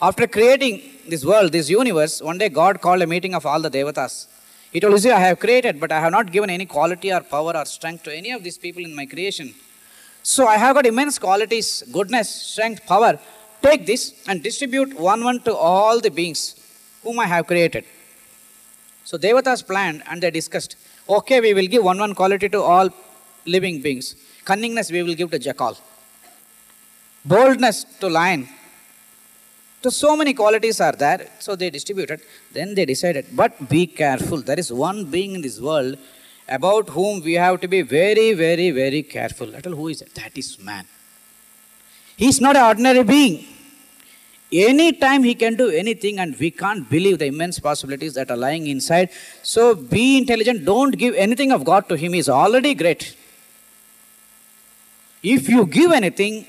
After 0.01 0.25
creating 0.25 0.81
this 1.07 1.23
world, 1.23 1.51
this 1.51 1.69
universe, 1.69 2.19
one 2.21 2.39
day 2.39 2.49
God 2.49 2.81
called 2.81 3.03
a 3.03 3.07
meeting 3.07 3.35
of 3.35 3.45
all 3.45 3.61
the 3.61 3.69
devatas. 3.69 4.25
He 4.71 4.79
told, 4.79 4.93
You 4.93 4.99
see, 4.99 5.11
I 5.11 5.19
have 5.19 5.39
created, 5.39 5.79
but 5.79 5.91
I 5.91 5.99
have 5.99 6.11
not 6.11 6.31
given 6.31 6.49
any 6.49 6.65
quality 6.65 7.13
or 7.13 7.21
power 7.21 7.55
or 7.55 7.65
strength 7.65 8.03
to 8.05 8.13
any 8.13 8.31
of 8.31 8.43
these 8.43 8.57
people 8.57 8.83
in 8.83 8.95
my 8.95 9.05
creation. 9.05 9.53
So 10.23 10.47
I 10.47 10.55
have 10.57 10.75
got 10.75 10.85
immense 10.85 11.19
qualities, 11.19 11.83
goodness, 11.91 12.29
strength, 12.29 12.85
power. 12.85 13.19
Take 13.61 13.85
this 13.85 14.13
and 14.27 14.41
distribute 14.41 14.93
one 14.97 15.23
one 15.23 15.41
to 15.41 15.53
all 15.53 15.99
the 15.99 16.09
beings 16.09 16.41
whom 17.03 17.19
I 17.19 17.25
have 17.25 17.45
created. 17.45 17.83
So 19.03 19.17
Devatas 19.17 19.65
planned 19.65 20.01
and 20.09 20.23
they 20.23 20.31
discussed, 20.31 20.77
okay, 21.09 21.41
we 21.41 21.53
will 21.53 21.67
give 21.67 21.83
one 21.83 21.99
one 21.99 22.15
quality 22.15 22.47
to 22.49 22.61
all 22.61 22.89
living 23.45 23.81
beings. 23.81 24.15
Cunningness 24.45 24.91
we 24.91 25.03
will 25.03 25.13
give 25.13 25.29
to 25.31 25.39
jackal. 25.39 25.77
Boldness 27.25 27.83
to 27.99 28.09
lion. 28.09 28.47
So, 29.81 29.89
so 29.89 30.15
many 30.15 30.33
qualities 30.33 30.79
are 30.79 30.93
there. 30.93 31.29
So 31.39 31.57
they 31.57 31.69
distributed. 31.69 32.21
Then 32.53 32.73
they 32.75 32.85
decided, 32.85 33.25
but 33.33 33.69
be 33.69 33.85
careful. 33.87 34.41
There 34.41 34.57
is 34.57 34.71
one 34.71 35.05
being 35.05 35.35
in 35.35 35.41
this 35.41 35.59
world 35.59 35.97
about 36.47 36.89
whom 36.89 37.23
we 37.23 37.33
have 37.33 37.61
to 37.61 37.67
be 37.67 37.81
very, 37.81 38.33
very, 38.33 38.71
very 38.71 39.03
careful. 39.03 39.47
Let 39.47 39.65
who 39.65 39.87
is 39.87 40.01
it? 40.01 40.13
That 40.15 40.37
is 40.37 40.59
man. 40.59 40.85
He 42.15 42.27
is 42.27 42.41
not 42.41 42.55
an 42.55 42.63
ordinary 42.63 43.03
being. 43.03 43.45
Anytime 44.51 45.23
he 45.23 45.33
can 45.33 45.55
do 45.55 45.69
anything, 45.69 46.19
and 46.19 46.37
we 46.37 46.51
can't 46.51 46.87
believe 46.87 47.17
the 47.17 47.25
immense 47.25 47.57
possibilities 47.57 48.13
that 48.13 48.29
are 48.29 48.37
lying 48.37 48.67
inside. 48.67 49.09
So 49.41 49.73
be 49.73 50.17
intelligent. 50.17 50.63
Don't 50.63 50.95
give 50.95 51.15
anything 51.15 51.51
of 51.51 51.63
God 51.63 51.89
to 51.89 51.95
him. 51.95 52.13
He 52.13 52.19
is 52.19 52.29
already 52.29 52.75
great. 52.75 53.15
If 55.23 55.49
you 55.49 55.65
give 55.65 55.91
anything, 55.91 56.45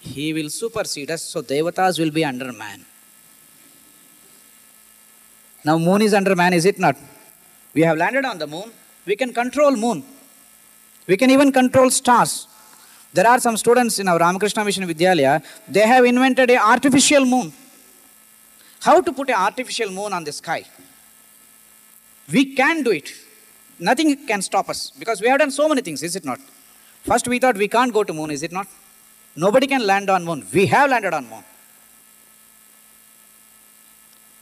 he 0.00 0.34
will 0.34 0.50
supersede 0.50 1.10
us. 1.10 1.22
So 1.22 1.40
devatas 1.40 1.98
will 1.98 2.10
be 2.10 2.24
under 2.24 2.52
man. 2.52 2.84
Now 5.64 5.78
moon 5.78 6.02
is 6.02 6.12
under 6.12 6.34
man, 6.34 6.52
is 6.52 6.64
it 6.66 6.78
not? 6.78 6.96
We 7.72 7.82
have 7.82 7.96
landed 7.96 8.24
on 8.24 8.38
the 8.38 8.46
moon. 8.46 8.70
We 9.06 9.16
can 9.16 9.32
control 9.32 9.76
moon. 9.76 10.04
We 11.06 11.16
can 11.16 11.30
even 11.30 11.52
control 11.52 11.90
stars. 11.90 12.46
There 13.12 13.26
are 13.26 13.40
some 13.40 13.56
students 13.56 13.98
in 13.98 14.06
our 14.06 14.18
Ramakrishna 14.18 14.64
Mission 14.64 14.84
Vidyalaya, 14.86 15.42
they 15.66 15.80
have 15.80 16.04
invented 16.04 16.50
a 16.50 16.56
artificial 16.56 17.24
moon. 17.24 17.52
How 18.80 19.00
to 19.00 19.12
put 19.12 19.28
an 19.28 19.34
artificial 19.34 19.90
moon 19.90 20.12
on 20.12 20.24
the 20.24 20.32
sky? 20.32 20.64
We 22.32 22.54
can 22.54 22.82
do 22.82 22.92
it. 22.92 23.10
Nothing 23.78 24.26
can 24.26 24.42
stop 24.42 24.68
us 24.68 24.90
because 24.90 25.20
we 25.20 25.28
have 25.28 25.40
done 25.40 25.50
so 25.50 25.68
many 25.68 25.80
things, 25.80 26.02
is 26.02 26.14
it 26.14 26.24
not? 26.24 26.38
First 27.02 27.26
we 27.26 27.38
thought 27.38 27.56
we 27.56 27.66
can't 27.66 27.92
go 27.92 28.04
to 28.04 28.12
moon, 28.12 28.30
is 28.30 28.42
it 28.42 28.52
not? 28.52 28.68
Nobody 29.34 29.66
can 29.66 29.86
land 29.86 30.10
on 30.10 30.24
moon. 30.24 30.46
We 30.52 30.66
have 30.66 30.90
landed 30.90 31.14
on 31.14 31.28
moon. 31.28 31.42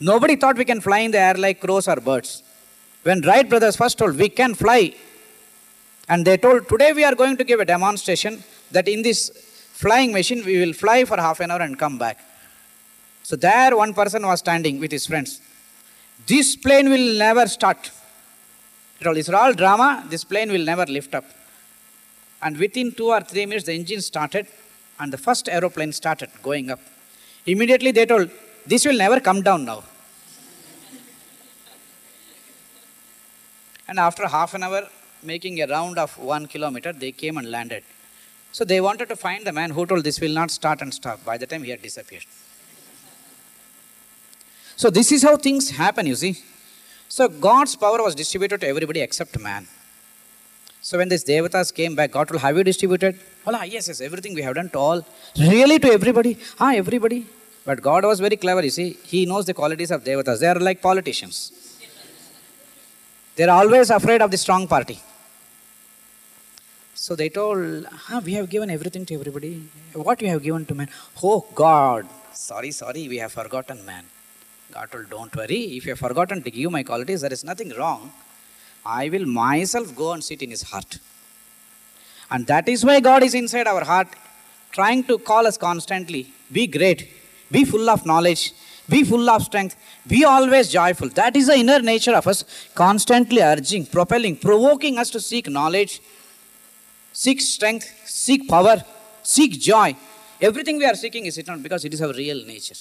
Nobody 0.00 0.36
thought 0.36 0.56
we 0.56 0.64
can 0.64 0.80
fly 0.80 0.98
in 0.98 1.10
the 1.10 1.18
air 1.18 1.34
like 1.34 1.60
crows 1.60 1.88
or 1.88 1.96
birds. 1.96 2.42
When 3.08 3.22
Wright 3.22 3.48
brothers 3.48 3.76
first 3.76 3.96
told 3.96 4.18
we 4.22 4.28
can 4.28 4.54
fly, 4.54 4.94
and 6.10 6.26
they 6.26 6.36
told 6.36 6.68
today 6.68 6.92
we 6.92 7.04
are 7.04 7.14
going 7.14 7.38
to 7.38 7.44
give 7.50 7.58
a 7.58 7.64
demonstration 7.64 8.42
that 8.70 8.86
in 8.86 9.00
this 9.00 9.20
flying 9.82 10.12
machine 10.12 10.44
we 10.44 10.58
will 10.62 10.74
fly 10.74 11.06
for 11.06 11.16
half 11.16 11.40
an 11.40 11.50
hour 11.50 11.62
and 11.62 11.78
come 11.78 11.96
back. 11.96 12.18
So 13.22 13.34
there 13.34 13.74
one 13.74 13.94
person 13.94 14.26
was 14.26 14.40
standing 14.40 14.78
with 14.78 14.92
his 14.92 15.06
friends. 15.06 15.40
This 16.26 16.54
plane 16.54 16.90
will 16.90 17.18
never 17.26 17.46
start. 17.46 17.90
It's 19.00 19.28
all 19.30 19.54
drama. 19.54 20.04
This 20.10 20.24
plane 20.24 20.52
will 20.52 20.66
never 20.72 20.84
lift 20.84 21.14
up. 21.14 21.24
And 22.42 22.58
within 22.58 22.92
two 22.92 23.06
or 23.06 23.22
three 23.22 23.46
minutes, 23.46 23.64
the 23.64 23.72
engine 23.72 24.02
started, 24.02 24.46
and 25.00 25.10
the 25.10 25.18
first 25.26 25.48
aeroplane 25.48 25.92
started 25.92 26.28
going 26.42 26.70
up. 26.70 26.80
Immediately 27.46 27.92
they 27.92 28.04
told, 28.04 28.28
This 28.66 28.84
will 28.84 28.98
never 28.98 29.18
come 29.18 29.40
down 29.40 29.64
now. 29.64 29.82
And 33.88 33.98
after 33.98 34.26
half 34.28 34.54
an 34.54 34.62
hour, 34.62 34.82
making 35.22 35.60
a 35.62 35.66
round 35.66 35.98
of 35.98 36.16
one 36.18 36.46
kilometer, 36.46 36.92
they 36.92 37.12
came 37.12 37.38
and 37.38 37.50
landed. 37.50 37.82
So 38.52 38.64
they 38.64 38.80
wanted 38.80 39.08
to 39.08 39.16
find 39.16 39.44
the 39.44 39.52
man 39.52 39.70
who 39.70 39.86
told 39.86 40.04
this 40.04 40.20
will 40.20 40.32
not 40.32 40.50
start 40.50 40.80
and 40.80 40.92
stop. 40.92 41.24
By 41.24 41.38
the 41.38 41.46
time 41.46 41.62
he 41.62 41.70
had 41.70 41.82
disappeared. 41.82 42.24
So 44.76 44.90
this 44.90 45.10
is 45.10 45.22
how 45.22 45.36
things 45.36 45.70
happen, 45.70 46.06
you 46.06 46.14
see. 46.14 46.38
So 47.08 47.28
God's 47.28 47.74
power 47.74 48.02
was 48.02 48.14
distributed 48.14 48.60
to 48.60 48.68
everybody 48.68 49.00
except 49.00 49.38
man. 49.38 49.66
So 50.80 50.98
when 50.98 51.08
these 51.08 51.24
devatas 51.24 51.74
came 51.74 51.94
back, 51.94 52.12
God 52.12 52.28
told, 52.28 52.40
Have 52.40 52.56
you 52.56 52.64
distributed? 52.64 53.18
Oh, 53.46 53.62
yes, 53.64 53.88
yes, 53.88 54.00
everything 54.00 54.34
we 54.34 54.42
have 54.42 54.54
done 54.54 54.70
to 54.70 54.78
all. 54.78 55.06
Really 55.36 55.78
to 55.80 55.88
everybody? 55.90 56.38
Ah, 56.60 56.74
everybody. 56.74 57.26
But 57.64 57.82
God 57.82 58.04
was 58.04 58.20
very 58.20 58.36
clever, 58.36 58.62
you 58.62 58.70
see. 58.70 58.96
He 59.04 59.26
knows 59.26 59.46
the 59.46 59.54
qualities 59.54 59.90
of 59.90 60.04
devatas. 60.04 60.40
They 60.40 60.46
are 60.46 60.58
like 60.58 60.80
politicians. 60.80 61.52
They 63.38 63.44
are 63.44 63.56
always 63.56 63.88
afraid 63.90 64.20
of 64.20 64.32
the 64.32 64.36
strong 64.36 64.66
party. 64.66 64.98
So 66.92 67.14
they 67.14 67.28
told, 67.28 67.86
ah, 68.10 68.20
we 68.24 68.32
have 68.34 68.50
given 68.50 68.68
everything 68.68 69.06
to 69.06 69.14
everybody. 69.14 69.62
What 69.92 70.20
you 70.20 70.28
have 70.30 70.42
given 70.42 70.66
to 70.66 70.74
man? 70.74 70.88
Oh 71.22 71.46
God, 71.54 72.08
sorry, 72.32 72.72
sorry, 72.72 73.06
we 73.08 73.18
have 73.18 73.30
forgotten 73.30 73.86
man. 73.86 74.04
God 74.72 74.90
told, 74.90 75.08
don't 75.08 75.36
worry. 75.36 75.60
If 75.76 75.86
you 75.86 75.92
have 75.92 76.00
forgotten 76.00 76.42
to 76.42 76.50
give 76.50 76.72
my 76.72 76.82
qualities, 76.82 77.20
there 77.20 77.32
is 77.32 77.44
nothing 77.44 77.70
wrong. 77.78 78.10
I 78.84 79.08
will 79.08 79.24
myself 79.24 79.94
go 79.94 80.14
and 80.14 80.24
sit 80.24 80.42
in 80.42 80.50
his 80.50 80.62
heart. 80.62 80.98
And 82.32 82.44
that 82.48 82.68
is 82.68 82.84
why 82.84 82.98
God 82.98 83.22
is 83.22 83.34
inside 83.34 83.68
our 83.68 83.84
heart, 83.84 84.08
trying 84.72 85.04
to 85.04 85.16
call 85.16 85.46
us 85.46 85.56
constantly. 85.56 86.32
Be 86.50 86.66
great, 86.66 87.08
be 87.52 87.64
full 87.64 87.88
of 87.88 88.04
knowledge, 88.04 88.52
be 88.88 89.04
full 89.04 89.28
of 89.28 89.42
strength, 89.42 89.76
be 90.06 90.24
always 90.24 90.70
joyful. 90.70 91.08
That 91.10 91.36
is 91.36 91.46
the 91.48 91.56
inner 91.56 91.80
nature 91.80 92.14
of 92.14 92.26
us, 92.26 92.44
constantly 92.74 93.42
urging, 93.42 93.86
propelling, 93.86 94.36
provoking 94.36 94.98
us 94.98 95.10
to 95.10 95.20
seek 95.20 95.48
knowledge, 95.48 96.00
seek 97.12 97.40
strength, 97.40 97.92
seek 98.06 98.48
power, 98.48 98.82
seek 99.22 99.52
joy. 99.60 99.94
Everything 100.40 100.78
we 100.78 100.86
are 100.86 100.94
seeking 100.94 101.26
is 101.26 101.36
eternal 101.36 101.60
because 101.60 101.84
it 101.84 101.92
is 101.92 102.00
our 102.00 102.12
real 102.12 102.44
nature. 102.46 102.76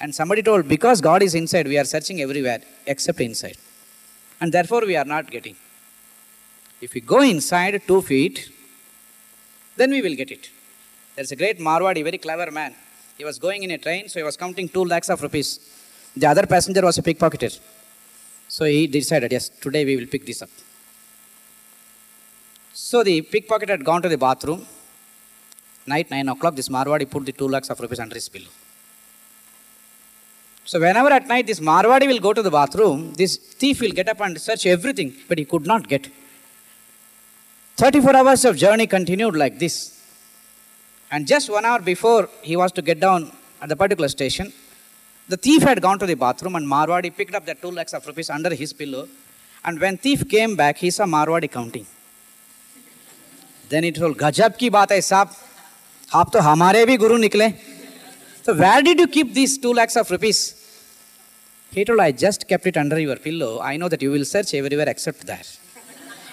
And 0.00 0.14
somebody 0.14 0.42
told, 0.42 0.68
because 0.68 1.00
God 1.00 1.22
is 1.22 1.34
inside, 1.34 1.66
we 1.66 1.78
are 1.78 1.84
searching 1.84 2.20
everywhere 2.20 2.60
except 2.86 3.20
inside. 3.20 3.56
And 4.40 4.52
therefore 4.52 4.82
we 4.86 4.96
are 4.96 5.04
not 5.04 5.30
getting. 5.30 5.56
If 6.80 6.94
we 6.94 7.00
go 7.00 7.20
inside 7.20 7.82
two 7.86 8.02
feet, 8.02 8.50
then 9.76 9.90
we 9.90 10.02
will 10.02 10.14
get 10.14 10.30
it. 10.30 10.50
There's 11.14 11.32
a 11.32 11.36
great 11.36 11.58
Marwadi, 11.58 12.02
very 12.02 12.18
clever 12.18 12.50
man. 12.50 12.74
He 13.18 13.24
was 13.24 13.38
going 13.38 13.62
in 13.62 13.70
a 13.70 13.78
train, 13.78 14.08
so 14.08 14.20
he 14.20 14.24
was 14.24 14.36
counting 14.36 14.68
two 14.68 14.84
lakhs 14.84 15.08
of 15.08 15.22
rupees. 15.22 15.58
The 16.16 16.26
other 16.26 16.46
passenger 16.46 16.82
was 16.82 16.98
a 16.98 17.02
pickpocketer. 17.02 17.58
So 18.48 18.64
he 18.64 18.86
decided, 18.86 19.32
yes, 19.32 19.48
today 19.48 19.84
we 19.84 19.96
will 19.96 20.06
pick 20.06 20.26
this 20.26 20.42
up. 20.42 20.50
So 22.72 23.02
the 23.02 23.22
pickpocket 23.22 23.70
had 23.70 23.84
gone 23.84 24.02
to 24.02 24.08
the 24.08 24.18
bathroom. 24.18 24.66
Night 25.86 26.10
9 26.10 26.28
o'clock, 26.28 26.54
this 26.54 26.68
Marwadi 26.68 27.08
put 27.08 27.24
the 27.24 27.32
2 27.32 27.48
lakhs 27.48 27.70
of 27.70 27.80
rupees 27.80 28.00
under 28.00 28.14
his 28.14 28.28
pillow. 28.28 28.50
So 30.64 30.80
whenever 30.80 31.10
at 31.10 31.26
night 31.26 31.46
this 31.46 31.60
Marwadi 31.60 32.06
will 32.08 32.18
go 32.18 32.32
to 32.32 32.42
the 32.42 32.50
bathroom, 32.50 33.14
this 33.14 33.36
thief 33.36 33.80
will 33.80 33.92
get 33.92 34.08
up 34.08 34.20
and 34.20 34.38
search 34.38 34.66
everything, 34.66 35.14
but 35.28 35.38
he 35.38 35.44
could 35.44 35.64
not 35.64 35.88
get. 35.88 36.08
34 37.76 38.16
hours 38.16 38.44
of 38.44 38.56
journey 38.56 38.86
continued 38.86 39.36
like 39.36 39.58
this. 39.58 39.95
And 41.16 41.26
just 41.26 41.48
one 41.48 41.64
hour 41.64 41.80
before 41.80 42.28
he 42.48 42.54
was 42.60 42.72
to 42.72 42.82
get 42.88 42.98
down 43.00 43.20
at 43.62 43.70
the 43.70 43.76
particular 43.82 44.08
station, 44.14 44.52
the 45.32 45.38
thief 45.38 45.62
had 45.62 45.80
gone 45.80 45.98
to 46.00 46.06
the 46.10 46.16
bathroom 46.22 46.56
and 46.56 46.66
Marwadi 46.72 47.10
picked 47.18 47.34
up 47.34 47.46
the 47.46 47.54
2 47.54 47.70
lakhs 47.76 47.94
of 47.94 48.06
rupees 48.06 48.28
under 48.28 48.52
his 48.62 48.74
pillow. 48.80 49.08
And 49.64 49.80
when 49.80 49.96
thief 49.96 50.28
came 50.28 50.56
back, 50.56 50.76
he 50.76 50.90
saw 50.90 51.06
Marwadi 51.06 51.50
counting. 51.50 51.86
Then 53.70 53.84
he 53.84 53.92
told, 53.92 54.18
Gajab 54.18 54.58
ki 54.58 54.68
baat 54.70 54.90
hai 54.90 54.98
saab, 54.98 55.30
aap 56.18 56.32
to 56.32 56.40
hamare 56.48 56.82
bhi 56.90 56.98
guru 56.98 57.16
nikle. 57.16 57.48
So 58.42 58.54
where 58.54 58.82
did 58.82 59.00
you 59.00 59.08
keep 59.08 59.32
these 59.32 59.56
2 59.56 59.72
lakhs 59.72 59.96
of 59.96 60.10
rupees? 60.10 60.40
He 61.70 61.86
told, 61.86 62.00
I 62.00 62.12
just 62.12 62.46
kept 62.46 62.66
it 62.66 62.76
under 62.76 62.98
your 62.98 63.16
pillow. 63.16 63.60
I 63.60 63.78
know 63.78 63.88
that 63.88 64.02
you 64.02 64.10
will 64.10 64.26
search 64.26 64.52
everywhere 64.52 64.90
except 64.90 65.26
there. 65.26 65.48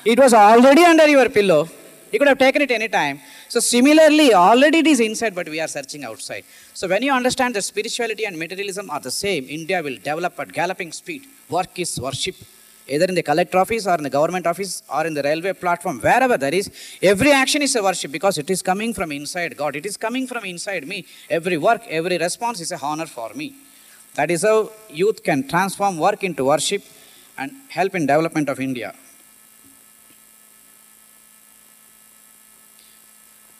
it 0.03 0.19
was 0.19 0.33
already 0.33 0.83
under 0.83 1.07
your 1.07 1.29
pillow 1.29 1.69
you 2.13 2.19
could 2.19 2.31
have 2.33 2.41
taken 2.45 2.61
it 2.65 2.71
any 2.79 2.89
time 2.99 3.19
so 3.53 3.59
similarly 3.73 4.29
already 4.45 4.79
it 4.83 4.89
is 4.93 5.01
inside 5.09 5.35
but 5.39 5.49
we 5.55 5.59
are 5.65 5.71
searching 5.75 6.03
outside 6.09 6.45
so 6.79 6.87
when 6.93 7.03
you 7.07 7.13
understand 7.19 7.53
that 7.57 7.65
spirituality 7.73 8.25
and 8.29 8.37
materialism 8.45 8.89
are 8.95 9.03
the 9.09 9.15
same 9.23 9.45
india 9.59 9.79
will 9.87 9.99
develop 10.09 10.43
at 10.45 10.51
galloping 10.61 10.91
speed 11.01 11.23
work 11.57 11.73
is 11.85 11.93
worship 12.07 12.37
either 12.87 13.05
in 13.05 13.15
the 13.15 13.23
collector 13.23 13.57
office 13.57 13.85
or 13.87 13.95
in 13.95 14.03
the 14.03 14.09
government 14.09 14.45
office 14.45 14.83
or 14.93 15.05
in 15.05 15.13
the 15.13 15.23
railway 15.23 15.53
platform, 15.53 15.99
wherever 15.99 16.37
there 16.37 16.53
is, 16.53 16.69
every 17.01 17.31
action 17.31 17.61
is 17.61 17.75
a 17.75 17.83
worship 17.83 18.11
because 18.11 18.37
it 18.37 18.49
is 18.49 18.61
coming 18.61 18.93
from 18.93 19.11
inside 19.11 19.55
God. 19.55 19.75
It 19.75 19.85
is 19.85 19.97
coming 19.97 20.27
from 20.27 20.43
inside 20.45 20.87
me. 20.87 21.05
Every 21.29 21.57
work, 21.57 21.83
every 21.87 22.17
response 22.17 22.59
is 22.59 22.71
a 22.71 22.79
honor 22.81 23.05
for 23.05 23.31
me. 23.33 23.53
That 24.15 24.29
is 24.29 24.43
how 24.43 24.71
youth 24.89 25.23
can 25.23 25.47
transform 25.47 25.97
work 25.97 26.23
into 26.23 26.45
worship 26.45 26.83
and 27.37 27.51
help 27.69 27.95
in 27.95 28.05
development 28.05 28.49
of 28.49 28.59
India. 28.59 28.93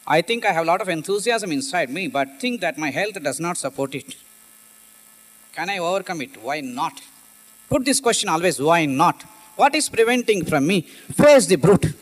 I 0.06 0.22
think 0.22 0.46
I 0.46 0.52
have 0.52 0.64
a 0.64 0.68
lot 0.68 0.82
of 0.82 0.90
enthusiasm 0.90 1.52
inside 1.52 1.90
me, 1.90 2.08
but 2.08 2.40
think 2.40 2.62
that 2.62 2.78
my 2.78 2.92
health 2.92 3.22
does 3.24 3.40
not 3.40 3.58
support 3.58 3.96
it. 3.96 4.16
Can 5.54 5.70
I 5.70 5.78
overcome 5.78 6.22
it? 6.22 6.42
Why 6.42 6.62
not? 6.62 7.02
Put 7.70 7.86
this 7.86 8.00
question 8.00 8.30
always 8.30 8.60
why 8.60 8.86
not? 8.86 9.24
What 9.56 9.76
is 9.76 9.88
preventing 9.88 10.46
from 10.46 10.68
me? 10.68 10.82
Face 10.82 11.46
the 11.46 11.56
brute. 11.56 11.94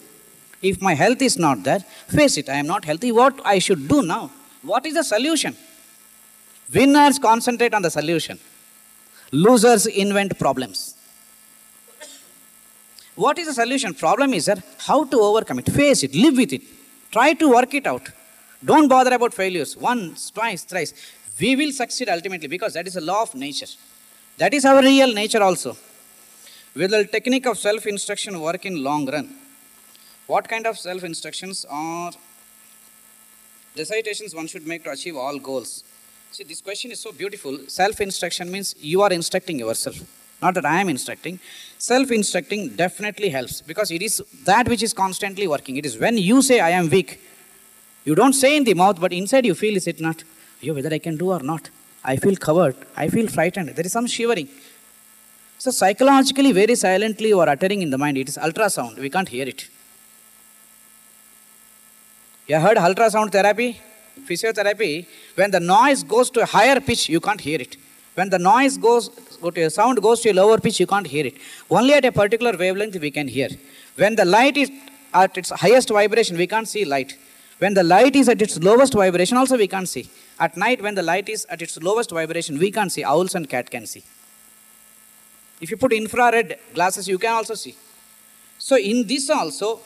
If 0.62 0.82
my 0.82 0.94
health 0.94 1.22
is 1.22 1.38
not 1.38 1.64
there, 1.64 1.80
face 1.80 2.38
it. 2.38 2.50
I 2.50 2.56
am 2.56 2.68
not 2.68 2.86
healthy. 2.86 3.12
What 3.12 3.40
I 3.46 3.60
should 3.60 3.88
do 3.88 4.02
now? 4.02 4.32
What 4.62 4.86
is 4.86 4.94
the 4.94 5.04
solution? 5.04 5.56
Winners 6.74 7.20
concentrate 7.20 7.74
on 7.74 7.82
the 7.82 7.90
solution. 7.90 8.40
Losers 9.32 9.86
invent 9.86 10.38
problems. 10.40 10.96
What 13.16 13.38
is 13.38 13.48
the 13.48 13.54
solution? 13.54 13.94
Problem 13.94 14.34
is 14.34 14.46
that 14.46 14.64
how 14.78 15.04
to 15.04 15.20
overcome 15.20 15.60
it. 15.60 15.72
Face 15.72 16.04
it. 16.04 16.16
Live 16.16 16.38
with 16.38 16.54
it. 16.54 16.62
Try 17.12 17.34
to 17.34 17.50
work 17.50 17.74
it 17.74 17.86
out. 17.88 18.10
Don't 18.64 18.88
bother 18.88 19.14
about 19.14 19.34
failures. 19.34 19.76
Once, 19.76 20.32
twice, 20.32 20.64
thrice. 20.64 20.94
We 21.40 21.56
will 21.56 21.72
succeed 21.72 22.10
ultimately 22.10 22.48
because 22.48 22.74
that 22.74 22.88
is 22.88 22.96
a 22.96 23.02
law 23.02 23.24
of 23.24 23.36
nature. 23.36 23.68
That 24.38 24.54
is 24.54 24.64
our 24.66 24.82
real 24.82 25.14
nature 25.14 25.44
also. 25.44 25.76
Will 26.76 26.88
the 26.88 27.06
technique 27.06 27.46
of 27.48 27.58
self-instruction 27.58 28.40
work 28.40 28.66
in 28.66 28.82
long 28.84 29.10
run? 29.10 29.36
What 30.28 30.48
kind 30.48 30.66
of 30.66 30.78
self-instructions 30.78 31.66
are 31.70 32.14
recitations 33.78 34.34
one 34.34 34.48
should 34.48 34.66
make 34.66 34.84
to 34.86 34.92
achieve 34.92 35.18
all 35.18 35.38
goals? 35.40 35.84
See, 36.32 36.46
this 36.46 36.62
question 36.62 36.92
is 36.92 37.02
so 37.02 37.12
beautiful. 37.12 37.58
Self-instruction 37.68 38.50
means 38.50 38.76
you 38.80 39.02
are 39.02 39.12
instructing 39.12 39.60
yourself. 39.60 40.00
Not 40.42 40.56
that 40.56 40.66
I 40.66 40.82
am 40.82 40.90
instructing. 40.90 41.40
Self-instructing 41.78 42.76
definitely 42.76 43.30
helps 43.30 43.62
because 43.62 43.92
it 43.92 44.02
is 44.02 44.22
that 44.46 44.68
which 44.68 44.84
is 44.84 44.94
constantly 44.94 45.48
working. 45.48 45.78
It 45.78 45.86
is 45.86 45.98
when 45.98 46.18
you 46.18 46.42
say 46.42 46.60
I 46.60 46.72
am 46.72 46.90
weak, 46.90 47.20
you 48.06 48.16
don't 48.16 48.34
say 48.34 48.58
in 48.58 48.64
the 48.64 48.74
mouth, 48.74 49.00
but 49.00 49.14
inside 49.14 49.46
you 49.46 49.54
feel, 49.54 49.76
is 49.76 49.88
it 49.88 50.00
not? 50.02 50.24
Whether 50.64 50.94
I 50.94 51.00
can 51.00 51.18
do 51.18 51.32
or 51.32 51.40
not. 51.40 51.70
I 52.04 52.16
feel 52.18 52.36
covered. 52.36 52.76
I 52.96 53.10
feel 53.10 53.28
frightened. 53.28 53.70
There 53.70 53.86
is 53.86 53.92
some 53.92 54.08
shivering. 54.08 54.48
So 55.58 55.70
psychologically, 55.70 56.52
very 56.52 56.76
silently 56.76 57.30
you 57.30 57.40
are 57.40 57.50
uttering 57.50 57.84
in 57.84 57.92
the 57.92 57.98
mind. 57.98 58.18
It 58.18 58.30
is 58.30 58.38
ultrasound. 58.38 58.98
We 58.98 59.10
can't 59.10 59.30
hear 59.30 59.48
it. 59.48 59.68
You 62.48 62.60
heard 62.60 62.78
ultrasound 62.78 63.32
therapy, 63.32 63.80
physiotherapy. 64.28 65.06
When 65.36 65.52
the 65.52 65.60
noise 65.60 66.04
goes 66.04 66.32
to 66.32 66.42
a 66.42 66.46
higher 66.46 66.80
pitch, 66.80 67.10
you 67.10 67.20
can't 67.20 67.40
hear 67.40 67.62
it. 67.62 67.78
When 68.16 68.30
the 68.30 68.40
noise 68.40 68.78
goes, 68.78 69.10
go 69.42 69.52
to 69.52 69.62
a 69.62 69.70
sound 69.70 70.02
goes 70.02 70.22
to 70.22 70.32
a 70.32 70.34
lower 70.34 70.58
pitch, 70.60 70.80
you 70.80 70.88
can't 70.88 71.08
hear 71.08 71.26
it. 71.26 71.36
Only 71.70 71.94
at 71.94 72.06
a 72.06 72.12
particular 72.12 72.58
wavelength 72.58 73.00
we 73.00 73.12
can 73.12 73.28
hear. 73.28 73.50
When 73.96 74.16
the 74.16 74.26
light 74.26 74.58
is 74.58 74.70
at 75.14 75.38
its 75.38 75.50
highest 75.50 75.90
vibration, 75.90 76.38
we 76.38 76.48
can't 76.48 76.68
see 76.68 76.84
light. 76.84 77.18
When 77.60 77.74
the 77.74 77.84
light 77.84 78.16
is 78.16 78.28
at 78.28 78.42
its 78.42 78.60
lowest 78.60 78.94
vibration, 78.94 79.38
also 79.38 79.58
we 79.58 79.68
can't 79.68 79.88
see. 79.88 80.10
At 80.40 80.58
night, 80.58 80.82
when 80.82 80.96
the 80.96 81.04
light 81.04 81.30
is 81.30 81.46
at 81.50 81.62
its 81.62 81.82
lowest 81.82 82.10
vibration, 82.10 82.58
we 82.58 82.72
can't 82.72 82.92
see. 82.92 83.04
Owls 83.04 83.36
and 83.36 83.48
cat 83.48 83.70
can 83.70 83.86
see. 83.86 84.04
If 85.62 85.70
you 85.70 85.78
put 85.78 85.94
infrared 85.94 86.58
glasses, 86.74 87.08
you 87.08 87.20
can 87.20 87.34
also 87.34 87.54
see. 87.54 87.76
So 88.58 88.78
in 88.78 89.06
this 89.06 89.30
also, 89.30 89.80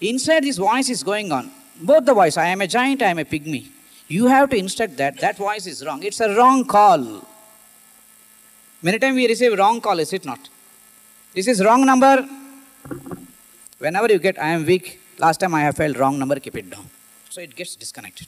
inside 0.00 0.44
this 0.44 0.56
voice 0.56 0.88
is 0.88 1.02
going 1.02 1.30
on. 1.32 1.50
Both 1.80 2.06
the 2.06 2.14
voice, 2.14 2.36
I 2.38 2.46
am 2.46 2.62
a 2.62 2.66
giant, 2.66 3.02
I 3.02 3.10
am 3.10 3.18
a 3.18 3.24
pygmy. 3.24 3.68
You 4.08 4.26
have 4.26 4.48
to 4.50 4.56
instruct 4.56 4.96
that. 4.96 5.18
That 5.20 5.36
voice 5.36 5.66
is 5.66 5.84
wrong. 5.84 6.02
It's 6.02 6.20
a 6.20 6.34
wrong 6.34 6.64
call. 6.64 7.26
Many 8.82 8.98
times 8.98 9.16
we 9.16 9.26
receive 9.28 9.58
wrong 9.58 9.80
call, 9.80 9.98
is 9.98 10.12
it 10.12 10.24
not? 10.24 10.48
This 11.34 11.46
is 11.46 11.62
wrong 11.62 11.84
number. 11.84 12.26
Whenever 13.78 14.10
you 14.10 14.18
get, 14.18 14.40
I 14.40 14.48
am 14.48 14.64
weak, 14.64 15.00
last 15.18 15.40
time 15.40 15.54
I 15.54 15.60
have 15.60 15.76
felt 15.76 15.96
wrong 15.98 16.18
number, 16.18 16.40
keep 16.40 16.56
it 16.56 16.70
down. 16.70 16.88
So 17.28 17.40
it 17.42 17.54
gets 17.54 17.76
disconnected. 17.76 18.26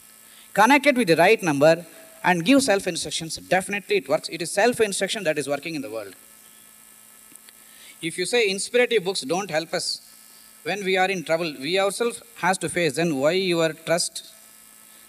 Connect 0.53 0.87
it 0.87 0.97
with 0.97 1.09
the 1.09 1.17
right 1.17 1.43
number 1.43 1.87
and 2.23 2.45
give 2.45 2.63
self 2.63 2.87
instructions. 2.87 3.37
Definitely 3.37 3.97
it 3.97 4.09
works. 4.09 4.29
It 4.29 4.43
is 4.43 4.51
self 4.51 4.81
instruction 4.81 5.25
that 5.25 5.39
is 5.39 5.49
working 5.49 5.75
in 5.75 5.83
the 5.83 5.91
world. 5.91 6.15
If 8.03 8.19
you 8.19 8.27
say 8.27 8.49
inspirative 8.49 9.05
books 9.05 9.23
don't 9.23 9.51
help 9.51 9.73
us 9.73 10.01
when 10.63 10.85
we 10.85 10.97
are 10.97 11.09
in 11.09 11.25
trouble, 11.25 11.55
we 11.59 11.79
ourselves 11.79 12.23
has 12.37 12.59
to 12.59 12.69
face, 12.69 12.97
then 12.97 13.17
why 13.17 13.33
your 13.33 13.73
trust 13.73 14.31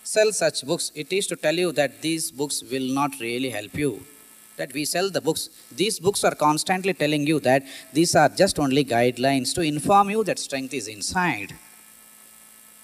sell 0.03 0.31
such 0.31 0.65
books? 0.65 0.91
It 0.95 1.11
is 1.13 1.27
to 1.27 1.35
tell 1.35 1.55
you 1.55 1.71
that 1.73 2.01
these 2.01 2.31
books 2.31 2.63
will 2.63 2.93
not 2.93 3.19
really 3.19 3.49
help 3.49 3.75
you. 3.75 4.03
That 4.57 4.73
we 4.73 4.85
sell 4.85 5.09
the 5.09 5.21
books. 5.21 5.49
These 5.71 5.99
books 5.99 6.23
are 6.23 6.35
constantly 6.35 6.93
telling 6.93 7.25
you 7.25 7.39
that 7.41 7.63
these 7.93 8.15
are 8.15 8.29
just 8.29 8.59
only 8.59 8.85
guidelines 8.85 9.53
to 9.55 9.61
inform 9.61 10.09
you 10.09 10.23
that 10.25 10.39
strength 10.39 10.73
is 10.73 10.87
inside. 10.87 11.53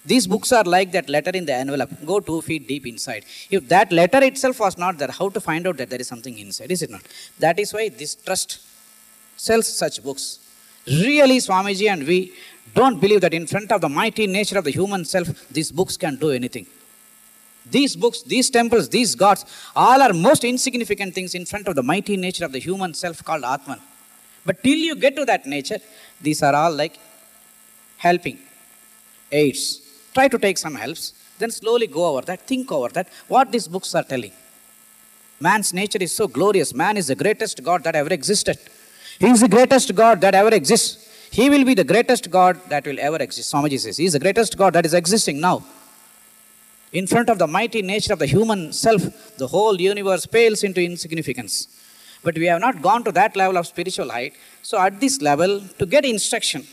These 0.05 0.26
books 0.26 0.53
are 0.53 0.63
like 0.63 0.93
that 0.93 1.09
letter 1.09 1.32
in 1.32 1.45
the 1.45 1.53
envelope. 1.53 1.89
Go 2.05 2.22
two 2.22 2.41
feet 2.41 2.65
deep 2.68 2.88
inside. 2.88 3.26
If 3.51 3.68
that 3.68 3.91
letter 3.91 4.24
itself 4.24 4.59
was 4.61 4.78
not 4.78 4.97
there, 4.97 5.11
how 5.11 5.28
to 5.30 5.41
find 5.41 5.68
out 5.68 5.78
that 5.78 5.89
there 5.89 5.99
is 5.99 6.07
something 6.07 6.38
inside? 6.38 6.72
Is 6.72 6.82
it 6.82 6.89
not? 6.89 7.01
That 7.39 7.59
is 7.59 7.74
why 7.74 7.89
this 7.89 8.15
trust 8.15 8.61
sells 9.36 9.68
such 9.68 10.01
books. 10.01 10.39
Really, 10.88 11.39
Swamiji 11.39 11.89
and 11.89 12.07
we 12.07 12.32
don't 12.74 13.01
believe 13.01 13.20
that 13.20 13.34
in 13.34 13.47
front 13.47 13.70
of 13.74 13.82
the 13.82 13.89
mighty 13.89 14.28
nature 14.28 14.57
of 14.57 14.63
the 14.63 14.72
human 14.72 15.03
self, 15.03 15.28
these 15.49 15.74
books 15.74 15.97
can 15.97 16.15
do 16.15 16.30
anything. 16.30 16.65
These 17.72 17.95
books, 17.95 18.22
these 18.24 18.49
temples, 18.49 18.89
these 18.89 19.15
gods, 19.15 19.45
all 19.76 20.01
are 20.01 20.13
most 20.13 20.43
insignificant 20.43 21.13
things 21.13 21.36
in 21.36 21.45
front 21.45 21.68
of 21.68 21.76
the 21.76 21.84
mighty 21.84 22.18
nature 22.18 22.45
of 22.45 22.51
the 22.51 22.59
human 22.59 22.93
self 22.93 23.24
called 23.24 23.43
Atman. 23.43 23.80
But 24.45 24.63
till 24.63 24.78
you 24.78 24.95
get 24.95 25.15
to 25.18 25.26
that 25.26 25.45
nature, 25.45 25.80
these 26.22 26.41
are 26.41 26.55
all 26.55 26.72
like 26.72 26.97
helping, 27.97 28.39
aids. 29.32 29.82
Try 30.13 30.28
to 30.28 30.39
take 30.39 30.57
some 30.57 30.76
helps, 30.76 31.13
then 31.38 31.51
slowly 31.51 31.88
go 31.88 32.05
over 32.05 32.22
that, 32.22 32.47
think 32.47 32.72
over 32.72 32.89
that, 32.89 33.09
what 33.28 33.51
these 33.51 33.68
books 33.68 33.93
are 33.93 34.03
telling. 34.03 34.32
Man's 35.39 35.74
nature 35.74 35.99
is 36.01 36.15
so 36.15 36.28
glorious. 36.28 36.74
Man 36.74 36.97
is 36.97 37.07
the 37.07 37.15
greatest 37.15 37.63
God 37.63 37.84
that 37.84 37.95
ever 37.95 38.11
existed. 38.11 38.57
He 39.20 39.28
is 39.28 39.41
the 39.41 39.47
greatest 39.47 39.93
God 39.93 40.22
that 40.22 40.34
ever 40.34 40.49
exists. 40.49 41.07
He 41.32 41.49
will 41.49 41.65
be 41.65 41.74
the 41.74 41.84
greatest 41.84 42.32
God 42.32 42.59
that 42.70 42.86
will 42.86 42.99
ever 42.99 43.18
exist. 43.18 43.53
Swamiji 43.53 43.80
says, 43.80 43.97
He 43.97 44.05
is 44.05 44.13
the 44.13 44.20
greatest 44.20 44.57
God 44.57 44.74
that 44.74 44.86
is 44.86 44.93
existing 44.93 45.39
now. 45.39 45.63
In 47.00 47.06
front 47.06 47.30
of 47.30 47.38
the 47.38 47.45
mighty 47.45 47.82
nature 47.84 48.14
of 48.14 48.20
the 48.24 48.26
human 48.26 48.62
self, 48.74 49.04
the 49.41 49.48
whole 49.54 49.76
universe 49.80 50.26
pales 50.26 50.64
into 50.68 50.82
insignificance. 50.82 51.54
But 52.24 52.36
we 52.41 52.48
have 52.52 52.60
not 52.60 52.82
gone 52.82 53.04
to 53.08 53.12
that 53.12 53.36
level 53.36 53.58
of 53.60 53.68
spiritual 53.68 54.10
height. 54.10 54.34
So, 54.64 54.80
at 54.86 55.00
this 55.00 55.22
level, 55.22 55.62
to 55.80 55.86
get 55.86 56.06
instruction, 56.06 56.66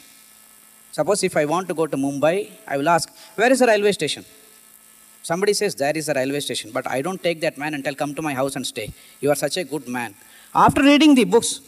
suppose 0.92 1.22
if 1.28 1.36
I 1.36 1.44
want 1.44 1.68
to 1.68 1.74
go 1.74 1.86
to 1.86 1.98
Mumbai, 2.04 2.36
I 2.66 2.78
will 2.78 2.88
ask, 2.88 3.10
Where 3.34 3.52
is 3.52 3.58
the 3.58 3.66
railway 3.66 3.92
station? 3.92 4.24
Somebody 5.22 5.52
says, 5.52 5.74
There 5.74 5.94
is 5.94 6.08
a 6.08 6.14
railway 6.14 6.40
station. 6.40 6.70
But 6.72 6.90
I 6.90 7.02
don't 7.02 7.22
take 7.22 7.42
that 7.42 7.58
man 7.58 7.74
and 7.74 7.84
tell, 7.84 7.94
Come 7.94 8.14
to 8.14 8.22
my 8.22 8.32
house 8.32 8.56
and 8.56 8.66
stay. 8.66 8.94
You 9.20 9.30
are 9.30 9.40
such 9.44 9.58
a 9.58 9.64
good 9.64 9.86
man. 9.86 10.14
After 10.54 10.82
reading 10.82 11.14
the 11.14 11.24
books, 11.24 11.60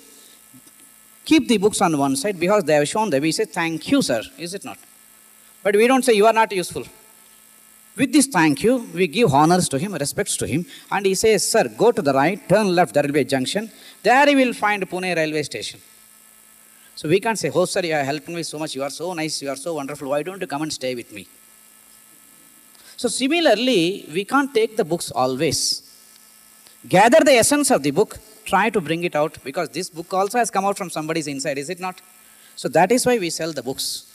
keep 1.26 1.46
the 1.46 1.58
books 1.58 1.82
on 1.82 1.98
one 1.98 2.16
side 2.16 2.40
because 2.40 2.64
they 2.64 2.76
have 2.76 2.88
shown 2.88 3.10
that 3.10 3.20
we 3.20 3.32
say, 3.32 3.44
Thank 3.44 3.90
you, 3.90 4.00
sir. 4.00 4.22
Is 4.38 4.54
it 4.54 4.64
not? 4.64 4.78
But 5.62 5.76
we 5.76 5.86
don't 5.86 6.06
say, 6.06 6.14
You 6.14 6.24
are 6.24 6.38
not 6.42 6.52
useful. 6.52 6.86
With 7.96 8.12
this 8.12 8.26
thank 8.26 8.62
you, 8.62 8.86
we 8.92 9.06
give 9.06 9.32
honors 9.32 9.68
to 9.70 9.78
him, 9.78 9.94
respects 9.94 10.36
to 10.36 10.46
him, 10.46 10.66
and 10.90 11.06
he 11.06 11.14
says, 11.14 11.48
Sir, 11.48 11.68
go 11.68 11.92
to 11.92 12.02
the 12.02 12.12
right, 12.12 12.46
turn 12.48 12.74
left, 12.74 12.92
there 12.92 13.02
will 13.02 13.12
be 13.12 13.20
a 13.20 13.24
junction. 13.24 13.70
There 14.02 14.28
you 14.28 14.36
will 14.36 14.52
find 14.52 14.88
Pune 14.88 15.16
railway 15.16 15.42
station. 15.42 15.80
So 16.94 17.08
we 17.08 17.20
can't 17.20 17.38
say, 17.38 17.50
Oh, 17.54 17.64
sir, 17.64 17.80
you 17.80 17.94
have 17.94 18.04
helped 18.04 18.28
me 18.28 18.42
so 18.42 18.58
much. 18.58 18.74
You 18.74 18.82
are 18.82 18.90
so 18.90 19.12
nice. 19.12 19.40
You 19.42 19.50
are 19.50 19.56
so 19.56 19.74
wonderful. 19.74 20.08
Why 20.08 20.22
don't 20.22 20.40
you 20.40 20.46
come 20.46 20.62
and 20.62 20.72
stay 20.72 20.94
with 20.94 21.12
me? 21.12 21.26
So, 22.96 23.08
similarly, 23.08 24.06
we 24.12 24.24
can't 24.24 24.54
take 24.54 24.76
the 24.76 24.84
books 24.84 25.10
always. 25.10 25.82
Gather 26.88 27.20
the 27.22 27.32
essence 27.32 27.70
of 27.70 27.82
the 27.82 27.90
book, 27.90 28.18
try 28.46 28.70
to 28.70 28.80
bring 28.80 29.04
it 29.04 29.14
out 29.14 29.36
because 29.44 29.68
this 29.68 29.90
book 29.90 30.12
also 30.14 30.38
has 30.38 30.50
come 30.50 30.64
out 30.64 30.78
from 30.78 30.88
somebody's 30.88 31.26
inside, 31.26 31.58
is 31.58 31.68
it 31.68 31.80
not? 31.80 32.00
So, 32.54 32.68
that 32.68 32.90
is 32.90 33.04
why 33.04 33.18
we 33.18 33.28
sell 33.28 33.52
the 33.52 33.62
books 33.62 34.05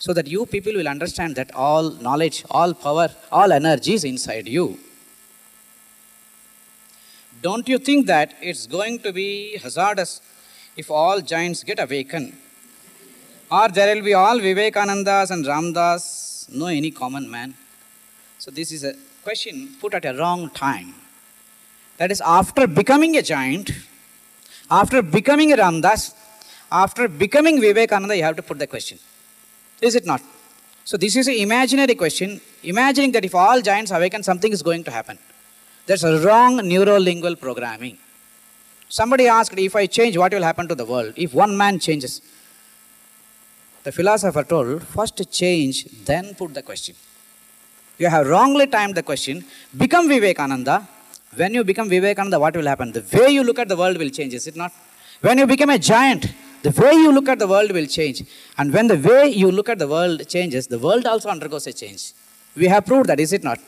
so 0.00 0.14
that 0.14 0.26
you 0.26 0.46
people 0.46 0.72
will 0.72 0.88
understand 0.88 1.36
that 1.36 1.54
all 1.54 1.90
knowledge, 2.06 2.42
all 2.50 2.72
power, 2.72 3.08
all 3.30 3.52
energy 3.52 3.92
is 3.94 4.04
inside 4.04 4.48
you. 4.48 4.78
Don't 7.42 7.68
you 7.68 7.78
think 7.78 8.06
that 8.06 8.34
it's 8.40 8.66
going 8.66 8.98
to 9.00 9.12
be 9.12 9.58
hazardous 9.58 10.22
if 10.76 10.90
all 10.90 11.20
giants 11.20 11.62
get 11.62 11.78
awakened? 11.78 12.32
Or 13.50 13.68
there 13.68 13.94
will 13.94 14.02
be 14.02 14.14
all 14.14 14.38
Vivekanandas 14.38 15.30
and 15.30 15.44
Ramdas, 15.44 16.48
no 16.50 16.66
any 16.66 16.90
common 16.90 17.30
man? 17.30 17.54
So, 18.38 18.50
this 18.50 18.72
is 18.72 18.84
a 18.84 18.94
question 19.22 19.76
put 19.80 19.92
at 19.92 20.06
a 20.06 20.14
wrong 20.14 20.48
time. 20.50 20.94
That 21.98 22.10
is, 22.10 22.22
after 22.24 22.66
becoming 22.66 23.18
a 23.18 23.22
giant, 23.22 23.70
after 24.70 25.02
becoming 25.02 25.52
a 25.52 25.56
Ramdas, 25.56 26.14
after 26.72 27.06
becoming 27.06 27.60
Vivekananda, 27.60 28.16
you 28.16 28.22
have 28.22 28.36
to 28.36 28.42
put 28.42 28.58
the 28.58 28.66
question. 28.66 28.98
Is 29.80 29.94
it 29.94 30.06
not? 30.06 30.22
So 30.84 30.96
this 30.96 31.16
is 31.16 31.28
an 31.28 31.34
imaginary 31.34 31.94
question, 31.94 32.40
imagining 32.62 33.12
that 33.12 33.24
if 33.24 33.34
all 33.34 33.60
giants 33.60 33.90
awaken, 33.90 34.22
something 34.22 34.52
is 34.52 34.62
going 34.62 34.84
to 34.84 34.90
happen. 34.90 35.18
That's 35.86 36.02
a 36.02 36.20
wrong 36.20 36.58
neurolingual 36.58 37.38
programming. 37.40 37.98
Somebody 38.88 39.28
asked, 39.28 39.56
if 39.56 39.76
I 39.76 39.86
change, 39.86 40.16
what 40.16 40.32
will 40.32 40.42
happen 40.42 40.66
to 40.68 40.74
the 40.74 40.84
world? 40.84 41.14
If 41.16 41.32
one 41.32 41.56
man 41.56 41.78
changes. 41.78 42.20
The 43.82 43.92
philosopher 43.92 44.42
told, 44.42 44.82
first 44.82 45.30
change, 45.32 45.84
then 46.04 46.34
put 46.34 46.52
the 46.52 46.62
question. 46.62 46.94
You 47.98 48.08
have 48.08 48.26
wrongly 48.26 48.66
timed 48.66 48.94
the 48.94 49.02
question. 49.02 49.44
Become 49.76 50.08
Vivekananda. 50.08 50.86
When 51.36 51.54
you 51.54 51.64
become 51.64 51.88
Vivekananda, 51.88 52.40
what 52.40 52.56
will 52.56 52.66
happen? 52.66 52.92
The 52.92 53.04
way 53.16 53.30
you 53.30 53.44
look 53.44 53.58
at 53.58 53.68
the 53.68 53.76
world 53.76 53.96
will 53.96 54.10
change, 54.10 54.34
is 54.34 54.46
it 54.46 54.56
not? 54.56 54.72
When 55.20 55.38
you 55.38 55.46
become 55.46 55.70
a 55.70 55.78
giant, 55.78 56.26
the 56.62 56.70
way 56.70 56.92
you 56.92 57.12
look 57.12 57.28
at 57.28 57.38
the 57.38 57.46
world 57.46 57.72
will 57.72 57.86
change. 57.86 58.22
And 58.58 58.72
when 58.72 58.86
the 58.86 58.96
way 58.96 59.28
you 59.28 59.50
look 59.50 59.68
at 59.68 59.78
the 59.78 59.88
world 59.88 60.26
changes, 60.28 60.66
the 60.66 60.78
world 60.78 61.06
also 61.06 61.28
undergoes 61.28 61.66
a 61.66 61.72
change. 61.72 62.12
We 62.56 62.66
have 62.66 62.86
proved 62.86 63.08
that, 63.08 63.20
is 63.20 63.32
it 63.32 63.44
not? 63.44 63.58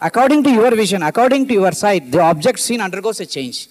According 0.00 0.42
to 0.44 0.50
your 0.50 0.74
vision, 0.74 1.02
according 1.02 1.46
to 1.48 1.54
your 1.54 1.72
sight, 1.72 2.10
the 2.10 2.20
object 2.20 2.58
seen 2.58 2.80
undergoes 2.80 3.20
a 3.20 3.26
change. 3.26 3.68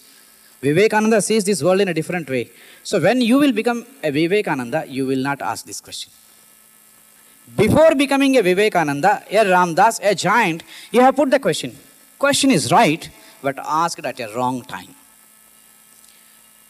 Vivekananda 0.62 1.22
sees 1.22 1.44
this 1.44 1.62
world 1.62 1.82
in 1.82 1.88
a 1.89 1.94
different 1.94 2.30
way. 2.30 2.50
So 2.84 3.00
when 3.00 3.20
you 3.20 3.38
will 3.38 3.52
become 3.52 3.86
a 4.04 4.12
Vivekananda, 4.12 4.86
you 4.88 5.06
will 5.06 5.20
not 5.20 5.42
ask 5.42 5.66
this 5.66 5.82
question. 5.82 6.12
Before 7.58 7.96
becoming 7.96 8.38
a 8.38 8.42
Vivekananda, 8.42 9.24
a 9.30 9.44
Ramdas, 9.44 10.00
a 10.02 10.16
giant, 10.16 10.64
you 10.92 11.02
have 11.02 11.16
put 11.16 11.32
the 11.32 11.39
question. 11.39 11.78
Question 12.18 12.52
is 12.52 12.72
right, 12.72 13.10
but 13.42 13.58
asked 13.60 14.06
at 14.06 14.20
a 14.20 14.34
wrong 14.36 14.62
time. 14.64 14.96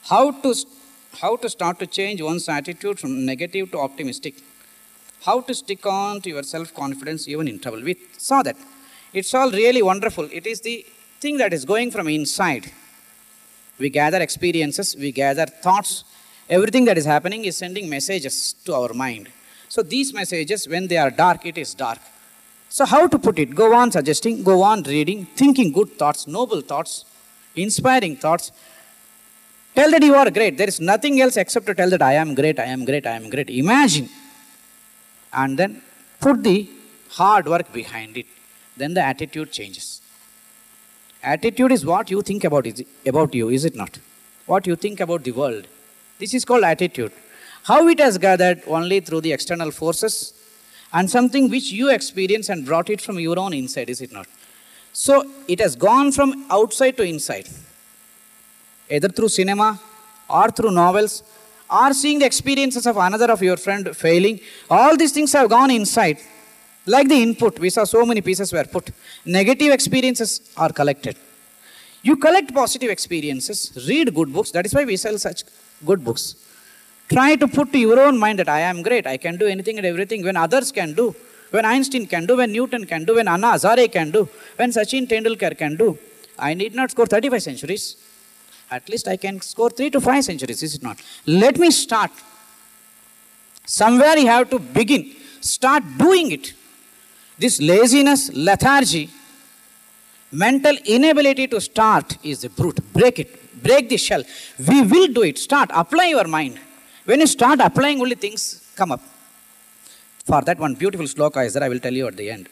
How 0.09 0.31
to, 0.31 0.55
how 1.19 1.35
to 1.37 1.49
start 1.49 1.79
to 1.79 1.87
change 1.87 2.21
one's 2.21 2.47
attitude 2.47 2.99
from 2.99 3.25
negative 3.25 3.71
to 3.71 3.79
optimistic. 3.79 4.35
How 5.23 5.41
to 5.41 5.53
stick 5.53 5.85
on 5.85 6.21
to 6.21 6.29
your 6.29 6.43
self-confidence 6.43 7.27
even 7.27 7.47
in 7.47 7.59
trouble. 7.59 7.81
We 7.81 7.97
saw 8.17 8.41
that. 8.43 8.55
It's 9.13 9.33
all 9.33 9.51
really 9.51 9.81
wonderful. 9.81 10.27
It 10.31 10.47
is 10.47 10.61
the 10.61 10.85
thing 11.19 11.37
that 11.37 11.53
is 11.53 11.65
going 11.65 11.91
from 11.91 12.07
inside. 12.07 12.71
We 13.77 13.89
gather 13.89 14.21
experiences, 14.21 14.95
we 14.95 15.11
gather 15.11 15.45
thoughts. 15.45 16.03
Everything 16.49 16.85
that 16.85 16.97
is 16.97 17.05
happening 17.05 17.45
is 17.45 17.57
sending 17.57 17.89
messages 17.89 18.53
to 18.65 18.73
our 18.73 18.93
mind. 18.93 19.29
So 19.69 19.81
these 19.81 20.13
messages, 20.13 20.67
when 20.67 20.87
they 20.87 20.97
are 20.97 21.11
dark, 21.11 21.45
it 21.45 21.57
is 21.57 21.73
dark. 21.73 21.99
So 22.69 22.85
how 22.85 23.07
to 23.07 23.19
put 23.19 23.37
it? 23.37 23.53
Go 23.53 23.73
on 23.73 23.91
suggesting, 23.91 24.43
go 24.43 24.61
on 24.61 24.83
reading, 24.83 25.25
thinking 25.35 25.71
good 25.71 25.97
thoughts, 25.97 26.27
noble 26.27 26.61
thoughts, 26.61 27.05
inspiring 27.55 28.15
thoughts. 28.15 28.51
Tell 29.75 29.89
that 29.91 30.03
you 30.03 30.15
are 30.15 30.29
great. 30.29 30.57
There 30.57 30.67
is 30.67 30.79
nothing 30.79 31.21
else 31.21 31.37
except 31.37 31.65
to 31.67 31.73
tell 31.73 31.89
that 31.89 32.01
I 32.01 32.13
am 32.13 32.35
great, 32.35 32.59
I 32.59 32.65
am 32.65 32.83
great, 32.85 33.07
I 33.07 33.11
am 33.11 33.29
great. 33.29 33.49
Imagine. 33.49 34.09
And 35.33 35.57
then 35.57 35.81
put 36.19 36.43
the 36.43 36.69
hard 37.09 37.47
work 37.47 37.71
behind 37.71 38.17
it. 38.17 38.25
Then 38.75 38.93
the 38.93 39.01
attitude 39.01 39.51
changes. 39.51 40.01
Attitude 41.23 41.71
is 41.71 41.85
what 41.85 42.09
you 42.09 42.21
think 42.21 42.43
about, 42.43 42.65
is, 42.65 42.83
about 43.05 43.33
you, 43.33 43.49
is 43.49 43.63
it 43.63 43.75
not? 43.75 43.99
What 44.45 44.67
you 44.67 44.75
think 44.75 44.99
about 44.99 45.23
the 45.23 45.31
world. 45.31 45.67
This 46.19 46.33
is 46.33 46.43
called 46.43 46.63
attitude. 46.63 47.11
How 47.63 47.87
it 47.87 47.99
has 47.99 48.17
gathered 48.17 48.63
only 48.67 48.99
through 48.99 49.21
the 49.21 49.31
external 49.31 49.71
forces 49.71 50.33
and 50.91 51.09
something 51.09 51.49
which 51.49 51.71
you 51.71 51.89
experience 51.89 52.49
and 52.49 52.65
brought 52.65 52.89
it 52.89 52.99
from 52.99 53.19
your 53.19 53.39
own 53.39 53.53
inside, 53.53 53.89
is 53.89 54.01
it 54.01 54.11
not? 54.11 54.27
So 54.93 55.25
it 55.47 55.59
has 55.59 55.75
gone 55.75 56.11
from 56.11 56.45
outside 56.49 56.97
to 56.97 57.03
inside, 57.03 57.47
either 58.95 59.09
through 59.09 59.29
cinema 59.29 59.79
or 60.29 60.49
through 60.51 60.71
novels 60.71 61.23
or 61.79 61.93
seeing 61.93 62.19
the 62.19 62.25
experiences 62.25 62.85
of 62.85 62.97
another 62.97 63.31
of 63.31 63.41
your 63.41 63.57
friend 63.57 63.95
failing. 63.95 64.39
All 64.69 64.97
these 64.97 65.13
things 65.17 65.31
have 65.33 65.49
gone 65.49 65.71
inside. 65.71 66.17
Like 66.85 67.07
the 67.07 67.21
input, 67.21 67.59
we 67.59 67.69
saw 67.69 67.83
so 67.83 68.05
many 68.05 68.21
pieces 68.21 68.51
were 68.51 68.63
put. 68.63 68.89
Negative 69.25 69.71
experiences 69.71 70.31
are 70.57 70.71
collected. 70.71 71.15
You 72.03 72.15
collect 72.17 72.53
positive 72.53 72.89
experiences, 72.89 73.57
read 73.87 74.13
good 74.13 74.33
books. 74.33 74.51
That 74.51 74.65
is 74.65 74.73
why 74.73 74.85
we 74.85 74.97
sell 74.97 75.17
such 75.19 75.43
good 75.85 76.03
books. 76.03 76.35
Try 77.09 77.35
to 77.35 77.47
put 77.47 77.71
to 77.73 77.77
your 77.77 77.99
own 77.99 78.17
mind 78.17 78.39
that 78.39 78.49
I 78.49 78.61
am 78.61 78.81
great, 78.81 79.05
I 79.05 79.17
can 79.17 79.37
do 79.37 79.45
anything 79.45 79.77
and 79.77 79.85
everything 79.85 80.23
when 80.23 80.37
others 80.37 80.71
can 80.71 80.93
do, 80.93 81.13
when 81.51 81.65
Einstein 81.65 82.07
can 82.07 82.25
do, 82.25 82.37
when 82.37 82.51
Newton 82.51 82.85
can 82.85 83.03
do, 83.05 83.15
when 83.15 83.27
Anna 83.27 83.51
Hazare 83.51 83.91
can 83.91 84.09
do, 84.09 84.27
when 84.55 84.71
Sachin 84.71 85.07
Tendulkar 85.07 85.55
can 85.57 85.75
do. 85.75 85.97
I 86.39 86.53
need 86.53 86.73
not 86.73 86.89
score 86.89 87.05
35 87.05 87.43
centuries. 87.43 87.97
At 88.71 88.87
least 88.87 89.07
I 89.09 89.17
can 89.17 89.41
score 89.41 89.69
3 89.69 89.89
to 89.89 89.99
5 90.01 90.23
centuries, 90.23 90.63
is 90.63 90.75
it 90.75 90.83
not? 90.83 90.97
Let 91.25 91.59
me 91.59 91.69
start. 91.71 92.11
Somewhere 93.65 94.17
you 94.17 94.27
have 94.27 94.49
to 94.49 94.59
begin. 94.59 95.13
Start 95.41 95.83
doing 95.97 96.31
it. 96.31 96.53
This 97.37 97.59
laziness, 97.59 98.31
lethargy, 98.33 99.09
mental 100.31 100.77
inability 100.85 101.47
to 101.47 101.59
start 101.59 102.17
is 102.23 102.41
the 102.41 102.49
brute. 102.49 102.79
Break 102.93 103.19
it. 103.19 103.61
Break 103.61 103.89
the 103.89 103.97
shell. 103.97 104.23
We 104.67 104.81
will 104.83 105.07
do 105.07 105.23
it. 105.23 105.37
Start. 105.37 105.69
Apply 105.73 106.07
your 106.07 106.27
mind. 106.27 106.59
When 107.03 107.19
you 107.19 107.27
start 107.27 107.59
applying, 107.59 107.99
only 107.99 108.15
things 108.15 108.71
come 108.75 108.93
up. 108.93 109.01
For 110.25 110.41
that 110.41 110.59
one 110.59 110.75
beautiful 110.75 111.07
sloka 111.07 111.45
is 111.45 111.53
that 111.55 111.63
I 111.63 111.69
will 111.69 111.79
tell 111.79 111.93
you 111.93 112.07
at 112.07 112.15
the 112.15 112.29
end. 112.31 112.47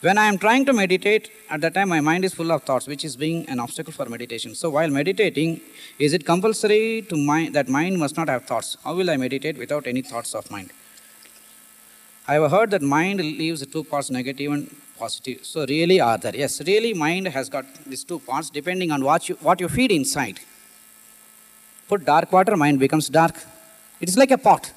When 0.00 0.16
I 0.16 0.26
am 0.26 0.38
trying 0.38 0.64
to 0.66 0.72
meditate, 0.72 1.28
at 1.50 1.60
that 1.62 1.74
time 1.74 1.88
my 1.88 2.00
mind 2.00 2.24
is 2.24 2.32
full 2.32 2.52
of 2.52 2.62
thoughts, 2.62 2.86
which 2.86 3.04
is 3.04 3.16
being 3.16 3.48
an 3.48 3.58
obstacle 3.58 3.92
for 3.92 4.08
meditation. 4.08 4.54
So 4.54 4.70
while 4.70 4.88
meditating, 4.88 5.60
is 5.98 6.12
it 6.12 6.24
compulsory 6.24 7.02
to 7.08 7.16
mind 7.16 7.52
that 7.56 7.68
mind 7.68 7.98
must 7.98 8.16
not 8.16 8.28
have 8.28 8.44
thoughts? 8.44 8.76
How 8.84 8.94
will 8.94 9.10
I 9.10 9.16
meditate 9.16 9.58
without 9.58 9.88
any 9.88 10.02
thoughts 10.02 10.36
of 10.36 10.48
mind? 10.52 10.70
I 12.28 12.34
have 12.34 12.48
heard 12.52 12.70
that 12.70 12.82
mind 12.82 13.18
leaves 13.18 13.66
two 13.66 13.82
parts, 13.82 14.08
negative 14.08 14.52
and 14.52 14.76
positive. 14.96 15.44
So 15.44 15.66
really 15.66 15.98
are 16.00 16.16
there? 16.16 16.36
Yes, 16.36 16.60
really 16.64 16.94
mind 16.94 17.26
has 17.26 17.48
got 17.48 17.64
these 17.84 18.04
two 18.04 18.20
parts 18.20 18.50
depending 18.50 18.92
on 18.92 19.02
what 19.02 19.28
you, 19.28 19.34
what 19.40 19.60
you 19.60 19.68
feed 19.68 19.90
inside. 19.90 20.38
Put 21.88 22.04
dark 22.04 22.30
water, 22.30 22.56
mind 22.56 22.78
becomes 22.78 23.08
dark. 23.08 23.34
It 24.00 24.08
is 24.08 24.16
like 24.16 24.30
a 24.30 24.38
pot. 24.38 24.72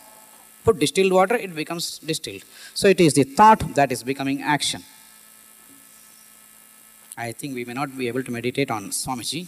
Put 0.63 0.80
distilled 0.80 1.13
water, 1.13 1.36
it 1.36 1.53
becomes 1.53 1.99
distilled. 1.99 2.43
So 2.74 2.88
it 2.88 2.99
is 2.99 3.13
the 3.13 3.24
thought 3.24 3.76
that 3.76 3.91
is 3.91 4.01
becoming 4.01 4.41
action. 4.41 4.84
I 7.22 7.32
think 7.32 7.53
we 7.53 7.63
may 7.65 7.74
not 7.74 7.95
be 7.95 8.07
able 8.07 8.24
to 8.24 8.32
meditate 8.32 8.72
on 8.72 8.89
Swamiji. 8.89 9.47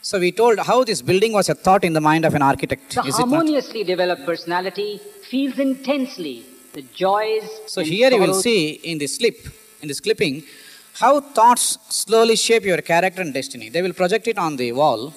So 0.00 0.18
we 0.18 0.32
told 0.32 0.58
how 0.58 0.82
this 0.82 1.02
building 1.02 1.32
was 1.38 1.50
a 1.50 1.54
thought 1.54 1.84
in 1.84 1.92
the 1.92 2.00
mind 2.00 2.24
of 2.24 2.34
an 2.34 2.40
architect. 2.42 2.94
The 2.94 3.02
harmoniously 3.02 3.84
developed 3.84 4.24
personality 4.24 5.00
feels 5.30 5.58
intensely 5.58 6.46
the 6.72 6.82
joys. 7.02 7.44
So 7.66 7.82
here 7.82 8.10
you 8.10 8.18
will 8.18 8.32
see 8.34 8.72
in 8.92 8.96
this 8.96 9.16
slip, 9.16 9.36
in 9.82 9.88
this 9.88 10.00
clipping, 10.00 10.44
how 10.94 11.20
thoughts 11.20 11.78
slowly 11.90 12.36
shape 12.36 12.64
your 12.64 12.80
character 12.80 13.20
and 13.20 13.34
destiny. 13.34 13.68
They 13.68 13.82
will 13.82 13.92
project 13.92 14.26
it 14.26 14.38
on 14.38 14.56
the 14.56 14.72
wall. 14.72 15.12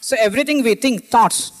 So 0.00 0.16
everything 0.20 0.62
we 0.62 0.76
think, 0.76 1.08
thoughts, 1.08 1.52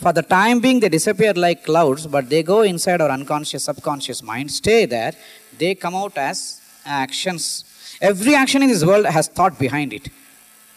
for 0.00 0.12
the 0.12 0.22
time 0.22 0.58
being 0.58 0.80
they 0.80 0.88
disappear 0.88 1.32
like 1.34 1.64
clouds, 1.64 2.08
but 2.08 2.28
they 2.28 2.42
go 2.42 2.62
inside 2.62 3.00
our 3.00 3.10
unconscious, 3.10 3.64
subconscious 3.64 4.20
mind, 4.20 4.50
stay 4.50 4.84
there, 4.84 5.12
they 5.56 5.76
come 5.76 5.94
out 5.94 6.18
as 6.18 6.60
actions. 6.84 7.64
Every 8.00 8.34
action 8.34 8.62
in 8.62 8.68
this 8.68 8.84
world 8.84 9.06
has 9.06 9.28
thought 9.28 9.58
behind 9.58 9.92
it. 9.92 10.08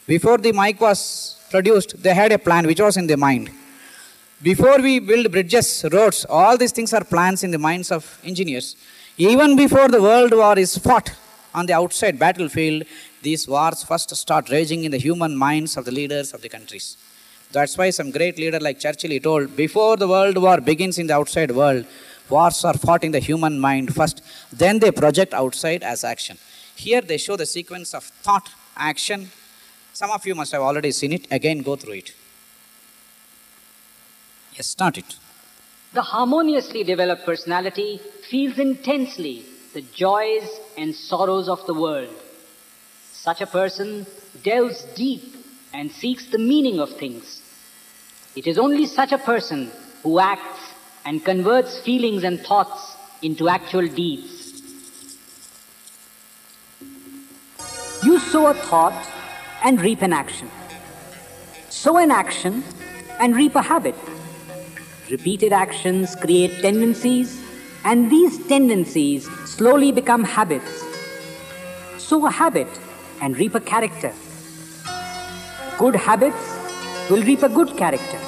Before 0.06 0.38
the 0.38 0.52
mic 0.52 0.80
was 0.80 1.38
produced, 1.50 2.02
they 2.02 2.14
had 2.14 2.32
a 2.32 2.40
plan 2.40 2.66
which 2.66 2.80
was 2.80 2.98
in 2.98 3.08
their 3.08 3.18
mind. 3.18 3.50
Before 4.42 4.80
we 4.80 5.00
build 5.00 5.32
bridges, 5.32 5.86
roads, 5.92 6.26
all 6.30 6.58
these 6.58 6.72
things 6.72 6.94
are 6.94 7.04
plans 7.04 7.44
in 7.44 7.52
the 7.52 7.58
minds 7.58 7.92
of 7.92 8.20
engineers. 8.24 8.76
Even 9.18 9.56
before 9.56 9.88
the 9.88 10.02
world 10.02 10.32
war 10.32 10.58
is 10.60 10.78
fought 10.78 11.12
on 11.56 11.66
the 11.66 11.74
outside 11.74 12.20
battlefield, 12.20 12.84
these 13.24 13.48
wars 13.48 13.84
first 13.84 14.16
start 14.16 14.50
raging 14.52 14.84
in 14.84 14.92
the 14.92 14.98
human 14.98 15.36
minds 15.36 15.76
of 15.76 15.86
the 15.86 15.92
leaders 15.92 16.34
of 16.34 16.42
the 16.42 16.50
countries. 16.50 16.98
That's 17.52 17.78
why 17.78 17.90
some 17.90 18.12
great 18.12 18.38
leader 18.38 18.60
like 18.60 18.80
Churchill 18.80 19.10
he 19.10 19.20
told, 19.20 19.56
before 19.56 19.98
the 19.98 20.08
world 20.08 20.38
war 20.38 20.62
begins 20.62 21.00
in 21.00 21.08
the 21.08 21.16
outside 21.16 21.50
world, 21.52 21.86
wars 22.30 22.64
are 22.66 22.74
fought 22.74 23.04
in 23.04 23.12
the 23.12 23.20
human 23.20 23.60
mind 23.60 23.96
first, 23.96 24.22
then 24.52 24.80
they 24.80 24.92
project 24.92 25.34
outside 25.34 25.84
as 25.84 26.04
action. 26.04 26.38
Here 26.76 27.02
they 27.02 27.18
show 27.18 27.36
the 27.36 27.46
sequence 27.46 27.94
of 27.94 28.04
thought, 28.04 28.50
action. 28.76 29.32
Some 29.94 30.12
of 30.12 30.26
you 30.26 30.36
must 30.36 30.52
have 30.52 30.62
already 30.62 30.92
seen 30.92 31.14
it. 31.14 31.28
Again, 31.32 31.60
go 31.60 31.76
through 31.76 31.94
it. 31.94 32.14
Yes, 34.56 34.68
start 34.68 34.98
it. 34.98 35.16
The 35.94 36.02
harmoniously 36.02 36.84
developed 36.84 37.26
personality 37.26 38.00
feels 38.30 38.60
intensely 38.60 39.46
the 39.74 39.82
joys 39.82 40.48
and 40.78 40.94
sorrows 40.94 41.48
of 41.48 41.66
the 41.66 41.74
world. 41.74 42.14
Such 43.12 43.42
a 43.42 43.48
person 43.48 44.06
delves 44.44 44.84
deep 44.96 45.36
and 45.74 45.92
seeks 45.92 46.28
the 46.28 46.38
meaning 46.38 46.80
of 46.80 46.92
things. 46.92 47.42
It 48.36 48.48
is 48.48 48.58
only 48.58 48.86
such 48.86 49.12
a 49.12 49.18
person 49.18 49.72
who 50.04 50.20
acts 50.20 50.67
and 51.08 51.24
converts 51.24 51.80
feelings 51.80 52.24
and 52.26 52.42
thoughts 52.42 52.98
into 53.22 53.48
actual 53.48 53.88
deeds. 53.88 54.62
You 58.04 58.20
sow 58.20 58.48
a 58.48 58.54
thought 58.54 59.08
and 59.64 59.80
reap 59.80 60.02
an 60.02 60.12
action. 60.12 60.50
Sow 61.70 61.96
an 61.98 62.12
action 62.12 62.62
and 63.20 63.38
reap 63.38 63.56
a 63.56 63.62
habit. 63.62 63.96
Repeated 65.10 65.54
actions 65.54 66.14
create 66.16 66.60
tendencies, 66.62 67.42
and 67.86 68.12
these 68.12 68.46
tendencies 68.48 69.30
slowly 69.46 69.94
become 69.94 70.26
habits. 70.26 70.84
Sow 71.98 72.26
a 72.26 72.32
habit 72.32 72.68
and 73.22 73.38
reap 73.38 73.56
a 73.56 73.62
character. 73.62 74.14
Good 75.78 75.96
habits 75.96 76.60
will 77.10 77.24
reap 77.24 77.44
a 77.44 77.50
good 77.50 77.78
character. 77.78 78.20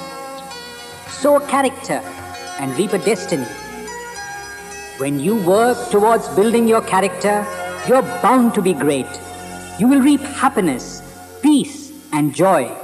sow 1.20 1.36
a 1.36 1.46
character, 1.46 2.00
and 2.60 2.76
reap 2.78 2.92
a 2.92 2.98
destiny. 2.98 3.46
When 4.98 5.18
you 5.18 5.36
work 5.46 5.90
towards 5.90 6.28
building 6.28 6.68
your 6.68 6.82
character, 6.82 7.46
you're 7.88 8.02
bound 8.22 8.52
to 8.54 8.62
be 8.62 8.74
great. 8.74 9.06
You 9.78 9.88
will 9.88 10.02
reap 10.02 10.20
happiness, 10.20 11.00
peace, 11.42 11.90
and 12.12 12.34
joy. 12.34 12.76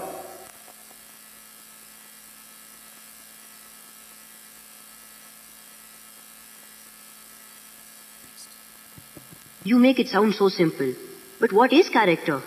You 9.64 9.78
make 9.78 9.98
it 9.98 10.08
sound 10.08 10.34
so 10.34 10.48
simple. 10.48 10.94
But 11.38 11.52
what 11.52 11.72
is 11.72 11.90
character? 11.90 12.40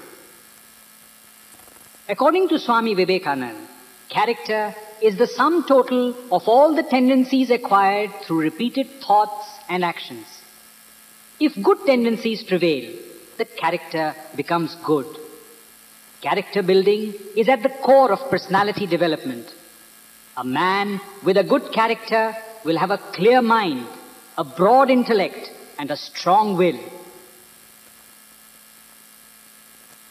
According 2.07 2.49
to 2.49 2.57
Swami 2.57 2.95
Vivekananda, 2.95 3.67
character 4.09 4.73
is 5.01 5.17
the 5.17 5.27
sum 5.27 5.65
total 5.67 6.15
of 6.31 6.47
all 6.47 6.75
the 6.75 6.83
tendencies 6.83 7.49
acquired 7.49 8.11
through 8.23 8.41
repeated 8.41 8.87
thoughts 9.01 9.47
and 9.67 9.83
actions. 9.83 10.25
If 11.39 11.61
good 11.63 11.77
tendencies 11.85 12.43
prevail, 12.43 12.93
the 13.37 13.45
character 13.45 14.15
becomes 14.35 14.75
good. 14.83 15.07
Character 16.21 16.61
building 16.61 17.13
is 17.35 17.47
at 17.47 17.63
the 17.63 17.69
core 17.69 18.11
of 18.11 18.29
personality 18.29 18.85
development. 18.85 19.47
A 20.35 20.43
man 20.43 20.99
with 21.23 21.37
a 21.37 21.43
good 21.43 21.71
character 21.71 22.35
will 22.65 22.77
have 22.77 22.91
a 22.91 22.97
clear 22.97 23.41
mind, 23.41 23.87
a 24.37 24.43
broad 24.43 24.89
intellect, 24.89 25.51
and 25.77 25.89
a 25.91 25.95
strong 25.95 26.57
will. 26.57 26.79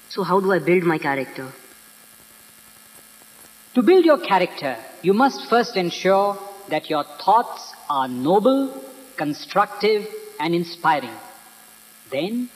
So 0.08 0.22
how 0.22 0.40
do 0.40 0.52
I 0.52 0.58
build 0.58 0.84
my 0.84 0.98
character? 0.98 1.52
To 3.78 3.82
build 3.84 4.04
your 4.04 4.18
character, 4.18 4.76
you 5.02 5.14
must 5.14 5.48
first 5.48 5.76
ensure 5.76 6.36
that 6.68 6.90
your 6.90 7.04
thoughts 7.04 7.72
are 7.88 8.08
noble, 8.08 8.74
constructive, 9.16 10.04
and 10.40 10.52
inspiring. 10.52 11.14
Then, 12.10 12.50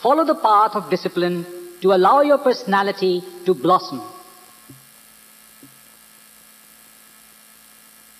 follow 0.00 0.24
the 0.24 0.34
path 0.34 0.74
of 0.74 0.88
discipline 0.88 1.44
to 1.82 1.92
allow 1.92 2.22
your 2.22 2.38
personality 2.38 3.22
to 3.44 3.52
blossom. 3.52 4.00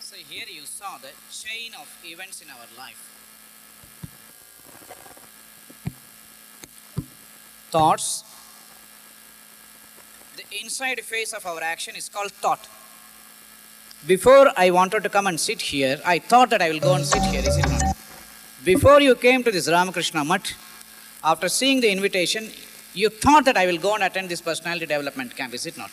So 0.01 0.17
here 0.29 0.45
you 0.47 0.67
saw 0.67 0.99
the 0.99 1.13
chain 1.31 1.73
of 1.81 1.89
events 2.05 2.43
in 2.43 2.51
our 2.51 2.67
life. 2.77 3.01
Thoughts. 7.71 8.25
Inside 10.61 11.01
face 11.01 11.33
of 11.33 11.47
our 11.47 11.63
action 11.63 11.97
is 11.97 12.11
called 12.11 12.31
thought. 12.33 12.69
Before 14.07 14.53
I 14.57 14.71
wanted 14.71 15.03
to 15.05 15.09
come 15.09 15.27
and 15.27 15.41
sit 15.41 15.63
here, 15.63 15.99
I 16.05 16.19
thought 16.19 16.51
that 16.51 16.61
I 16.61 16.71
will 16.71 16.81
go 16.81 16.95
and 16.95 17.07
sit 17.07 17.23
here, 17.23 17.41
is 17.41 17.57
it 17.57 17.69
not? 17.69 17.97
Before 18.63 19.01
you 19.01 19.15
came 19.15 19.43
to 19.45 19.51
this 19.51 19.69
Ramakrishna 19.69 20.25
Mutt, 20.25 20.55
after 21.25 21.49
seeing 21.49 21.81
the 21.81 21.91
invitation, 21.91 22.51
you 22.93 23.09
thought 23.09 23.47
that 23.47 23.57
I 23.57 23.67
will 23.67 23.79
go 23.79 23.95
and 23.95 24.05
attend 24.05 24.29
this 24.29 24.43
personality 24.43 24.85
development 24.85 25.35
camp, 25.35 25.55
is 25.55 25.65
it 25.65 25.79
not? 25.79 25.91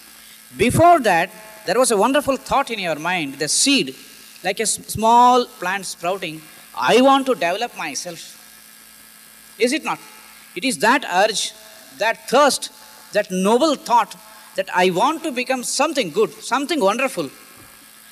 Before 0.57 0.99
that, 0.99 1.29
there 1.65 1.79
was 1.79 1.91
a 1.91 1.97
wonderful 1.97 2.35
thought 2.35 2.69
in 2.69 2.79
your 2.79 2.99
mind, 2.99 3.35
the 3.35 3.47
seed, 3.47 3.95
like 4.43 4.59
a 4.59 4.65
small 4.65 5.45
plant 5.45 5.85
sprouting. 5.85 6.41
I 6.75 7.01
want 7.01 7.27
to 7.27 7.33
develop 7.33 7.77
myself. 7.77 8.35
Is 9.57 9.71
it 9.71 9.85
not? 9.85 9.99
It 10.55 10.65
is 10.65 10.79
that 10.79 11.05
urge, 11.13 11.53
that 11.97 12.27
thirst, 12.29 12.71
that 13.13 13.31
noble 13.31 13.75
thought 13.75 14.15
that 14.59 14.69
I 14.75 14.89
want 14.89 15.23
to 15.23 15.31
become 15.31 15.63
something 15.63 16.09
good, 16.09 16.31
something 16.33 16.81
wonderful, 16.81 17.29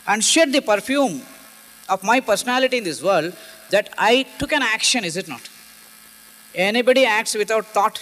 and 0.08 0.24
shed 0.24 0.54
the 0.54 0.62
perfume 0.62 1.22
of 1.90 2.06
my 2.06 2.22
personality 2.22 2.78
in 2.78 2.86
this 2.86 3.04
world 3.04 3.36
that 3.70 3.94
I 3.98 4.26
took 4.40 4.54
an 4.54 4.62
action, 4.62 5.04
is 5.04 5.18
it 5.18 5.28
not? 5.28 5.50
Anybody 6.56 7.06
acts 7.06 7.36
without 7.36 7.66
thought? 7.66 8.02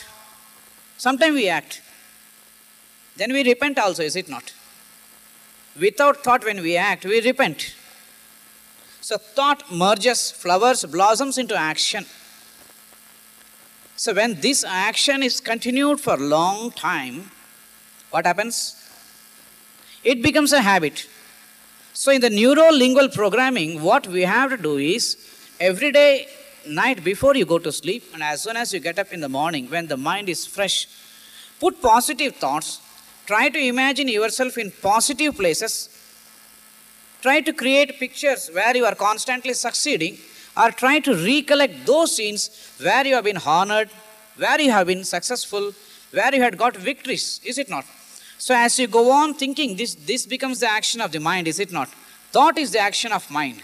Sometimes 0.96 1.34
we 1.34 1.50
act. 1.50 1.82
Then 3.18 3.34
we 3.34 3.44
repent 3.44 3.80
also, 3.80 4.04
is 4.04 4.16
it 4.16 4.30
not? 4.30 4.54
Without 5.82 6.24
thought, 6.24 6.46
when 6.46 6.62
we 6.62 6.78
act, 6.78 7.04
we 7.04 7.22
repent. 7.22 7.74
So 9.02 9.18
thought 9.18 9.64
merges, 9.72 10.30
flowers, 10.30 10.86
blossoms 10.86 11.40
into 11.40 11.56
action. 11.56 12.06
So 13.96 14.14
when 14.14 14.40
this 14.40 14.64
action 14.64 15.24
is 15.24 15.42
continued 15.42 16.00
for 16.00 16.14
a 16.14 16.28
long 16.36 16.70
time, 16.70 17.32
what 18.12 18.26
happens? 18.26 18.76
It 20.04 20.22
becomes 20.22 20.54
a 20.54 20.62
habit. 20.62 21.08
So 21.94 22.12
in 22.12 22.22
the 22.22 22.30
neuro-lingual 22.30 23.10
programming, 23.10 23.82
what 23.82 24.06
we 24.08 24.22
have 24.22 24.52
to 24.52 24.58
do 24.58 24.78
is 24.78 25.18
every 25.60 25.92
day, 25.92 26.28
night 26.68 27.04
before 27.04 27.36
you 27.36 27.46
go 27.46 27.60
to 27.60 27.72
sleep, 27.72 28.04
and 28.14 28.22
as 28.22 28.42
soon 28.42 28.58
as 28.58 28.74
you 28.74 28.80
get 28.80 29.00
up 29.00 29.14
in 29.14 29.22
the 29.22 29.30
morning, 29.30 29.70
when 29.70 29.88
the 29.88 29.98
mind 29.98 30.30
is 30.30 30.46
fresh, 30.46 30.88
put 31.60 31.82
positive 31.82 32.36
thoughts. 32.36 32.82
Try 33.26 33.50
to 33.50 33.60
imagine 33.60 34.08
yourself 34.08 34.58
in 34.58 34.72
positive 34.82 35.36
places. 35.36 35.90
Try 37.22 37.42
to 37.42 37.54
create 37.54 38.00
pictures 38.00 38.50
where 38.54 38.76
you 38.78 38.86
are 38.86 38.94
constantly 38.94 39.54
succeeding, 39.54 40.18
or 40.56 40.72
try 40.72 41.00
to 41.00 41.14
recollect 41.16 41.86
those 41.86 42.16
scenes 42.16 42.74
where 42.80 43.06
you 43.08 43.16
have 43.16 43.24
been 43.24 43.40
honored, 43.46 43.90
where 44.38 44.60
you 44.62 44.72
have 44.72 44.88
been 44.88 45.04
successful, 45.04 45.74
where 46.12 46.34
you 46.34 46.42
had 46.42 46.58
got 46.58 46.76
victories, 46.78 47.42
is 47.44 47.58
it 47.58 47.70
not? 47.70 47.86
So 48.38 48.54
as 48.56 48.78
you 48.80 48.88
go 48.88 49.12
on 49.12 49.34
thinking, 49.34 49.76
this, 49.76 49.96
this 49.96 50.26
becomes 50.26 50.60
the 50.60 50.70
action 50.70 51.02
of 51.02 51.12
the 51.12 51.20
mind, 51.20 51.48
is 51.48 51.60
it 51.60 51.72
not? 51.72 51.90
Thought 52.32 52.58
is 52.58 52.72
the 52.72 52.80
action 52.80 53.12
of 53.12 53.30
mind. 53.32 53.62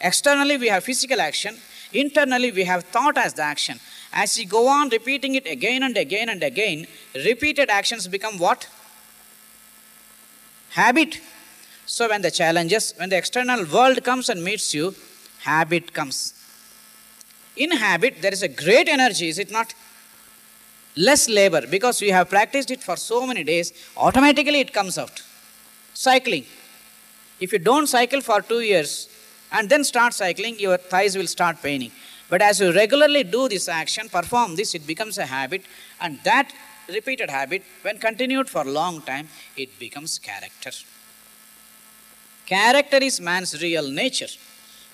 Externally, 0.00 0.56
we 0.56 0.68
have 0.68 0.84
physical 0.84 1.20
action. 1.20 1.56
Internally, 1.92 2.50
we 2.50 2.64
have 2.64 2.84
thought 2.84 3.16
as 3.16 3.34
the 3.34 3.42
action. 3.42 3.78
As 4.12 4.38
you 4.38 4.46
go 4.46 4.68
on 4.68 4.88
repeating 4.88 5.34
it 5.34 5.46
again 5.46 5.82
and 5.82 5.96
again 5.96 6.28
and 6.28 6.42
again, 6.42 6.86
repeated 7.14 7.70
actions 7.70 8.08
become 8.08 8.38
what? 8.38 8.68
Habit. 10.70 11.20
So 11.86 12.08
when 12.08 12.22
the 12.22 12.30
challenges, 12.30 12.94
when 12.96 13.10
the 13.10 13.16
external 13.16 13.64
world 13.66 14.02
comes 14.02 14.28
and 14.28 14.42
meets 14.42 14.74
you, 14.74 14.94
habit 15.40 15.92
comes. 15.92 16.34
In 17.56 17.70
habit, 17.70 18.22
there 18.22 18.32
is 18.32 18.42
a 18.42 18.48
great 18.48 18.88
energy, 18.88 19.28
is 19.28 19.38
it 19.38 19.50
not? 19.50 19.74
Less 20.96 21.28
labor 21.28 21.66
because 21.66 22.00
we 22.00 22.10
have 22.10 22.30
practiced 22.30 22.70
it 22.70 22.82
for 22.82 22.96
so 22.96 23.26
many 23.26 23.44
days, 23.44 23.72
automatically 23.96 24.60
it 24.60 24.72
comes 24.72 24.96
out. 24.96 25.22
Cycling. 25.92 26.44
If 27.40 27.52
you 27.52 27.58
don't 27.58 27.86
cycle 27.86 28.20
for 28.20 28.40
two 28.42 28.60
years 28.60 29.08
and 29.50 29.68
then 29.68 29.84
start 29.84 30.14
cycling, 30.14 30.58
your 30.58 30.76
thighs 30.76 31.16
will 31.16 31.26
start 31.26 31.62
paining. 31.62 31.90
But 32.28 32.42
as 32.42 32.60
you 32.60 32.72
regularly 32.72 33.24
do 33.24 33.48
this 33.48 33.68
action, 33.68 34.08
perform 34.08 34.56
this, 34.56 34.74
it 34.74 34.86
becomes 34.86 35.18
a 35.18 35.26
habit, 35.26 35.62
and 36.00 36.18
that 36.24 36.52
repeated 36.88 37.30
habit, 37.30 37.62
when 37.82 37.98
continued 37.98 38.48
for 38.48 38.62
a 38.62 38.70
long 38.70 39.02
time, 39.02 39.28
it 39.56 39.78
becomes 39.78 40.18
character. 40.18 40.70
Character 42.46 42.98
is 42.98 43.20
man's 43.20 43.60
real 43.62 43.90
nature. 43.90 44.28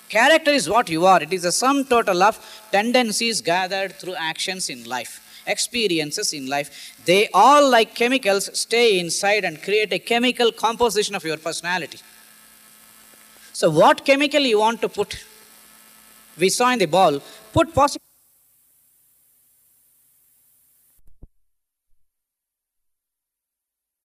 Character 0.09 0.51
is 0.51 0.69
what 0.69 0.89
you 0.89 1.05
are. 1.05 1.21
It 1.23 1.31
is 1.31 1.43
the 1.43 1.51
sum 1.51 1.85
total 1.85 2.21
of 2.23 2.39
tendencies 2.71 3.41
gathered 3.41 3.93
through 3.93 4.15
actions 4.15 4.69
in 4.69 4.83
life, 4.83 5.20
experiences 5.47 6.33
in 6.33 6.47
life. 6.47 7.01
They 7.05 7.29
all, 7.33 7.69
like 7.69 7.95
chemicals, 7.95 8.49
stay 8.57 8.99
inside 8.99 9.43
and 9.45 9.61
create 9.61 9.91
a 9.93 9.99
chemical 9.99 10.51
composition 10.51 11.15
of 11.15 11.23
your 11.23 11.37
personality. 11.37 11.99
So, 13.53 13.69
what 13.69 14.05
chemical 14.05 14.41
you 14.41 14.59
want 14.59 14.81
to 14.81 14.89
put? 14.89 15.23
We 16.37 16.49
saw 16.49 16.71
in 16.71 16.79
the 16.79 16.85
ball, 16.85 17.21
put 17.53 17.73
positive. 17.73 18.10